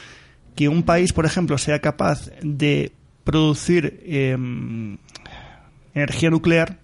que 0.57 0.69
un 0.69 0.85
país, 0.85 1.13
por 1.13 1.27
ejemplo, 1.27 1.59
sea 1.59 1.81
capaz 1.81 2.31
de 2.43 2.93
producir 3.25 4.03
em, 4.07 4.97
energía 5.95 6.31
nuclear, 6.31 6.79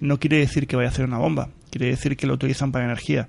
no 0.00 0.18
quiere 0.18 0.38
decir 0.38 0.66
que 0.66 0.76
vaya 0.76 0.88
a 0.88 0.92
hacer 0.92 1.04
una 1.04 1.18
bomba 1.18 1.50
quiere 1.78 1.90
decir 1.90 2.16
que 2.16 2.28
lo 2.28 2.34
utilizan 2.34 2.70
para 2.70 2.84
energía. 2.84 3.26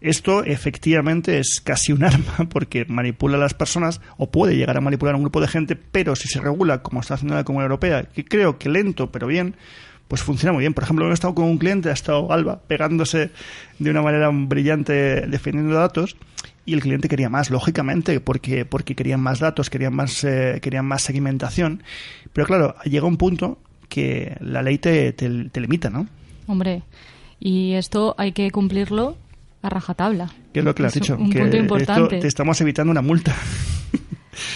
Esto 0.00 0.42
efectivamente 0.42 1.38
es 1.38 1.60
casi 1.62 1.92
un 1.92 2.02
arma 2.04 2.48
porque 2.50 2.84
manipula 2.86 3.36
a 3.36 3.40
las 3.40 3.54
personas 3.54 4.00
o 4.16 4.32
puede 4.32 4.56
llegar 4.56 4.76
a 4.76 4.80
manipular 4.80 5.14
a 5.14 5.16
un 5.16 5.22
grupo 5.22 5.40
de 5.40 5.46
gente, 5.46 5.76
pero 5.76 6.16
si 6.16 6.26
se 6.26 6.40
regula 6.40 6.82
como 6.82 7.00
está 7.00 7.14
haciendo 7.14 7.36
la 7.36 7.44
Comunidad 7.44 7.66
Europea, 7.66 8.02
que 8.02 8.24
creo 8.24 8.58
que 8.58 8.68
lento 8.68 9.12
pero 9.12 9.28
bien, 9.28 9.54
pues 10.08 10.22
funciona 10.22 10.52
muy 10.52 10.62
bien. 10.62 10.74
Por 10.74 10.82
ejemplo, 10.82 11.08
he 11.08 11.14
estado 11.14 11.36
con 11.36 11.44
un 11.44 11.58
cliente, 11.58 11.88
ha 11.88 11.92
estado 11.92 12.32
Alba 12.32 12.60
pegándose 12.66 13.30
de 13.78 13.90
una 13.90 14.02
manera 14.02 14.28
brillante 14.32 14.92
defendiendo 15.28 15.76
datos 15.76 16.16
y 16.66 16.74
el 16.74 16.80
cliente 16.80 17.08
quería 17.08 17.28
más, 17.28 17.50
lógicamente, 17.50 18.18
porque, 18.18 18.64
porque 18.64 18.96
querían 18.96 19.20
más 19.20 19.38
datos, 19.38 19.70
querían 19.70 19.94
más, 19.94 20.24
eh, 20.24 20.58
querían 20.60 20.84
más 20.84 21.02
segmentación. 21.02 21.84
Pero 22.32 22.44
claro, 22.48 22.74
llega 22.84 23.06
un 23.06 23.18
punto 23.18 23.58
que 23.88 24.36
la 24.40 24.62
ley 24.62 24.78
te, 24.78 25.12
te, 25.12 25.48
te 25.50 25.60
limita, 25.60 25.90
¿no? 25.90 26.08
Hombre, 26.48 26.82
y 27.40 27.72
esto 27.74 28.14
hay 28.18 28.32
que 28.32 28.50
cumplirlo 28.50 29.16
a 29.62 29.68
rajatabla. 29.70 30.30
¿Qué 30.52 30.60
es 30.60 30.64
lo 30.64 30.74
que 30.74 30.82
le 30.82 30.88
has 30.88 30.94
dicho? 30.94 31.16
Un 31.16 31.30
punto 31.30 31.56
importante. 31.56 32.18
te 32.18 32.26
estamos 32.26 32.60
evitando 32.60 32.90
una 32.90 33.02
multa. 33.02 33.34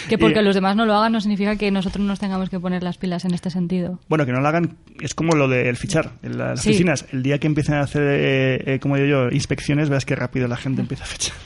Que 0.09 0.19
porque 0.19 0.39
Eh, 0.41 0.43
los 0.43 0.55
demás 0.55 0.75
no 0.77 0.85
lo 0.87 0.95
hagan 0.95 1.13
no 1.13 1.21
significa 1.21 1.57
que 1.57 1.71
nosotros 1.71 2.05
nos 2.05 2.19
tengamos 2.19 2.51
que 2.51 2.59
poner 2.61 2.83
las 2.83 2.99
pilas 2.99 3.25
en 3.25 3.33
este 3.35 3.49
sentido. 3.51 3.99
Bueno, 4.09 4.27
que 4.27 4.33
no 4.33 4.41
lo 4.41 4.49
hagan, 4.49 4.77
es 5.01 5.15
como 5.15 5.35
lo 5.37 5.49
del 5.49 5.77
fichar 5.77 6.13
en 6.23 6.37
la- 6.39 6.51
las 6.51 6.61
Sí. 6.63 6.71
oficinas. 6.71 7.07
El 7.13 7.23
día 7.23 7.39
que 7.39 7.47
empiecen 7.47 7.77
a 7.77 7.81
hacer, 7.81 8.03
eh, 8.03 8.75
eh, 8.75 8.79
como 8.81 8.97
digo 8.97 9.07
yo, 9.09 9.29
inspecciones, 9.31 9.89
veas 9.89 10.05
que 10.05 10.15
rápido 10.17 10.47
la 10.49 10.57
gente 10.57 10.81
empieza 10.83 11.05
a 11.05 11.07
fichar. 11.07 11.37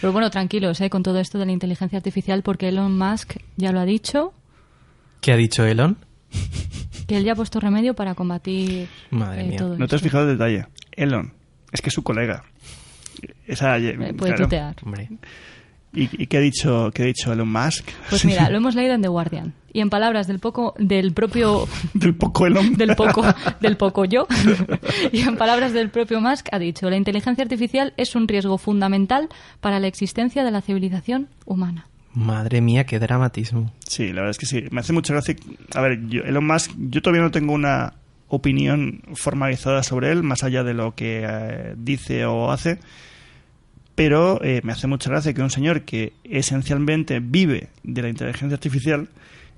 Pero 0.00 0.12
bueno, 0.12 0.30
tranquilos 0.30 0.80
¿eh? 0.80 0.90
con 0.90 1.02
todo 1.04 1.18
esto 1.20 1.38
de 1.38 1.46
la 1.46 1.52
inteligencia 1.52 1.96
artificial 1.96 2.42
porque 2.42 2.68
Elon 2.68 2.96
Musk 2.98 3.36
ya 3.56 3.72
lo 3.72 3.80
ha 3.80 3.84
dicho, 3.84 4.32
¿Qué 5.20 5.32
ha 5.32 5.36
dicho 5.36 5.64
Elon? 5.64 5.96
Que 7.12 7.18
él 7.18 7.24
ya 7.24 7.32
ha 7.32 7.36
puesto 7.36 7.60
remedio 7.60 7.94
para 7.94 8.14
combatir 8.14 8.88
Madre 9.10 9.42
eh, 9.42 9.48
mía. 9.48 9.58
todo 9.58 9.76
No 9.76 9.86
te 9.86 9.94
has 9.96 10.00
esto. 10.00 10.08
fijado 10.08 10.30
el 10.30 10.38
detalle. 10.38 10.66
Elon, 10.92 11.32
es 11.70 11.80
que 11.82 11.88
es 11.90 11.94
su 11.94 12.02
colega. 12.02 12.42
Esa, 13.46 13.76
Eh, 13.78 14.14
puede 14.14 14.32
claro. 14.32 14.44
tutear. 14.44 14.76
Hombre. 14.84 15.08
¿Y, 15.94 16.22
y 16.22 16.26
qué, 16.26 16.38
ha 16.38 16.40
dicho, 16.40 16.90
qué 16.94 17.02
ha 17.02 17.06
dicho 17.06 17.30
Elon 17.34 17.52
Musk? 17.52 17.90
Pues 18.08 18.24
mira, 18.24 18.48
lo 18.50 18.56
hemos 18.56 18.74
leído 18.74 18.94
en 18.94 19.02
The 19.02 19.08
Guardian. 19.08 19.52
Y 19.74 19.80
en 19.80 19.90
palabras 19.90 20.26
del 20.26 20.38
poco, 20.38 20.74
del 20.78 21.12
propio 21.12 21.66
Del 21.94 22.14
poco 22.14 22.46
Elon. 22.46 22.74
del 22.76 22.96
poco 22.96 23.22
del 23.60 23.76
poco 23.76 24.04
yo 24.06 24.26
y 25.12 25.20
en 25.20 25.36
palabras 25.36 25.72
del 25.74 25.90
propio 25.90 26.20
Musk 26.20 26.48
ha 26.52 26.58
dicho 26.58 26.88
la 26.90 26.96
inteligencia 26.96 27.42
artificial 27.42 27.92
es 27.96 28.14
un 28.14 28.26
riesgo 28.28 28.56
fundamental 28.58 29.28
para 29.60 29.80
la 29.80 29.86
existencia 29.86 30.44
de 30.44 30.50
la 30.50 30.60
civilización 30.60 31.28
humana 31.46 31.86
Madre 32.14 32.60
mía, 32.60 32.84
qué 32.84 32.98
dramatismo. 32.98 33.72
Sí, 33.86 34.08
la 34.08 34.22
verdad 34.22 34.30
es 34.30 34.38
que 34.38 34.46
sí. 34.46 34.64
Me 34.70 34.80
hace 34.80 34.92
mucha 34.92 35.14
gracia. 35.14 35.34
A 35.74 35.80
ver, 35.80 36.06
yo, 36.08 36.22
Elon 36.22 36.46
Musk, 36.46 36.72
yo 36.76 37.00
todavía 37.00 37.22
no 37.22 37.30
tengo 37.30 37.54
una 37.54 37.94
opinión 38.28 39.02
formalizada 39.14 39.82
sobre 39.82 40.10
él, 40.10 40.22
más 40.22 40.42
allá 40.42 40.62
de 40.62 40.74
lo 40.74 40.94
que 40.94 41.24
eh, 41.26 41.74
dice 41.76 42.26
o 42.26 42.50
hace. 42.50 42.78
Pero 43.94 44.42
eh, 44.42 44.60
me 44.62 44.72
hace 44.72 44.86
mucha 44.86 45.10
gracia 45.10 45.32
que 45.32 45.42
un 45.42 45.50
señor 45.50 45.82
que 45.82 46.12
esencialmente 46.24 47.20
vive 47.20 47.68
de 47.82 48.02
la 48.02 48.08
inteligencia 48.08 48.54
artificial 48.54 49.08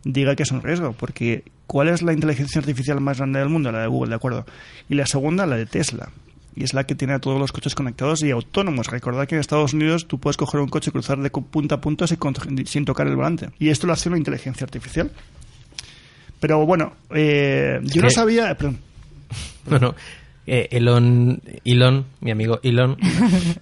diga 0.05 0.37
que 0.37 0.45
es 0.45 0.53
un 0.53 0.63
riesgo. 0.63 0.93
Porque, 0.93 1.45
¿cuál 1.67 1.89
es 1.89 2.03
la 2.03 2.13
inteligencia 2.13 2.61
artificial 2.61 3.01
más 3.01 3.19
grande 3.19 3.41
del 3.41 3.49
mundo? 3.49 3.73
La 3.73 3.81
de 3.81 3.89
Google, 3.89 4.11
de 4.11 4.17
acuerdo. 4.17 4.47
Y 4.89 4.95
la 4.95 5.07
segunda, 5.07 5.47
la 5.47 5.57
de 5.57 5.67
Tesla. 5.67 6.11
Y 6.57 6.65
es 6.65 6.73
la 6.75 6.85
que 6.85 6.95
tiene 6.95 7.15
a 7.15 7.19
todos 7.19 7.39
los 7.39 7.51
coches 7.53 7.75
conectados 7.75 8.23
y 8.23 8.31
autónomos. 8.31 8.87
Recordad 8.87 9.27
que 9.27 9.35
en 9.35 9.41
Estados 9.41 9.73
Unidos 9.75 10.07
tú 10.07 10.19
puedes 10.21 10.37
coger 10.37 10.61
un 10.61 10.69
coche 10.69 10.91
y 10.91 10.93
cruzar 10.93 11.19
de 11.19 11.31
punta 11.31 11.77
a 11.77 11.81
punta 11.81 12.07
sin, 12.07 12.85
tocar 12.85 13.07
el 13.09 13.17
volante. 13.17 13.51
Y 13.59 13.71
esto 13.71 13.87
lo 13.87 13.93
hace 13.93 14.09
una 14.09 14.19
inteligencia 14.19 14.65
artificial. 14.65 15.11
Pero 16.41 16.65
bueno, 16.67 16.93
eh, 17.11 17.81
yo 17.83 18.03
no 18.03 18.09
que- 18.09 18.15
sabía. 18.15 18.55
Perdón. 18.57 18.79
Bueno, 19.67 19.95
eh, 20.47 20.69
Elon, 20.73 21.41
Elon, 21.65 22.05
mi 22.21 22.31
amigo 22.31 22.61
Elon, 22.63 22.97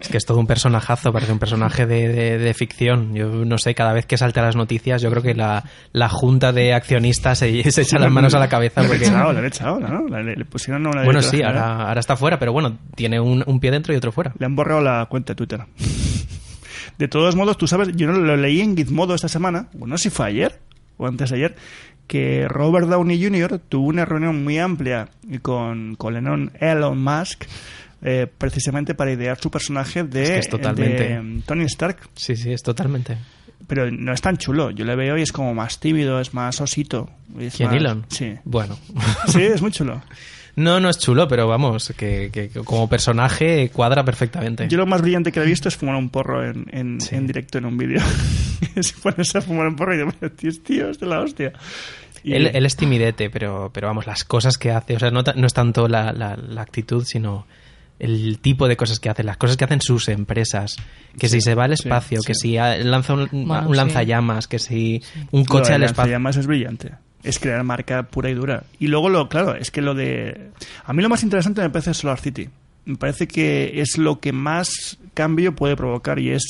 es 0.01 0.09
que 0.09 0.17
es 0.17 0.25
todo 0.27 0.39
un 0.39 0.47
personajazo, 0.47 1.13
parece 1.13 1.33
un 1.33 1.39
personaje 1.39 1.87
de, 1.87 2.09
de- 2.09 2.39
de 2.39 2.55
ficción. 2.55 3.15
Yo 3.15 3.45
no 3.45 3.59
sé, 3.59 3.75
cada 3.75 3.93
vez 3.93 4.07
que 4.07 4.17
salte 4.17 4.41
a 4.41 4.43
las 4.45 4.57
noticias, 4.57 5.01
yo 5.03 5.11
creo 5.11 5.23
que 5.23 5.35
la, 5.35 5.65
la 5.93 6.09
junta 6.09 6.53
de 6.53 6.75
accionistas 6.75 7.39
se, 7.39 7.71
se 7.71 7.83
echa 7.83 7.99
las 7.99 8.11
manos 8.11 8.35
a 8.35 8.39
la 8.39 8.49
cabeza. 8.49 8.83
Porque, 8.83 9.05
echado, 9.05 9.33
le 9.33 9.39
han 9.41 9.45
echado, 9.47 9.81
¿no? 9.81 10.09
Le, 10.09 10.25
le- 10.25 10.37
le 10.37 10.45
pusieron 10.45 10.87
una 10.87 11.05
bueno, 11.05 11.23
sí, 11.23 11.43
ahora, 11.43 11.89
ahora 11.89 12.01
está 12.01 12.17
fuera, 12.17 12.39
pero 12.39 12.53
bueno, 12.53 12.79
tiene 12.97 13.21
un, 13.21 13.45
un 13.47 13.61
pie 13.61 13.71
dentro 13.71 13.95
y 13.95 13.97
otro 13.97 14.11
fuera. 14.13 14.33
Le 14.39 14.47
han 14.47 14.57
borrado 14.57 14.81
la 14.81 15.07
cuenta 15.09 15.33
de 15.33 15.37
Twitter. 15.37 15.61
De 16.99 17.09
todos 17.09 17.35
modos, 17.37 17.57
tú 17.57 17.67
sabes, 17.67 17.89
yo 17.95 18.07
no 18.07 18.13
lo 18.13 18.37
leí 18.37 18.61
en 18.61 18.77
Gizmodo 18.77 19.15
esta 19.15 19.29
semana, 19.29 19.69
bueno, 19.73 19.93
no 19.95 19.99
sé 19.99 20.05
si 20.05 20.11
fue 20.11 20.27
ayer 20.27 20.61
o 20.99 21.07
antes 21.07 21.31
de 21.31 21.37
ayer, 21.37 21.57
que 22.13 22.47
Robert 22.47 22.89
Downey 22.89 23.25
Jr. 23.25 23.59
tuvo 23.71 23.87
una 23.89 24.05
reunión 24.05 24.45
muy 24.45 24.59
amplia 24.59 25.09
con, 25.41 25.95
con 25.95 26.15
Elon, 26.15 27.03
Musk 27.03 27.45
eh, 28.03 28.27
precisamente 28.37 28.95
para 28.95 29.13
idear 29.13 29.39
su 29.41 29.51
personaje 29.51 30.05
de, 30.05 30.23
Es 30.25 30.29
que 30.31 30.39
es 30.41 30.49
totalmente- 30.51 31.09
de, 31.09 31.43
Tony 31.47 31.65
Stark. 31.65 31.97
Sí, 32.15 32.37
sí, 32.37 32.53
es 32.53 32.63
totalmente. 32.63 33.17
Pero 33.67 33.91
no 33.91 34.13
es 34.13 34.21
tan 34.21 34.37
chulo. 34.37 34.71
Yo 34.73 34.85
le 34.85 34.95
veo 34.95 35.17
y 35.17 35.23
es 35.23 35.33
como 35.33 35.55
más 35.55 35.81
tímido, 35.81 36.21
es 36.21 36.35
más 36.35 36.61
osito. 36.61 37.09
es 37.41 37.57
¿Quién, 37.57 37.71
más- 37.71 37.79
Elon? 37.79 38.05
Sí. 38.11 38.35
Bueno. 38.45 38.77
Sí, 39.29 39.41
es 39.41 39.63
muy 39.63 39.71
chulo. 39.71 40.03
No, 40.55 40.81
no 40.81 40.91
es 40.91 40.99
chulo, 40.99 41.27
pero 41.29 41.49
vamos, 41.49 41.95
que, 41.97 42.29
que 42.31 42.51
como 42.51 42.87
personaje 42.91 43.71
cuadra 43.73 44.05
perfectamente. 44.05 44.69
Yo 44.69 44.77
lo 44.77 44.85
más 44.85 45.01
brillante 45.01 45.33
que 45.33 45.41
he 45.41 45.47
visto 45.47 45.67
es 45.71 45.77
fumar 45.79 45.97
un 45.97 46.11
porro 46.11 46.45
en, 46.47 46.67
en, 46.73 47.01
Sí. 47.01 47.15
en 47.15 47.27
directo 47.27 47.57
en 47.57 47.65
un 47.65 47.79
vídeo. 47.79 48.03
si 48.83 48.93
pones 49.03 49.35
a 49.35 49.41
fumar 49.41 49.69
un 49.69 49.77
porro 49.77 49.95
y 49.95 50.29
tío, 50.37 50.51
tío, 50.63 50.91
es 50.91 50.99
de 51.01 51.07
la 51.07 51.21
hostia. 51.21 51.55
Y- 52.25 52.35
Él, 52.35 52.51
él 52.55 52.67
es 52.67 52.77
timidete, 52.77 53.31
pero, 53.31 53.71
pero 53.73 53.89
vamos, 53.89 54.07
las 54.07 54.25
cosas 54.25 54.57
que 54.59 54.71
hace, 54.71 54.97
o 54.97 54.99
sea, 54.99 55.11
no, 55.11 55.21
es 55.21 55.55
tanto 55.55 55.89
la, 55.89 56.13
la- 56.13 56.37
la 56.37 56.63
actitud, 56.63 57.05
sino 57.05 57.47
el 57.99 58.39
tipo 58.41 58.67
de 58.69 58.77
cosas 58.77 58.99
que 59.01 59.09
hace, 59.09 59.23
las 59.23 59.37
cosas 59.37 59.57
que 59.57 59.65
hacen 59.65 59.81
sus 59.81 60.09
empresas. 60.09 60.77
Que 61.19 61.29
si 61.29 61.41
se 61.41 61.55
va 61.55 61.65
al 61.65 61.77
sí, 61.77 61.83
espacio, 61.85 62.21
que 62.27 62.35
sí. 62.35 62.53
si 62.53 62.85
lanza 62.85 63.15
un, 63.15 63.29
Bueno, 63.31 63.69
un 63.69 63.75
sí. 63.75 63.77
lanzallamas, 63.77 64.49
que 64.49 64.59
si 64.59 65.03
un 65.31 65.45
coche 65.45 65.71
lo 65.71 65.77
al 65.77 65.83
espacio. 65.85 66.13
llamas 66.13 66.37
es 66.37 66.47
brillante. 66.47 66.93
Es 67.23 67.39
crear 67.39 67.63
marca 67.63 68.03
pura 68.05 68.31
y 68.31 68.35
dura. 68.35 68.65
Y 68.81 68.89
luego, 68.89 69.09
lo 69.09 69.29
claro, 69.29 69.55
es 69.55 69.71
que 69.71 69.81
lo 69.83 69.95
de... 69.95 70.51
A 70.85 70.93
mí 70.93 71.03
lo 71.03 71.09
más 71.09 71.23
interesante 71.23 71.61
me 71.61 71.71
parece 71.71 71.95
Solar 71.95 72.19
City. 72.19 72.49
Me 72.85 72.97
parece 72.97 73.29
que 73.29 73.81
es 73.81 73.97
lo 73.99 74.19
que 74.19 74.33
más 74.33 74.99
cambio 75.15 75.55
puede 75.55 75.77
provocar 75.77 76.19
y 76.19 76.31
es... 76.31 76.43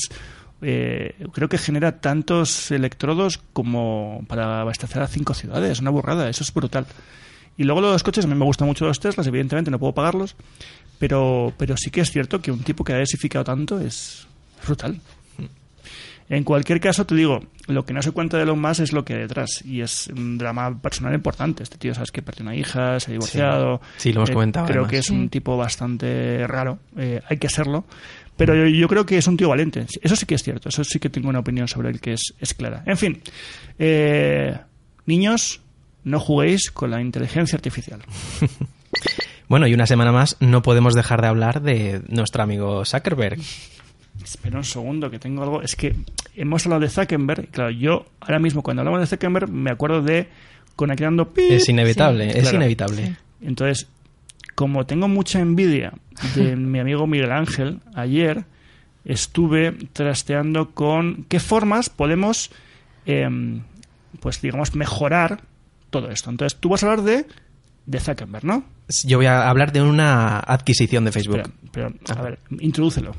eh, 0.63 1.15
creo 1.33 1.49
que 1.49 1.57
genera 1.57 1.99
tantos 1.99 2.71
electrodos 2.71 3.39
como 3.53 4.23
para 4.27 4.61
abastecer 4.61 5.01
a 5.01 5.07
cinco 5.07 5.33
ciudades. 5.33 5.79
Una 5.79 5.89
burrada, 5.91 6.29
eso 6.29 6.43
es 6.43 6.53
brutal. 6.53 6.85
Y 7.57 7.63
luego 7.65 7.81
los 7.81 8.01
coches, 8.03 8.25
a 8.25 8.27
mí 8.27 8.33
me 8.35 8.45
gustan 8.45 8.67
mucho 8.67 8.85
los 8.85 8.99
Teslas, 8.99 9.27
evidentemente 9.27 9.69
no 9.69 9.77
puedo 9.79 9.93
pagarlos, 9.93 10.35
pero, 10.97 11.53
pero 11.57 11.75
sí 11.77 11.91
que 11.91 12.01
es 12.01 12.09
cierto 12.11 12.41
que 12.41 12.51
un 12.51 12.59
tipo 12.63 12.83
que 12.83 12.93
ha 12.93 12.95
diversificado 12.95 13.43
tanto 13.45 13.79
es 13.79 14.25
brutal. 14.65 14.99
En 16.29 16.45
cualquier 16.45 16.79
caso, 16.79 17.05
te 17.05 17.15
digo, 17.15 17.41
lo 17.67 17.85
que 17.85 17.93
no 17.93 18.01
se 18.01 18.11
cuenta 18.11 18.37
de 18.37 18.43
Elon 18.43 18.59
Musk 18.59 18.79
es 18.79 18.93
lo 18.93 19.03
que 19.03 19.13
hay 19.13 19.19
detrás. 19.19 19.61
Y 19.65 19.81
es 19.81 20.07
un 20.07 20.37
drama 20.37 20.81
personal 20.81 21.13
importante. 21.13 21.61
Este 21.63 21.77
tío, 21.77 21.93
sabes 21.93 22.11
que 22.11 22.21
perdió 22.21 22.43
una 22.43 22.55
hija, 22.55 22.99
se 23.01 23.11
ha 23.11 23.13
divorciado. 23.13 23.81
Sí, 23.97 24.13
lo 24.13 24.21
hemos 24.21 24.29
Eh, 24.29 24.33
comentado, 24.33 24.65
Creo 24.65 24.77
además. 24.83 24.91
que 24.91 24.97
es 24.99 25.05
Sí. 25.07 25.13
un 25.13 25.29
tipo 25.29 25.57
bastante 25.57 26.47
raro. 26.47 26.79
eh, 26.97 27.21
hay 27.29 27.37
que 27.37 27.49
serlo. 27.49 27.83
Pero 28.37 28.55
yo, 28.55 28.65
yo 28.67 28.87
creo 28.87 29.05
que 29.05 29.17
es 29.17 29.27
un 29.27 29.37
tío 29.37 29.49
valiente. 29.49 29.85
Eso 30.01 30.15
sí 30.15 30.25
que 30.25 30.35
es 30.35 30.43
cierto. 30.43 30.69
Eso 30.69 30.83
sí 30.83 30.99
que 30.99 31.09
tengo 31.09 31.29
una 31.29 31.39
opinión 31.39 31.67
sobre 31.67 31.89
él 31.89 31.99
que 32.01 32.13
es, 32.13 32.33
es 32.39 32.53
clara. 32.53 32.83
En 32.85 32.97
fin, 32.97 33.21
eh, 33.79 34.57
niños, 35.05 35.61
no 36.03 36.19
juguéis 36.19 36.71
con 36.71 36.91
la 36.91 37.01
inteligencia 37.01 37.55
artificial. 37.55 38.01
Bueno, 39.49 39.67
y 39.67 39.73
una 39.73 39.85
semana 39.85 40.11
más 40.11 40.37
no 40.39 40.61
podemos 40.61 40.93
dejar 40.95 41.21
de 41.21 41.27
hablar 41.27 41.61
de 41.61 42.01
nuestro 42.07 42.43
amigo 42.43 42.85
Zuckerberg. 42.85 43.39
Espera 44.23 44.57
un 44.57 44.63
segundo, 44.63 45.11
que 45.11 45.19
tengo 45.19 45.43
algo. 45.43 45.61
Es 45.61 45.75
que 45.75 45.95
hemos 46.35 46.65
hablado 46.65 46.81
de 46.81 46.89
Zuckerberg. 46.89 47.49
Claro, 47.49 47.69
yo 47.71 48.05
ahora 48.21 48.39
mismo, 48.39 48.63
cuando 48.63 48.81
hablamos 48.81 49.01
de 49.01 49.07
Zuckerberg, 49.07 49.49
me 49.49 49.69
acuerdo 49.71 50.01
de 50.01 50.27
conectando. 50.75 51.31
pip. 51.33 51.51
Es 51.51 51.67
inevitable, 51.69 52.31
Sí. 52.31 52.37
es 52.37 52.43
Claro. 52.43 52.57
inevitable. 52.57 53.15
Entonces, 53.41 53.87
como 54.55 54.85
tengo 54.85 55.07
mucha 55.07 55.39
envidia 55.39 55.93
de 56.35 56.55
mi 56.55 56.79
amigo 56.79 57.07
Miguel 57.07 57.31
Ángel, 57.31 57.79
ayer 57.95 58.45
estuve 59.05 59.71
trasteando 59.93 60.71
con 60.71 61.25
qué 61.25 61.39
formas 61.39 61.89
podemos, 61.89 62.51
em, 63.05 63.61
pues 64.19 64.41
digamos, 64.41 64.75
mejorar 64.75 65.41
todo 65.89 66.09
esto. 66.09 66.29
Entonces, 66.29 66.59
tú 66.59 66.69
vas 66.69 66.83
a 66.83 66.91
hablar 66.91 67.05
de, 67.05 67.25
de 67.85 67.99
Zuckerberg, 67.99 68.45
¿no? 68.45 68.65
Yo 69.05 69.17
voy 69.17 69.27
a 69.27 69.49
hablar 69.49 69.71
de 69.71 69.81
una 69.81 70.39
adquisición 70.39 71.05
de 71.05 71.11
Facebook. 71.11 71.43
Pero, 71.71 71.93
pero, 72.05 72.19
a 72.19 72.21
ver, 72.21 72.39
introdúcelo. 72.59 73.15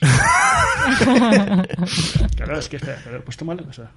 claro, 2.36 2.58
es 2.58 2.68
que 2.68 2.76
espera, 2.76 3.02
¿lo 3.10 3.18
he 3.18 3.20
puesto 3.20 3.44
mal? 3.44 3.64
O 3.68 3.72
sea, 3.72 3.90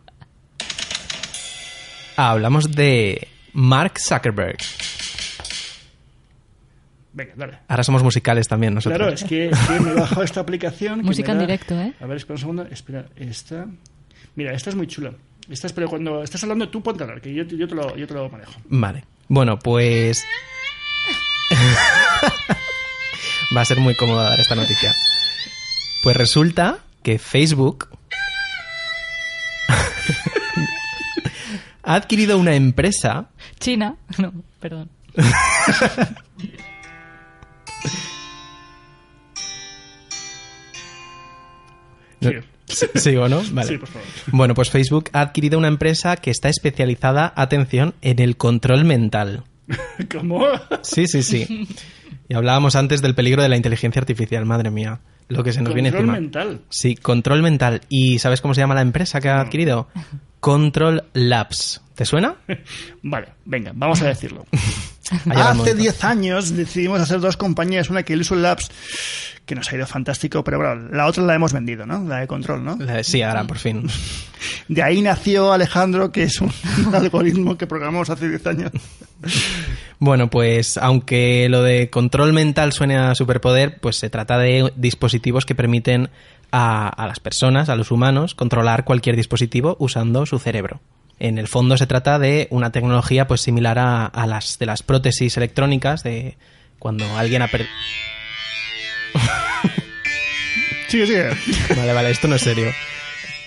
Hablamos 2.16 2.72
de 2.72 3.28
Mark 3.54 4.00
Zuckerberg. 4.00 4.58
venga, 7.14 7.34
dale. 7.36 7.60
Ahora 7.68 7.84
somos 7.84 8.04
musicales 8.04 8.48
también 8.48 8.74
nosotros. 8.74 8.98
Claro, 8.98 9.14
es 9.14 9.24
que, 9.24 9.50
es 9.50 9.60
que 9.60 9.80
me 9.80 9.92
he 9.92 9.94
bajado 9.94 10.24
esta 10.24 10.40
aplicación. 10.42 11.00
que 11.02 11.06
Música 11.06 11.32
en 11.32 11.38
da- 11.38 11.44
directo, 11.44 11.80
¿eh? 11.80 11.94
A 12.02 12.06
ver, 12.06 12.18
espera 12.18 12.36
un 12.36 12.40
segundo. 12.40 12.64
Espera, 12.70 13.06
esta. 13.16 13.68
Mira, 14.36 14.54
esta 14.54 14.70
es 14.72 14.76
muy 14.76 14.88
chula. 14.88 15.14
Esta 15.50 15.68
es, 15.68 15.74
pero 15.74 15.90
cuando 15.90 16.24
estás 16.24 16.42
hablando, 16.44 16.70
tú 16.70 16.82
ponte 16.82 17.04
a 17.04 17.06
hablar, 17.06 17.22
que 17.22 17.34
yo, 17.34 17.44
yo, 17.44 17.68
te 17.68 17.76
lo, 17.76 17.96
yo 17.96 18.08
te 18.08 18.14
lo 18.14 18.30
manejo. 18.30 18.54
Vale. 18.66 19.06
Bueno, 19.28 19.60
pues. 19.60 20.26
Va 23.56 23.62
a 23.62 23.66
ser 23.66 23.80
muy 23.80 23.96
cómodo 23.96 24.24
dar 24.24 24.40
esta 24.40 24.56
noticia. 24.56 24.94
Pues 26.02 26.18
resulta 26.18 26.80
que 27.04 27.20
Facebook 27.20 27.88
ha 31.84 31.96
adquirido 31.96 32.38
una 32.38 32.56
empresa. 32.56 33.30
China 33.60 33.96
no 34.18 34.34
perdón 34.60 34.90
Sí. 42.22 42.88
¿Sigo, 42.96 43.28
no? 43.28 43.42
Vale. 43.52 43.68
Sí, 43.68 43.78
por 43.78 43.90
favor. 43.90 44.08
Bueno, 44.32 44.54
pues 44.54 44.70
Facebook 44.70 45.10
ha 45.14 45.22
adquirido 45.22 45.60
una 45.60 45.68
empresa 45.68 46.16
que 46.16 46.32
está 46.32 46.50
especializada, 46.50 47.34
atención, 47.36 47.94
en 48.02 48.20
el 48.20 48.38
control 48.38 48.86
mental. 48.86 49.44
¿Cómo? 50.12 50.46
Sí, 50.82 51.08
sí, 51.08 51.22
sí. 51.22 51.68
Y 52.30 52.36
hablábamos 52.36 52.76
antes 52.76 53.02
del 53.02 53.16
peligro 53.16 53.42
de 53.44 53.50
la 53.50 53.58
inteligencia 53.58 54.00
artificial, 54.00 54.46
madre 54.46 54.72
mía. 54.72 55.00
Lo 55.30 55.44
que 55.44 55.54
se 55.54 55.62
nos 55.62 55.74
viene 55.74 55.90
Control 55.90 56.06
encima. 56.16 56.20
mental. 56.22 56.62
Sí, 56.70 56.96
control 56.96 57.42
mental. 57.42 57.82
¿Y 57.90 58.20
sabes 58.20 58.42
cómo 58.42 58.54
se 58.54 58.62
llama 58.62 58.76
la 58.76 58.82
empresa 58.82 59.22
que 59.22 59.30
ha 59.30 59.40
adquirido? 59.40 59.88
Control 60.40 61.06
Labs. 61.14 61.82
¿Te 61.96 62.06
suena? 62.06 62.36
Vale, 63.04 63.30
venga, 63.46 63.72
vamos 63.74 64.02
a 64.02 64.08
decirlo. 64.08 64.46
Hace 65.10 65.30
momento. 65.56 65.76
10 65.76 66.04
años 66.06 66.56
decidimos 66.56 67.00
hacer 67.00 67.20
dos 67.20 67.38
compañías, 67.38 67.90
una 67.90 68.04
que 68.04 68.14
Illusion 68.14 68.42
Labs, 68.42 68.70
que 69.46 69.54
nos 69.54 69.72
ha 69.72 69.76
ido 69.76 69.86
fantástico, 69.86 70.44
pero 70.44 70.58
bueno, 70.58 70.90
la 70.92 71.06
otra 71.06 71.24
la 71.24 71.36
hemos 71.36 71.54
vendido, 71.54 71.86
¿no? 71.86 72.04
La 72.04 72.20
de 72.20 72.28
Control, 72.28 72.64
¿no? 72.64 72.78
La- 72.78 73.04
Sí, 73.04 73.22
ahora 73.22 73.44
por 73.46 73.58
fin. 73.60 73.88
De 74.68 74.82
ahí 74.84 75.02
nació 75.02 75.54
Alejandro, 75.54 76.12
que 76.12 76.24
es 76.24 76.42
un 76.42 76.52
algoritmo 76.94 77.58
que 77.58 77.68
programamos 77.68 78.10
hace 78.10 78.28
10 78.30 78.48
años. 78.48 78.72
Bueno, 80.04 80.30
pues 80.30 80.76
aunque 80.76 81.48
lo 81.48 81.64
de 81.64 81.90
control 81.90 82.34
mental 82.34 82.74
suene 82.74 82.98
a 82.98 83.16
superpoder, 83.16 83.80
pues 83.80 83.96
se 83.96 84.10
trata 84.10 84.38
de 84.38 84.74
dispositivos 84.76 85.46
que 85.46 85.56
permiten 85.56 86.10
a, 86.52 86.90
a 86.90 87.08
las 87.08 87.22
personas, 87.22 87.70
a 87.70 87.78
los 87.78 87.90
humanos, 87.90 88.36
controlar 88.36 88.84
cualquier 88.84 89.16
dispositivo 89.16 89.78
usando 89.80 90.26
su 90.26 90.40
cerebro. 90.40 90.82
En 91.20 91.38
el 91.38 91.48
fondo 91.48 91.78
se 91.78 91.88
trata 91.88 92.20
de 92.20 92.50
una 92.50 92.74
tecnología 92.74 93.28
pues 93.28 93.40
similar 93.40 93.80
a, 93.80 94.06
a 94.06 94.28
las 94.28 94.60
de 94.60 94.66
las 94.66 94.84
prótesis 94.84 95.38
electrónicas 95.38 96.04
de 96.04 96.36
cuando 96.80 97.06
alguien 97.16 97.42
ha 97.42 97.48
perdido... 97.48 97.72
Sigue, 100.90 101.08
sigue. 101.08 101.30
Vale, 101.78 101.94
vale, 101.94 102.12
esto 102.12 102.28
no 102.28 102.36
es 102.36 102.42
serio. 102.42 102.70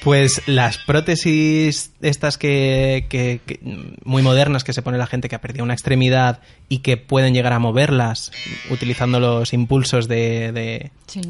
Pues 0.07 0.40
las 0.47 0.79
prótesis 0.79 1.90
estas 2.01 2.38
que, 2.38 3.07
que- 3.09 3.40
que- 3.45 3.59
muy 4.05 4.23
modernas 4.23 4.62
que 4.62 4.73
se 4.73 4.81
pone 4.81 4.99
la 4.99 5.09
gente 5.09 5.29
que 5.29 5.35
ha 5.35 5.40
perdido 5.40 5.64
una 5.64 5.75
extremidad 5.75 6.38
y 6.69 6.79
que 6.79 6.97
pueden 6.97 7.35
llegar 7.35 7.53
a 7.53 7.59
moverlas 7.59 8.31
utilizando 8.71 9.19
los 9.19 9.53
impulsos 9.53 10.07
de, 10.07 10.53
de- 10.53 10.92
Sí. 11.09 11.21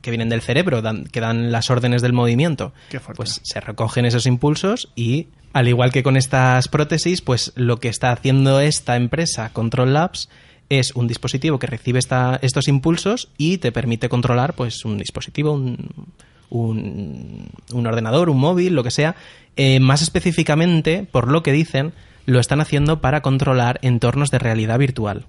que 0.00 0.10
vienen 0.10 0.30
del 0.30 0.40
cerebro, 0.40 0.80
dan- 0.80 1.04
que 1.04 1.20
dan 1.20 1.52
las 1.52 1.68
órdenes 1.68 2.00
del 2.00 2.14
movimiento. 2.14 2.72
Qué 2.88 2.98
fuerte. 2.98 3.18
Pues 3.18 3.40
se 3.42 3.60
recogen 3.60 4.06
esos 4.06 4.24
impulsos 4.24 4.88
y 4.96 5.26
al 5.52 5.68
igual 5.68 5.92
que 5.92 6.02
con 6.02 6.16
estas 6.16 6.68
prótesis, 6.68 7.20
pues 7.20 7.52
lo 7.56 7.76
que 7.78 7.88
está 7.88 8.10
haciendo 8.10 8.58
esta 8.58 8.96
empresa 8.96 9.50
Control 9.52 9.92
Labs 9.92 10.30
es 10.70 10.92
un 10.96 11.06
dispositivo 11.08 11.58
que 11.58 11.66
recibe 11.66 11.98
esta- 11.98 12.38
estos 12.40 12.68
impulsos 12.68 13.28
y 13.36 13.58
te 13.58 13.70
permite 13.70 14.08
controlar 14.08 14.54
pues 14.54 14.86
un 14.86 14.96
dispositivo, 14.96 15.52
un, 15.52 15.90
un, 16.50 17.46
un 17.72 17.86
ordenador, 17.86 18.30
un 18.30 18.38
móvil, 18.38 18.74
lo 18.74 18.82
que 18.82 18.90
sea. 18.90 19.16
Eh, 19.56 19.80
más 19.80 20.02
específicamente, 20.02 21.06
por 21.10 21.30
lo 21.30 21.42
que 21.42 21.52
dicen, 21.52 21.92
lo 22.26 22.40
están 22.40 22.60
haciendo 22.60 23.00
para 23.00 23.20
controlar 23.20 23.78
entornos 23.82 24.30
de 24.30 24.38
realidad 24.38 24.78
virtual. 24.78 25.26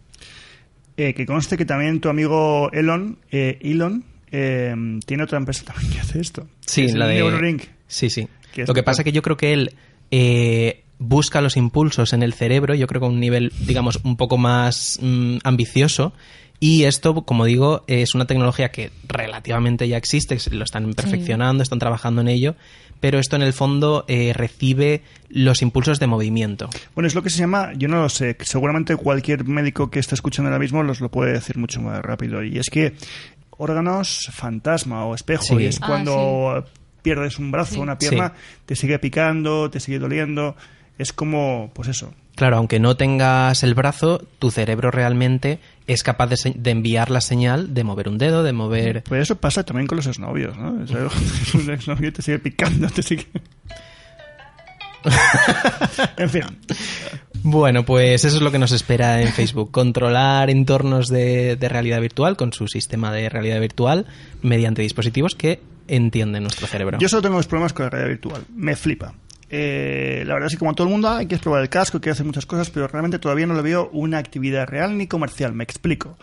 Eh, 0.98 1.14
que 1.14 1.26
conste 1.26 1.58
que 1.58 1.66
también 1.66 2.00
tu 2.00 2.10
amigo 2.10 2.72
Elon, 2.72 3.18
eh, 3.30 3.60
Elon 3.62 4.06
eh, 4.32 4.74
tiene 5.06 5.24
otra 5.24 5.38
empresa 5.38 5.66
también 5.66 5.92
que 5.92 6.00
hace 6.00 6.20
esto. 6.20 6.48
Sí, 6.62 6.86
Es 6.86 6.96
la 6.96 7.08
de 7.08 7.16
Neuralink. 7.16 7.64
Sí, 7.88 8.10
sí. 8.10 8.28
Que 8.54 8.66
Lo 8.66 8.74
que 8.74 8.84
pasa 8.84 9.02
es 9.02 9.04
que 9.04 9.12
yo 9.12 9.22
creo 9.22 9.36
que 9.36 9.54
él 9.54 9.76
busca 10.98 11.42
los 11.42 11.58
impulsos 11.58 12.14
en 12.14 12.24
el 12.24 12.34
cerebro, 12.34 12.74
yo 12.74 12.88
creo 12.88 13.02
que 13.02 13.08
a 13.08 13.10
un 13.10 13.20
nivel, 13.20 13.52
digamos, 13.68 14.00
un 14.04 14.16
poco 14.16 14.38
más 14.38 14.98
mm, 15.02 15.38
ambicioso. 15.44 16.14
Y 16.60 16.84
esto, 16.84 17.24
como 17.24 17.46
digo, 17.46 17.84
es 17.88 18.16
una 18.16 18.26
tecnología 18.26 18.70
que 18.72 18.92
relativamente 19.08 19.88
ya 19.88 19.98
existe, 19.98 20.38
lo 20.52 20.64
están 20.64 20.94
perfeccionando, 20.94 21.62
están 21.62 21.80
trabajando 21.80 22.22
en 22.22 22.28
ello, 22.30 22.56
pero 23.02 23.20
esto 23.20 23.36
en 23.36 23.42
el 23.42 23.52
fondo 23.54 24.06
eh, 24.08 24.32
recibe 24.34 25.02
los 25.30 25.62
impulsos 25.62 26.00
de 26.00 26.08
movimiento. 26.08 26.70
Bueno, 26.96 27.08
es 27.08 27.14
lo 27.16 27.22
que 27.24 27.30
se 27.30 27.40
llama, 27.40 27.74
yo 27.76 27.88
no 27.88 28.02
lo 28.02 28.10
sé, 28.10 28.38
seguramente 28.42 28.96
cualquier 28.96 29.44
médico 29.46 29.92
que 29.92 30.00
esté 30.00 30.16
escuchando 30.16 30.50
ahora 30.50 30.60
mismo 30.60 30.82
los 30.82 31.02
lo 31.02 31.12
puede 31.12 31.34
decir 31.34 31.58
mucho 31.58 31.82
más 31.82 32.00
rápido. 32.02 32.42
Y 32.44 32.58
es 32.58 32.70
que 32.70 32.94
órganos 33.52 34.30
fantasma 34.32 35.06
o 35.06 35.14
espejo, 35.16 35.44
Sí. 35.44 35.56
y 35.60 35.66
es 35.66 35.80
Ah, 35.82 35.88
cuando 35.88 36.66
pierdes 37.02 37.38
un 37.38 37.52
brazo, 37.52 37.76
Sí. 37.76 37.80
una 37.80 37.98
pierna, 37.98 38.30
Sí. 38.36 38.58
te 38.66 38.76
sigue 38.76 38.98
picando, 39.00 39.70
te 39.70 39.80
sigue 39.80 40.00
doliendo. 40.00 40.56
Es 40.98 41.12
como, 41.14 41.72
pues 41.74 41.90
eso. 41.90 42.14
Claro, 42.36 42.58
aunque 42.58 42.80
no 42.80 42.98
tengas 42.98 43.64
el 43.64 43.74
brazo, 43.74 44.22
tu 44.40 44.52
cerebro 44.52 44.92
realmente 44.92 45.60
es 45.88 46.04
capaz 46.04 46.28
de, 46.28 46.72
enviar 46.72 47.10
la 47.10 47.22
señal 47.22 47.74
de 47.74 47.84
mover 47.84 48.10
un 48.10 48.18
dedo, 48.18 48.44
de 48.44 48.52
mover... 48.52 49.04
Pues 49.04 49.22
eso 49.22 49.38
pasa 49.38 49.64
también 49.64 49.88
con 49.88 49.96
los 49.96 50.08
exnovios, 50.08 50.58
¿no? 50.58 50.84
O 50.84 50.88
sea, 50.88 51.08
un 51.54 51.70
exnovio 51.72 52.12
te 52.12 52.22
sigue 52.22 52.40
picando, 52.40 52.90
te 52.90 53.04
sigue... 53.04 53.26
en 56.18 56.30
fin, 56.32 56.42
Bueno, 57.44 57.86
pues 57.86 58.26
eso 58.26 58.38
es 58.38 58.42
lo 58.42 58.52
que 58.52 58.58
nos 58.58 58.72
espera 58.72 59.22
en 59.22 59.28
Facebook. 59.30 59.70
Controlar 59.70 60.50
entornos 60.50 61.10
de, 61.10 61.56
de 61.56 61.70
realidad 61.70 62.02
virtual 62.02 62.36
con 62.36 62.52
su 62.54 62.68
sistema 62.68 63.12
de 63.12 63.30
realidad 63.30 63.60
virtual 63.60 64.08
mediante 64.42 64.82
dispositivos 64.82 65.36
que 65.36 65.62
entienden 65.88 66.42
nuestro 66.44 66.66
cerebro. 66.66 66.98
Yo 67.00 67.08
solo 67.08 67.22
tengo 67.22 67.36
dos 67.36 67.48
problemas 67.48 67.74
con 67.74 67.86
la 67.86 67.92
realidad 67.92 68.10
virtual. 68.10 68.44
Me 68.56 68.76
flipa. 68.76 69.14
Eh, 69.50 70.24
la 70.26 70.34
verdad 70.34 70.48
es 70.48 70.54
que 70.54 70.60
como 70.60 70.74
todo 70.74 70.88
el 70.88 70.92
mundo 70.92 71.08
"Ah, 71.08 71.18
hay 71.18 71.28
que 71.28 71.38
probar 71.38 71.62
el 71.62 71.70
casco, 71.70 71.98
hay 71.98 72.02
que 72.02 72.10
hacer 72.10 72.26
muchas 72.26 72.46
cosas, 72.46 72.70
pero 72.70 72.88
realmente 72.88 73.20
todavía 73.20 73.46
no 73.46 73.54
le 73.54 73.62
veo 73.62 73.90
una 73.94 74.18
actividad 74.18 74.68
real 74.68 74.98
ni 74.98 75.08
comercial. 75.08 75.54
Me 75.54 75.64
explico. 75.64 76.18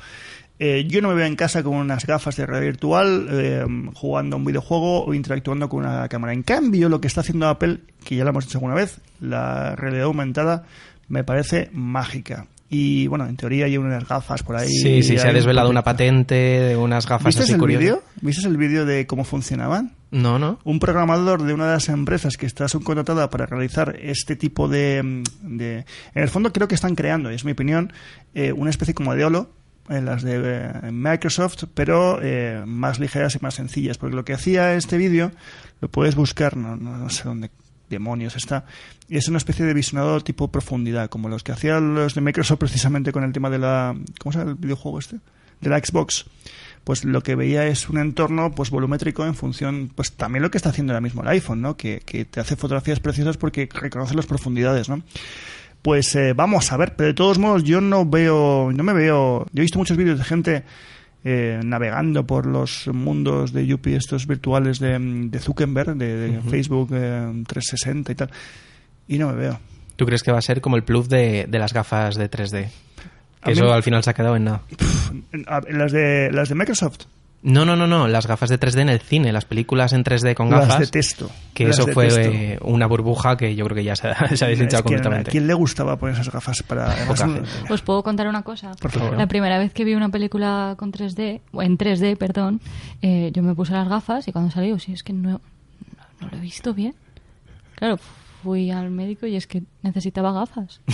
Eh, 0.59 0.85
yo 0.87 1.01
no 1.03 1.09
me 1.09 1.15
veo 1.15 1.27
en 1.27 1.35
casa 1.35 1.63
con 1.63 1.75
unas 1.75 2.07
gafas 2.07 2.37
de 2.37 2.47
realidad 2.47 2.71
virtual 2.73 3.27
eh, 3.31 3.65
jugando 3.95 4.37
a 4.37 4.39
un 4.39 4.45
videojuego 4.45 5.05
o 5.05 5.15
interactuando 5.15 5.69
con 5.69 5.81
una 5.85 6.09
cámara. 6.09 6.33
En 6.33 6.43
cambio, 6.43 6.89
lo 6.89 7.01
que 7.01 7.09
está 7.09 7.23
haciendo 7.23 7.49
Apple, 7.49 7.79
que 8.05 8.15
ya 8.17 8.25
lo 8.25 8.31
hemos 8.31 8.45
dicho 8.47 8.59
alguna 8.59 8.75
vez, 8.75 9.01
la 9.21 9.75
realidad 9.75 10.05
aumentada, 10.05 10.65
me 11.09 11.25
parece 11.25 11.69
mágica. 11.73 12.47
Y 12.69 13.07
bueno, 13.09 13.27
en 13.27 13.37
teoría 13.37 13.67
hay 13.67 13.77
unas 13.77 14.07
gafas 14.07 14.43
por 14.43 14.57
ahí. 14.57 14.69
sí, 14.69 15.03
sí, 15.03 15.19
se 15.19 15.29
ha 15.29 15.33
desvelado 15.33 15.69
una 15.69 15.83
patente 15.83 16.35
de 16.35 16.77
unas 16.77 17.07
gafas 17.07 17.27
¿Viste 17.27 17.43
así 17.43 17.53
el 17.53 17.61
vídeo? 17.61 18.03
¿Viste 18.21 18.47
el 18.47 18.57
vídeo 18.57 18.87
de 18.87 19.07
cómo 19.07 19.25
funcionaban? 19.25 19.93
No, 20.13 20.39
no. 20.39 20.59
un 20.65 20.79
programador 20.79 21.43
de 21.43 21.55
una 21.55 21.67
de 21.67 21.73
las 21.73 21.89
empresas 21.89 22.37
que 22.37 22.45
está 22.47 22.69
subcontratada 22.69 23.31
para 23.31 23.47
realizar 23.47 23.97
este 23.99 24.37
tipo 24.37 24.69
de, 24.69 25.03
mm, 25.03 25.57
de- 25.57 25.87
en 26.15 26.23
el 26.23 26.29
fondo 26.29 26.53
creo 26.53 26.69
que 26.69 26.75
están 26.75 26.95
creando, 26.95 27.31
es 27.31 27.45
mi 27.47 27.53
opinión, 27.53 27.93
eh, 28.35 28.53
una 28.53 28.69
especie 28.71 28.93
como 28.93 29.15
de 29.15 29.25
Holo 29.25 29.51
en 29.89 30.05
las 30.05 30.23
de 30.23 30.37
eh, 30.85 30.93
Microsoft, 30.93 31.65
pero 31.75 32.21
eh, 32.23 32.63
más 32.67 33.01
ligeras 33.01 33.35
y 33.37 33.39
más 33.41 33.55
sencillas, 33.55 33.97
porque 33.97 34.15
lo 34.15 34.25
que 34.25 34.35
hacía 34.35 34.75
este 34.75 34.99
vídeo, 34.99 35.33
lo 35.81 35.89
puedes 35.89 36.15
buscar, 36.15 36.57
no, 36.59 36.77
no, 36.77 37.09
sé 37.09 37.25
dónde 37.25 37.51
demonios 37.89 38.37
está, 38.37 38.65
es 39.09 39.29
una 39.29 39.39
especie 39.39 39.65
de 39.65 39.73
visionador 39.75 40.23
tipo 40.23 40.49
profundidad, 40.49 41.09
como 41.09 41.31
los 41.31 41.43
que 41.43 41.53
hacían 41.53 41.95
los 41.95 42.15
de 42.15 42.21
Microsoft 42.21 42.59
precisamente 42.59 43.13
con 43.13 43.25
el 43.25 43.33
tema 43.33 43.49
de 43.49 43.59
la, 43.59 43.97
¿cómo 44.21 44.33
se 44.33 44.39
llama 44.41 44.51
el 44.53 44.57
videojuego 44.59 44.99
este? 44.99 45.21
De 45.63 45.71
la 45.71 45.79
Xbox 45.79 46.27
pues 46.85 47.05
lo 47.05 47.23
que 47.23 47.35
veía 47.35 47.67
es 47.67 47.89
un 47.89 47.99
entorno 47.99 48.53
pues 48.53 48.71
volumétrico 48.71 49.25
en 49.25 49.35
función 49.35 49.91
pues 49.95 50.13
también 50.13 50.43
lo 50.43 50.51
que 50.51 50.59
está 50.59 50.71
haciendo 50.71 50.93
ahora 50.93 51.01
mismo 51.01 51.23
el 51.23 51.29
iPhone 51.29 51.61
no 51.61 51.77
que, 51.77 52.01
que 52.05 52.25
te 52.25 52.41
hace 52.41 52.57
fotografías 52.57 53.01
preciosas 53.01 53.37
porque 53.37 53.69
reconoce 53.73 54.15
las 54.15 54.27
profundidades 54.27 54.89
no 54.89 55.03
pues 55.83 56.15
eh, 56.15 56.33
vamos 56.33 56.73
a 56.73 56.77
ver 56.77 56.95
pero 56.97 57.09
de 57.09 57.15
todos 57.15 57.39
modos 57.39 57.65
yo 57.65 57.81
no 57.81 58.05
veo 58.05 58.73
no 58.73 58.83
me 58.83 58.93
veo 58.93 59.47
yo 59.53 59.61
he 59.61 59.63
visto 59.63 59.79
muchos 59.79 59.97
vídeos 59.97 60.19
de 60.19 60.25
gente 60.25 60.65
eh, 61.25 61.61
navegando 61.65 62.27
por 62.27 62.47
los 62.47 62.89
mundos 62.89 63.53
de 63.53 63.67
Yuppie 63.67 63.97
estos 63.97 64.27
virtuales 64.27 64.81
de, 64.81 64.99
de 64.99 65.39
Zuckerberg 65.39 65.95
de, 65.97 66.17
de 66.17 66.41
Facebook 66.43 66.91
eh, 66.93 67.45
360 67.47 68.13
y 68.13 68.15
tal 68.17 68.31
y 69.09 69.19
no 69.19 69.29
me 69.29 69.35
veo. 69.35 69.61
¿Tú 69.97 70.07
crees 70.07 70.23
que 70.23 70.33
va 70.33 70.39
a 70.39 70.43
ser 70.43 70.61
como 70.61 70.77
el 70.77 70.85
plus 70.85 71.09
de, 71.09 71.47
de 71.49 71.59
las 71.59 71.73
gafas 71.73 72.17
de 72.17 72.31
3D? 72.31 72.69
Que 73.43 73.51
mí- 73.53 73.59
eso 73.59 73.73
al 73.73 73.83
final 73.83 74.03
se 74.05 74.11
ha 74.11 74.15
quedado 74.15 74.37
en 74.37 74.45
nada. 74.45 74.63
Las 75.69 75.93
de 75.93 76.31
las 76.33 76.49
de 76.49 76.55
Microsoft 76.55 77.01
No, 77.43 77.65
no, 77.65 77.75
no, 77.75 77.87
no. 77.89 78.07
Las 78.07 78.27
gafas 78.29 78.49
de 78.51 78.59
3D 78.61 78.83
en 78.83 78.89
el 78.89 79.01
cine, 79.01 79.33
las 79.33 79.45
películas 79.45 79.93
en 79.93 80.05
3D 80.05 80.35
con 80.35 80.49
gafas. 80.49 80.69
las 80.69 80.79
detesto 80.79 81.29
Que 81.55 81.67
las 81.67 81.79
eso 81.79 81.89
fue 81.89 82.07
eh, 82.09 82.59
una 82.63 82.87
burbuja 82.87 83.37
que 83.37 83.57
yo 83.57 83.65
creo 83.65 83.75
que 83.75 83.83
ya 83.85 83.97
se, 83.97 84.07
ha- 84.09 84.15
se 84.37 84.45
ha 84.45 84.49
Es 84.51 84.59
deshinchado 84.59 84.85
que, 84.85 84.95
¿A 84.95 84.99
completamente. 84.99 85.31
quién 85.33 85.47
le 85.49 85.55
gustaba 85.55 85.97
poner 85.97 86.15
esas 86.15 86.31
gafas 86.33 86.63
para 86.63 86.93
además. 86.93 87.25
Pues 87.67 87.81
puedo 87.83 88.03
contar 88.05 88.29
una 88.29 88.43
cosa. 88.43 88.71
Por 88.81 88.93
favor. 88.93 89.17
La 89.17 89.27
primera 89.27 89.59
vez 89.59 89.73
que 89.73 89.85
vi 89.85 89.95
una 89.95 90.09
película 90.09 90.77
con 90.79 90.93
3D, 90.93 91.41
o 91.53 91.63
en 91.63 91.77
3D, 91.77 92.17
perdón, 92.17 92.61
eh, 93.03 93.31
yo 93.35 93.43
me 93.43 93.55
puse 93.57 93.73
las 93.73 93.89
gafas 93.89 94.29
y 94.29 94.33
cuando 94.33 94.51
salí, 94.53 94.67
digo, 94.67 94.79
sí, 94.79 94.93
es 94.93 95.03
que 95.03 95.13
no, 95.13 95.31
no, 95.31 95.41
no 96.21 96.29
lo 96.31 96.37
he 96.37 96.41
visto 96.41 96.73
bien. 96.75 96.95
Claro, 97.75 97.99
fui 98.45 98.71
al 98.71 98.91
médico 98.93 99.27
y 99.27 99.35
es 99.35 99.49
que 99.49 99.65
necesitaba 99.83 100.33
gafas. 100.33 100.81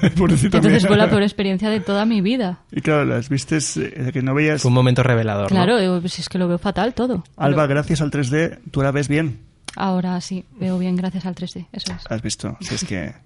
Pobrecita 0.16 0.58
Entonces 0.58 0.82
mía. 0.82 0.88
fue 0.88 0.96
la 0.96 1.08
peor 1.08 1.22
experiencia 1.22 1.70
de 1.70 1.80
toda 1.80 2.04
mi 2.04 2.20
vida. 2.20 2.60
Y 2.72 2.80
claro, 2.80 3.04
las 3.04 3.28
vistes 3.28 3.76
eh, 3.76 4.10
que 4.12 4.22
no 4.22 4.34
veías. 4.34 4.62
Fue 4.62 4.68
un 4.68 4.74
momento 4.74 5.02
revelador. 5.02 5.50
¿no? 5.50 5.56
Claro, 5.56 5.78
digo, 5.78 6.00
pues 6.00 6.18
es 6.18 6.28
que 6.28 6.38
lo 6.38 6.48
veo 6.48 6.58
fatal 6.58 6.94
todo. 6.94 7.24
Alba, 7.36 7.64
Pero 7.64 7.74
gracias 7.74 8.00
al 8.00 8.10
3D, 8.10 8.58
tú 8.70 8.82
la 8.82 8.90
ves 8.92 9.08
bien. 9.08 9.40
ahora 9.76 10.20
sí, 10.20 10.44
veo 10.58 10.78
bien 10.78 10.96
gracias 10.96 11.26
al 11.26 11.34
3D, 11.34 11.66
eso 11.72 11.92
es. 11.92 12.04
Has 12.10 12.22
visto. 12.22 12.56
Si 12.60 12.74
es 12.74 12.84
que. 12.84 13.14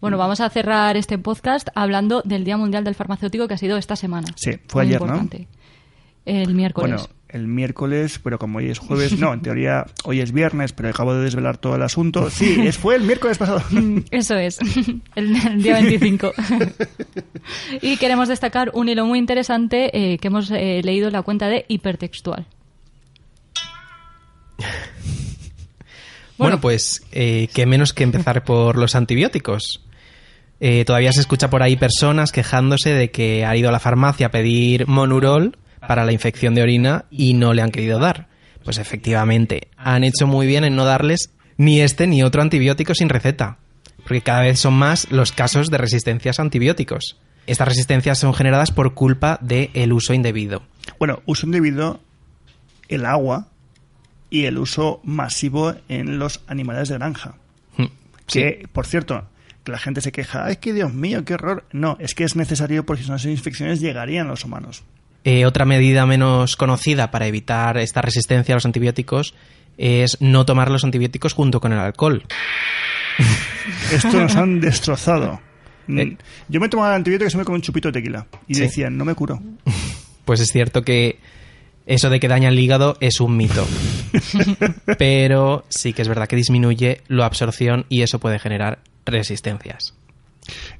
Bueno, 0.00 0.18
vamos 0.18 0.40
a 0.40 0.50
cerrar 0.50 0.98
este 0.98 1.16
podcast 1.16 1.68
hablando 1.74 2.20
del 2.26 2.44
Día 2.44 2.58
Mundial 2.58 2.84
del 2.84 2.94
Farmacéutico 2.94 3.48
que 3.48 3.54
ha 3.54 3.58
sido 3.58 3.78
esta 3.78 3.96
semana. 3.96 4.28
Sí, 4.36 4.50
fue 4.68 4.82
Muy 4.84 4.90
ayer, 4.94 5.00
¿no? 5.00 5.06
importante. 5.06 5.48
El 6.26 6.54
miércoles. 6.54 6.90
Bueno, 7.02 7.08
el 7.34 7.48
miércoles, 7.48 8.20
pero 8.22 8.38
como 8.38 8.58
hoy 8.58 8.70
es 8.70 8.78
jueves, 8.78 9.18
no, 9.18 9.34
en 9.34 9.40
teoría 9.40 9.86
hoy 10.04 10.20
es 10.20 10.32
viernes, 10.32 10.72
pero 10.72 10.88
acabo 10.88 11.14
de 11.14 11.24
desvelar 11.24 11.58
todo 11.58 11.76
el 11.76 11.82
asunto. 11.82 12.30
Sí, 12.34 12.66
es, 12.66 12.78
fue 12.78 12.96
el 12.96 13.02
miércoles 13.02 13.38
pasado. 13.38 13.62
Eso 14.10 14.36
es, 14.36 14.58
el, 15.14 15.36
el 15.36 15.62
día 15.62 15.74
25. 15.74 16.32
y 17.80 17.96
queremos 17.96 18.28
destacar 18.28 18.70
un 18.74 18.88
hilo 18.88 19.06
muy 19.06 19.18
interesante 19.18 19.90
eh, 19.92 20.18
que 20.18 20.28
hemos 20.28 20.50
eh, 20.50 20.80
leído 20.82 21.08
en 21.08 21.12
la 21.12 21.22
cuenta 21.22 21.48
de 21.48 21.64
Hipertextual. 21.68 22.46
Bueno, 26.36 26.60
pues 26.60 27.04
eh, 27.12 27.48
qué 27.54 27.66
menos 27.66 27.92
que 27.92 28.04
empezar 28.04 28.44
por 28.44 28.76
los 28.76 28.94
antibióticos. 28.94 29.84
Eh, 30.60 30.84
todavía 30.84 31.12
se 31.12 31.20
escucha 31.20 31.50
por 31.50 31.62
ahí 31.62 31.76
personas 31.76 32.32
quejándose 32.32 32.90
de 32.90 33.10
que 33.10 33.44
ha 33.44 33.56
ido 33.56 33.68
a 33.68 33.72
la 33.72 33.80
farmacia 33.80 34.26
a 34.26 34.30
pedir 34.30 34.86
monurol 34.86 35.56
para 35.86 36.04
la 36.04 36.12
infección 36.12 36.54
de 36.54 36.62
orina 36.62 37.04
y 37.10 37.34
no 37.34 37.54
le 37.54 37.62
han 37.62 37.70
querido 37.70 37.98
dar. 37.98 38.28
Pues 38.64 38.78
efectivamente, 38.78 39.68
han 39.76 40.04
hecho 40.04 40.26
muy 40.26 40.46
bien 40.46 40.64
en 40.64 40.74
no 40.76 40.84
darles 40.84 41.30
ni 41.56 41.80
este 41.80 42.06
ni 42.06 42.22
otro 42.22 42.42
antibiótico 42.42 42.94
sin 42.94 43.08
receta, 43.08 43.58
porque 44.04 44.22
cada 44.22 44.42
vez 44.42 44.58
son 44.58 44.74
más 44.74 45.10
los 45.10 45.32
casos 45.32 45.70
de 45.70 45.78
resistencias 45.78 46.38
a 46.38 46.42
antibióticos. 46.42 47.18
Estas 47.46 47.68
resistencias 47.68 48.18
son 48.18 48.32
generadas 48.34 48.70
por 48.70 48.94
culpa 48.94 49.38
del 49.42 49.92
uso 49.92 50.14
indebido. 50.14 50.62
Bueno, 50.98 51.22
uso 51.26 51.46
indebido, 51.46 52.00
el 52.88 53.04
agua 53.04 53.48
y 54.30 54.46
el 54.46 54.58
uso 54.58 55.00
masivo 55.04 55.74
en 55.88 56.18
los 56.18 56.40
animales 56.46 56.88
de 56.88 56.94
granja. 56.96 57.34
Hmm, 57.76 57.84
Que, 58.26 58.66
por 58.72 58.86
cierto, 58.86 59.28
que 59.62 59.72
la 59.72 59.78
gente 59.78 60.00
se 60.00 60.10
queja, 60.12 60.46
ay, 60.46 60.56
que 60.56 60.72
Dios 60.72 60.92
mío, 60.94 61.24
qué 61.24 61.34
horror. 61.34 61.64
No, 61.72 61.96
es 62.00 62.14
que 62.14 62.24
es 62.24 62.34
necesario 62.34 62.86
porque 62.86 63.02
si 63.02 63.10
no 63.10 63.16
esas 63.16 63.30
infecciones 63.30 63.80
llegarían 63.80 64.26
a 64.26 64.30
los 64.30 64.44
humanos. 64.44 64.82
Eh, 65.24 65.46
otra 65.46 65.64
medida 65.64 66.04
menos 66.06 66.56
conocida 66.56 67.10
para 67.10 67.26
evitar 67.26 67.78
esta 67.78 68.02
resistencia 68.02 68.54
a 68.54 68.56
los 68.56 68.66
antibióticos 68.66 69.34
es 69.78 70.18
no 70.20 70.44
tomar 70.44 70.70
los 70.70 70.84
antibióticos 70.84 71.32
junto 71.32 71.60
con 71.60 71.72
el 71.72 71.78
alcohol. 71.78 72.22
Esto 73.92 74.12
nos 74.20 74.36
han 74.36 74.60
destrozado. 74.60 75.40
Mm, 75.86 75.98
Eh. 75.98 76.16
Yo 76.48 76.60
me 76.60 76.68
tomaba 76.68 76.90
el 76.90 76.96
antibiótico 76.96 77.28
y 77.28 77.30
se 77.30 77.38
me 77.38 77.44
con 77.44 77.54
un 77.56 77.62
chupito 77.62 77.88
de 77.88 77.92
tequila. 77.92 78.26
Y 78.46 78.54
Sí. 78.54 78.60
decían, 78.62 78.96
no 78.96 79.04
me 79.04 79.14
curo. 79.14 79.40
Pues 80.24 80.40
es 80.40 80.48
cierto 80.52 80.82
que 80.84 81.18
eso 81.84 82.08
de 82.08 82.18
que 82.18 82.28
daña 82.28 82.48
el 82.48 82.58
hígado 82.58 82.96
es 83.00 83.20
un 83.20 83.36
mito. 83.36 83.66
Pero 84.98 85.64
sí 85.68 85.92
que 85.92 86.00
es 86.00 86.08
verdad 86.08 86.28
que 86.28 86.36
disminuye 86.36 87.02
la 87.08 87.26
absorción 87.26 87.84
y 87.90 88.00
eso 88.00 88.18
puede 88.20 88.38
generar 88.38 88.78
resistencias. 89.04 89.94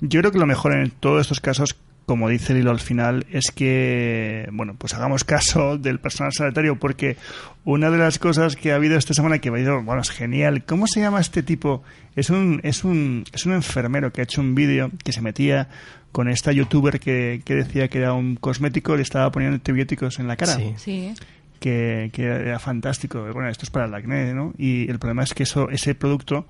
Yo 0.01 0.21
creo 0.21 0.33
que 0.33 0.39
lo 0.39 0.47
mejor 0.47 0.73
en 0.75 0.91
todos 0.93 1.21
estos 1.21 1.41
casos, 1.41 1.77
como 2.07 2.29
dice 2.29 2.53
el 2.53 2.61
hilo 2.61 2.71
al 2.71 2.81
final, 2.81 3.27
es 3.31 3.51
que, 3.51 4.49
bueno, 4.53 4.75
pues 4.77 4.95
hagamos 4.95 5.25
caso 5.25 5.79
del 5.79 5.99
personal 6.01 6.33
sanitario, 6.33 6.79
porque 6.79 7.17
una 7.65 7.91
de 7.91 7.99
las 7.99 8.19
cosas 8.19 8.57
que 8.57 8.73
ha 8.73 8.77
habido 8.77 8.97
esta 8.99 9.15
semana 9.15 9.39
que 9.39 9.49
ha 9.49 9.59
ido, 9.59 9.83
bueno, 9.83 10.03
es 10.03 10.11
genial. 10.11 10.65
¿Cómo 10.65 10.87
se 10.87 11.01
llama 11.01 11.21
este 11.21 11.43
tipo? 11.43 11.83
Es 12.15 12.31
un, 12.31 12.61
es 12.63 12.85
un, 12.85 13.25
es 13.33 13.47
un 13.47 13.53
enfermero 13.55 14.13
que 14.13 14.21
ha 14.21 14.25
hecho 14.25 14.41
un 14.41 14.55
vídeo 14.55 14.91
que 15.03 15.13
se 15.13 15.21
metía 15.23 15.69
con 16.13 16.29
esta 16.29 16.53
youtuber 16.53 17.01
que, 17.01 17.43
que 17.45 17.55
decía 17.55 17.89
que 17.89 17.99
era 17.99 18.13
un 18.13 18.37
cosmético 18.37 18.95
y 18.95 18.99
le 18.99 19.03
estaba 19.03 19.33
poniendo 19.33 19.57
antibióticos 19.57 20.19
en 20.21 20.29
la 20.29 20.37
cara. 20.37 20.55
Sí. 20.55 20.75
Sí, 20.77 21.15
que, 21.59 22.11
que 22.13 22.25
era 22.25 22.59
fantástico. 22.59 23.21
Bueno, 23.33 23.49
esto 23.49 23.65
es 23.65 23.71
para 23.71 23.87
el 23.87 23.95
acné, 23.95 24.35
¿no? 24.35 24.53
Y 24.59 24.91
el 24.91 24.99
problema 24.99 25.23
es 25.23 25.33
que 25.33 25.45
eso, 25.45 25.71
ese 25.71 25.95
producto 25.95 26.47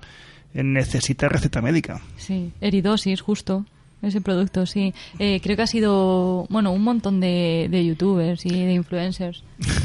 eh, 0.53 0.63
necesita 0.63 1.29
receta 1.29 1.61
médica. 1.61 2.01
sí. 2.17 2.51
Eridosis, 2.59 3.21
justo. 3.21 3.65
Ese 4.01 4.21
producto, 4.21 4.65
sí. 4.65 4.93
Eh, 5.17 5.39
creo 5.41 5.55
que 5.55 5.63
ha 5.63 5.67
sido, 5.67 6.45
bueno, 6.49 6.71
un 6.71 6.83
montón 6.83 7.19
de, 7.19 7.67
de 7.71 7.85
youtubers 7.85 8.45
y 8.45 8.49
de 8.65 8.73
influencers. 8.73 9.43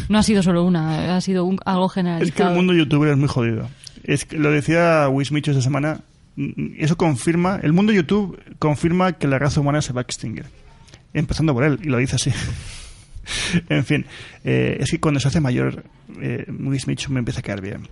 No 0.09 0.19
ha 0.19 0.23
sido 0.23 0.43
solo 0.43 0.63
una, 0.65 1.17
ha 1.17 1.21
sido 1.23 1.45
un- 1.45 1.59
algo 1.65 1.91
Es 2.21 2.33
que 2.33 2.43
el 2.43 2.51
mundo 2.51 2.75
youtuber 2.75 3.11
es 3.11 3.17
muy 3.17 3.29
jodido. 3.29 3.69
Es 4.05 4.25
que 4.27 4.37
lo 4.37 4.51
decía 4.51 5.09
Wismicho 5.09 5.53
esta 5.53 5.63
semana. 5.63 6.01
Eso 6.79 6.97
confirma, 6.97 7.61
el 7.63 7.73
mundo 7.73 7.93
YouTube 7.93 8.39
confirma 8.59 9.13
que 9.13 9.27
la 9.29 9.39
raza 9.39 9.61
humana 9.61 9.81
se 9.83 9.93
va 9.93 10.01
a 10.01 10.03
extinguir. 10.03 10.45
Empezando 11.15 11.53
por 11.55 11.65
él, 11.65 11.79
y 11.83 11.89
lo 11.89 11.99
dice 11.99 12.17
así. 12.17 12.31
en 13.69 13.85
fin, 13.85 14.07
eh, 14.45 14.79
es 14.81 14.91
que 14.91 15.01
cuando 15.01 15.21
se 15.21 15.29
hace 15.29 15.41
mayor, 15.41 15.85
eh, 16.21 16.47
Wismicho 16.49 17.11
me 17.11 17.19
empieza 17.21 17.41
a 17.41 17.43
caer 17.43 17.61
bien. 17.61 17.89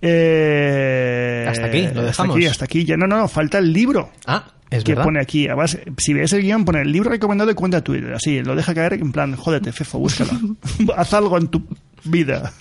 Eh, 0.00 1.46
Hasta 1.48 1.66
aquí, 1.66 1.82
lo 1.82 1.88
Hasta 1.88 2.02
dejamos. 2.02 2.36
aquí, 2.36 2.46
hasta 2.46 2.64
aquí. 2.64 2.84
Ya 2.84 2.96
no, 2.96 3.06
no, 3.06 3.16
no, 3.18 3.28
falta 3.28 3.58
el 3.58 3.72
libro. 3.72 4.10
Ah, 4.26 4.44
es 4.70 4.84
que 4.84 4.92
verdad. 4.92 5.04
pone 5.04 5.20
aquí, 5.20 5.46
además, 5.46 5.78
si 5.96 6.12
ves 6.12 6.32
el 6.32 6.42
guion, 6.42 6.64
pone 6.64 6.82
el 6.82 6.92
libro 6.92 7.10
recomendado 7.10 7.48
de 7.48 7.54
cuenta 7.54 7.82
Twitter. 7.82 8.12
Así, 8.14 8.42
lo 8.42 8.54
deja 8.54 8.74
caer 8.74 8.94
en 8.94 9.12
plan, 9.12 9.34
jódete, 9.36 9.72
Fefo, 9.72 9.98
búscalo. 9.98 10.30
Haz 10.96 11.14
algo 11.14 11.38
en 11.38 11.48
tu 11.48 11.62
vida. 12.04 12.52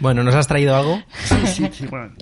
Bueno, 0.00 0.22
¿nos 0.22 0.34
has 0.34 0.46
traído 0.46 0.76
algo? 0.76 1.02
Sí, 1.24 1.34
sí, 1.46 1.68
sí, 1.72 1.86
bueno, 1.86 2.12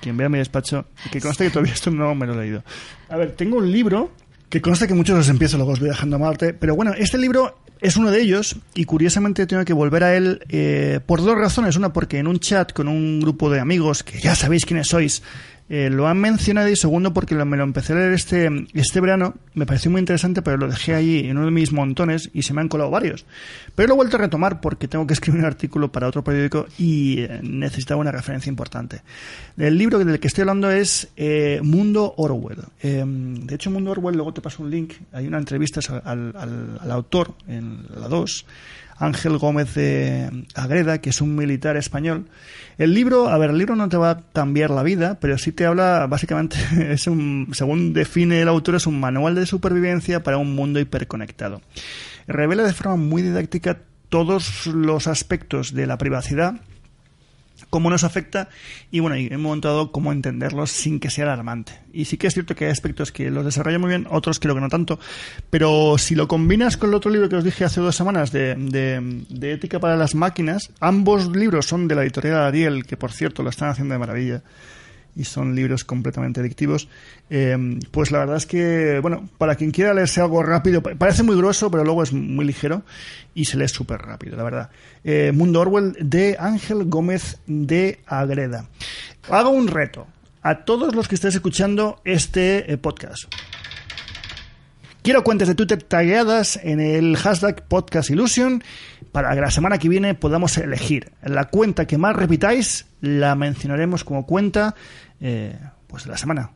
quien 0.00 0.16
vea 0.16 0.28
mi 0.28 0.38
despacho, 0.38 0.86
que 1.10 1.20
consta 1.20 1.44
que 1.44 1.50
todavía 1.50 1.72
esto 1.72 1.90
no 1.90 2.14
me 2.14 2.26
lo 2.26 2.34
he 2.34 2.44
leído. 2.44 2.62
A 3.08 3.16
ver, 3.16 3.32
tengo 3.32 3.58
un 3.58 3.70
libro 3.70 4.12
que 4.48 4.60
consta 4.60 4.86
que 4.86 4.94
muchos 4.94 5.16
los 5.16 5.28
empiezo, 5.28 5.56
luego 5.56 5.72
os 5.72 5.80
voy 5.80 5.88
dejando 5.88 6.16
a 6.16 6.18
Marte, 6.18 6.54
pero 6.54 6.76
bueno, 6.76 6.92
este 6.96 7.18
libro 7.18 7.58
es 7.80 7.96
uno 7.96 8.10
de 8.10 8.20
ellos 8.20 8.56
y 8.74 8.84
curiosamente 8.84 9.46
tengo 9.46 9.64
que 9.64 9.72
volver 9.72 10.04
a 10.04 10.16
él 10.16 10.40
eh, 10.48 11.00
por 11.04 11.22
dos 11.22 11.36
razones. 11.36 11.76
Una, 11.76 11.92
porque 11.92 12.18
en 12.18 12.26
un 12.26 12.38
chat 12.38 12.72
con 12.72 12.88
un 12.88 13.20
grupo 13.20 13.50
de 13.50 13.60
amigos, 13.60 14.02
que 14.02 14.18
ya 14.20 14.34
sabéis 14.34 14.64
quiénes 14.64 14.88
sois, 14.88 15.22
eh, 15.70 15.88
lo 15.90 16.06
han 16.08 16.18
mencionado 16.20 16.68
y 16.68 16.76
segundo 16.76 17.14
porque 17.14 17.34
me 17.34 17.56
lo 17.56 17.64
empecé 17.64 17.94
a 17.94 17.96
leer 17.96 18.12
este, 18.12 18.50
este 18.74 19.00
verano, 19.00 19.34
me 19.54 19.64
pareció 19.66 19.90
muy 19.90 19.98
interesante, 20.00 20.42
pero 20.42 20.56
lo 20.58 20.68
dejé 20.68 20.94
ahí 20.94 21.20
en 21.20 21.36
uno 21.38 21.46
de 21.46 21.52
mis 21.52 21.72
montones 21.72 22.30
y 22.34 22.42
se 22.42 22.52
me 22.52 22.60
han 22.60 22.68
colado 22.68 22.90
varios. 22.90 23.24
Pero 23.74 23.88
lo 23.88 23.94
he 23.94 23.96
vuelto 23.96 24.16
a 24.16 24.20
retomar 24.20 24.60
porque 24.60 24.88
tengo 24.88 25.06
que 25.06 25.14
escribir 25.14 25.40
un 25.40 25.46
artículo 25.46 25.90
para 25.90 26.06
otro 26.06 26.22
periódico 26.22 26.66
y 26.78 27.20
eh, 27.20 27.40
necesitaba 27.42 28.00
una 28.00 28.12
referencia 28.12 28.50
importante. 28.50 29.00
El 29.56 29.78
libro 29.78 29.98
del 29.98 30.20
que 30.20 30.28
estoy 30.28 30.42
hablando 30.42 30.70
es 30.70 31.08
eh, 31.16 31.60
Mundo 31.62 32.12
Orwell. 32.18 32.58
Eh, 32.82 33.02
de 33.06 33.54
hecho, 33.54 33.70
Mundo 33.70 33.90
Orwell, 33.92 34.16
luego 34.16 34.34
te 34.34 34.40
paso 34.42 34.62
un 34.62 34.70
link, 34.70 34.92
hay 35.12 35.26
una 35.26 35.38
entrevista 35.38 35.80
al, 36.04 36.34
al- 36.36 36.78
al 36.80 36.90
autor 36.90 37.34
en 37.48 37.86
la 37.98 38.08
2. 38.08 38.46
Ángel 38.96 39.38
Gómez 39.38 39.74
de 39.74 40.46
Agreda, 40.54 40.98
que 40.98 41.10
es 41.10 41.20
un 41.20 41.36
militar 41.36 41.76
español. 41.76 42.26
El 42.78 42.94
libro, 42.94 43.28
a 43.28 43.38
ver, 43.38 43.50
el 43.50 43.58
libro 43.58 43.76
no 43.76 43.88
te 43.88 43.96
va 43.96 44.10
a 44.10 44.20
cambiar 44.32 44.70
la 44.70 44.82
vida, 44.82 45.18
pero 45.20 45.38
sí 45.38 45.52
te 45.52 45.66
habla, 45.66 46.06
básicamente, 46.06 46.56
es 46.90 47.06
un, 47.06 47.48
según 47.52 47.92
define 47.92 48.40
el 48.40 48.48
autor, 48.48 48.76
es 48.76 48.86
un 48.86 49.00
manual 49.00 49.34
de 49.34 49.46
supervivencia 49.46 50.22
para 50.22 50.38
un 50.38 50.54
mundo 50.54 50.80
hiperconectado. 50.80 51.60
Revela 52.26 52.62
de 52.62 52.72
forma 52.72 52.96
muy 52.96 53.22
didáctica 53.22 53.78
todos 54.08 54.66
los 54.66 55.06
aspectos 55.06 55.74
de 55.74 55.86
la 55.86 55.98
privacidad, 55.98 56.54
cómo 57.74 57.90
nos 57.90 58.04
afecta 58.04 58.48
y 58.92 59.00
bueno, 59.00 59.16
y 59.16 59.26
he 59.26 59.36
montado 59.36 59.90
cómo 59.90 60.12
entenderlos 60.12 60.70
sin 60.70 61.00
que 61.00 61.10
sea 61.10 61.24
alarmante. 61.24 61.72
Y 61.92 62.04
sí 62.04 62.16
que 62.18 62.28
es 62.28 62.34
cierto 62.34 62.54
que 62.54 62.66
hay 62.66 62.70
aspectos 62.70 63.10
que 63.10 63.32
los 63.32 63.44
desarrolla 63.44 63.80
muy 63.80 63.88
bien, 63.88 64.06
otros 64.08 64.38
creo 64.38 64.54
que 64.54 64.60
no 64.60 64.68
tanto, 64.68 65.00
pero 65.50 65.98
si 65.98 66.14
lo 66.14 66.28
combinas 66.28 66.76
con 66.76 66.90
el 66.90 66.94
otro 66.94 67.10
libro 67.10 67.28
que 67.28 67.34
os 67.34 67.42
dije 67.42 67.64
hace 67.64 67.80
dos 67.80 67.96
semanas 67.96 68.30
de, 68.30 68.54
de- 68.54 69.24
de 69.28 69.52
ética 69.52 69.80
para 69.80 69.96
las 69.96 70.14
máquinas, 70.14 70.70
ambos 70.78 71.34
libros 71.34 71.66
son 71.66 71.88
de 71.88 71.96
la 71.96 72.02
editorial 72.04 72.36
Ariel, 72.44 72.86
que 72.86 72.96
por 72.96 73.10
cierto 73.10 73.42
lo 73.42 73.50
están 73.50 73.70
haciendo 73.70 73.94
de 73.94 73.98
maravilla 73.98 74.42
y 75.16 75.24
son 75.24 75.54
libros 75.54 75.84
completamente 75.84 76.40
adictivos, 76.40 76.88
eh, 77.30 77.56
pues 77.90 78.10
la 78.10 78.18
verdad 78.20 78.36
es 78.36 78.46
que, 78.46 78.98
bueno, 79.00 79.28
para 79.38 79.54
quien 79.54 79.70
quiera 79.70 79.94
leerse 79.94 80.20
algo 80.20 80.42
rápido, 80.42 80.82
pa- 80.82 80.94
parece 80.96 81.22
muy 81.22 81.36
grueso, 81.36 81.70
pero 81.70 81.84
luego 81.84 82.02
es 82.02 82.12
muy 82.12 82.44
ligero 82.44 82.82
y 83.34 83.44
se 83.44 83.56
lee 83.56 83.68
súper 83.68 84.00
rápido, 84.00 84.36
la 84.36 84.42
verdad. 84.44 84.70
Eh, 85.04 85.32
Mundo 85.34 85.60
Orwell 85.60 85.96
de 86.00 86.36
Ángel 86.38 86.84
Gómez 86.84 87.38
de 87.46 88.00
Agreda. 88.06 88.68
Hago 89.30 89.50
un 89.50 89.68
reto 89.68 90.06
a 90.42 90.64
todos 90.64 90.94
los 90.94 91.08
que 91.08 91.14
estéis 91.14 91.34
escuchando 91.36 92.00
este 92.04 92.72
eh, 92.72 92.76
podcast. 92.76 93.24
Quiero 95.04 95.22
cuentas 95.22 95.48
de 95.48 95.54
Twitter 95.54 95.82
tagueadas 95.82 96.58
en 96.62 96.80
el 96.80 97.18
hashtag 97.18 97.68
Podcast 97.68 98.08
Illusion 98.08 98.64
para 99.12 99.34
que 99.34 99.40
la 99.42 99.50
semana 99.50 99.76
que 99.78 99.90
viene 99.90 100.14
podamos 100.14 100.56
elegir 100.56 101.12
la 101.22 101.44
cuenta 101.44 101.86
que 101.86 101.98
más 101.98 102.16
repitáis, 102.16 102.86
la 103.02 103.34
mencionaremos 103.34 104.02
como 104.02 104.24
cuenta 104.24 104.74
eh, 105.20 105.58
pues 105.88 106.04
de 106.04 106.10
la 106.10 106.16
semana. 106.16 106.50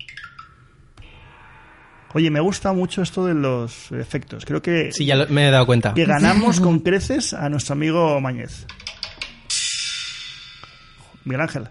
Oye, 2.14 2.30
me 2.30 2.40
gusta 2.40 2.72
mucho 2.72 3.02
esto 3.02 3.26
de 3.26 3.34
los 3.34 3.92
efectos. 3.92 4.46
Creo 4.46 4.62
que, 4.62 4.92
Sí, 4.92 5.04
ya 5.04 5.14
lo- 5.16 5.28
me 5.28 5.46
he 5.46 5.50
dado 5.50 5.66
cuenta. 5.66 5.92
que 5.92 6.06
ganamos 6.06 6.58
con 6.62 6.78
creces 6.80 7.34
a 7.34 7.50
nuestro 7.50 7.74
amigo 7.74 8.18
Mañez. 8.18 8.66
Miguel 11.26 11.42
Ángel. 11.42 11.68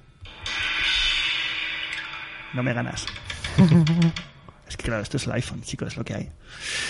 No 2.54 2.62
me 2.62 2.72
ganas. 2.76 3.04
Es 4.68 4.76
que 4.76 4.84
claro, 4.84 5.02
esto 5.02 5.18
es 5.18 5.26
el 5.26 5.34
iPhone, 5.34 5.62
chicos, 5.62 5.90
es 5.90 5.98
lo 5.98 6.04
que 6.04 6.14
hay. 6.14 6.30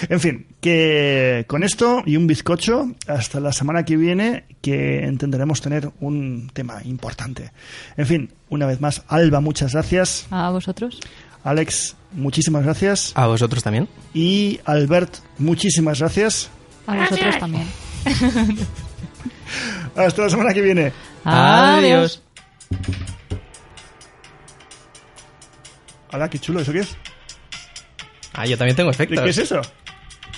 En 0.10 0.20
fin, 0.20 0.48
que 0.60 1.46
con 1.48 1.64
esto 1.64 2.02
y 2.06 2.18
un 2.18 2.26
bizcocho, 2.26 2.92
hasta 3.08 3.40
la 3.40 3.52
semana 3.52 3.86
que 3.86 3.98
viene, 3.98 4.46
que 4.62 5.06
intentaremos 5.08 5.62
tener 5.62 5.92
un 6.00 6.50
tema 6.54 6.82
importante. 6.84 7.52
En 7.96 8.08
fin, 8.08 8.34
una 8.50 8.66
vez 8.66 8.82
más, 8.82 9.04
Alba, 9.08 9.42
muchas 9.42 9.74
gracias. 9.74 10.26
A 10.32 10.50
vosotros. 10.50 11.00
Alex, 11.44 11.96
muchísimas 12.14 12.64
gracias. 12.64 13.12
¿A 13.16 13.28
vosotros 13.28 13.64
también? 13.64 13.88
Y 14.14 14.60
Albert, 14.66 15.20
muchísimas 15.38 16.00
gracias. 16.00 16.50
A 16.88 16.96
vosotros 16.96 17.40
también. 17.40 17.68
Hasta 19.96 20.24
la 20.24 20.30
semana 20.30 20.54
que 20.54 20.62
viene. 20.62 20.92
Adiós. 21.24 22.24
Hola, 26.12 26.30
qué 26.30 26.40
chulo, 26.40 26.62
¿eso 26.62 26.72
qué 26.72 26.80
es? 26.80 26.98
Ah, 28.38 28.46
yo 28.46 28.56
también 28.56 28.76
tengo 28.76 28.92
efectos. 28.92 29.18
¿De 29.18 29.24
qué 29.24 29.30
es 29.32 29.38
eso? 29.40 29.60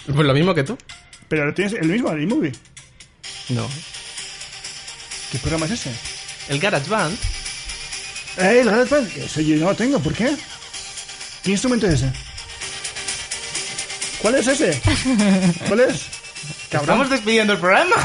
Pues 0.05 0.25
lo 0.25 0.33
mismo 0.33 0.55
que 0.55 0.63
tú. 0.63 0.77
Pero 1.27 1.53
tienes 1.53 1.73
el 1.73 1.89
mismo, 1.89 2.09
el 2.11 2.23
iMovie. 2.23 2.53
No. 3.49 3.69
¿Qué 5.31 5.37
programa 5.39 5.65
es 5.65 5.73
ese? 5.73 5.91
El 6.47 6.59
GarageBand. 6.59 7.17
¡Eh, 8.37 8.59
el 8.61 8.69
GarageBand! 8.69 9.17
Ese 9.17 9.45
yo 9.45 9.57
no 9.57 9.65
lo 9.65 9.75
tengo, 9.75 9.99
¿por 9.99 10.13
qué? 10.13 10.33
¿Qué 11.43 11.51
instrumento 11.51 11.87
es 11.87 11.95
ese? 11.95 12.11
¿Cuál 14.21 14.35
es 14.35 14.47
ese? 14.47 14.81
¿Cuál 15.67 15.81
es? 15.81 16.05
Cabrón, 16.69 16.89
Estamos 16.89 17.09
despidiendo 17.09 17.53
el 17.53 17.59
programa. 17.59 17.95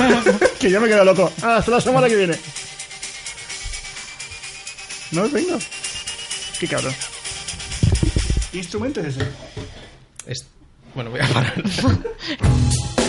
que 0.60 0.70
yo 0.70 0.80
me 0.80 0.86
quedo 0.86 1.04
loco. 1.04 1.32
Ah, 1.42 1.56
hasta 1.56 1.72
la 1.72 1.80
semana 1.80 2.08
que 2.08 2.16
viene. 2.16 2.38
No 5.10 5.28
vengo. 5.28 5.58
Qué 6.60 6.68
cabrón. 6.68 6.94
¿Qué 8.52 8.58
instrumento 8.58 9.00
es 9.00 9.16
ese? 9.16 9.28
Es- 10.26 10.46
Bueno, 10.94 11.10
voy 11.10 11.20
a 11.20 11.28
parar. 11.28 11.62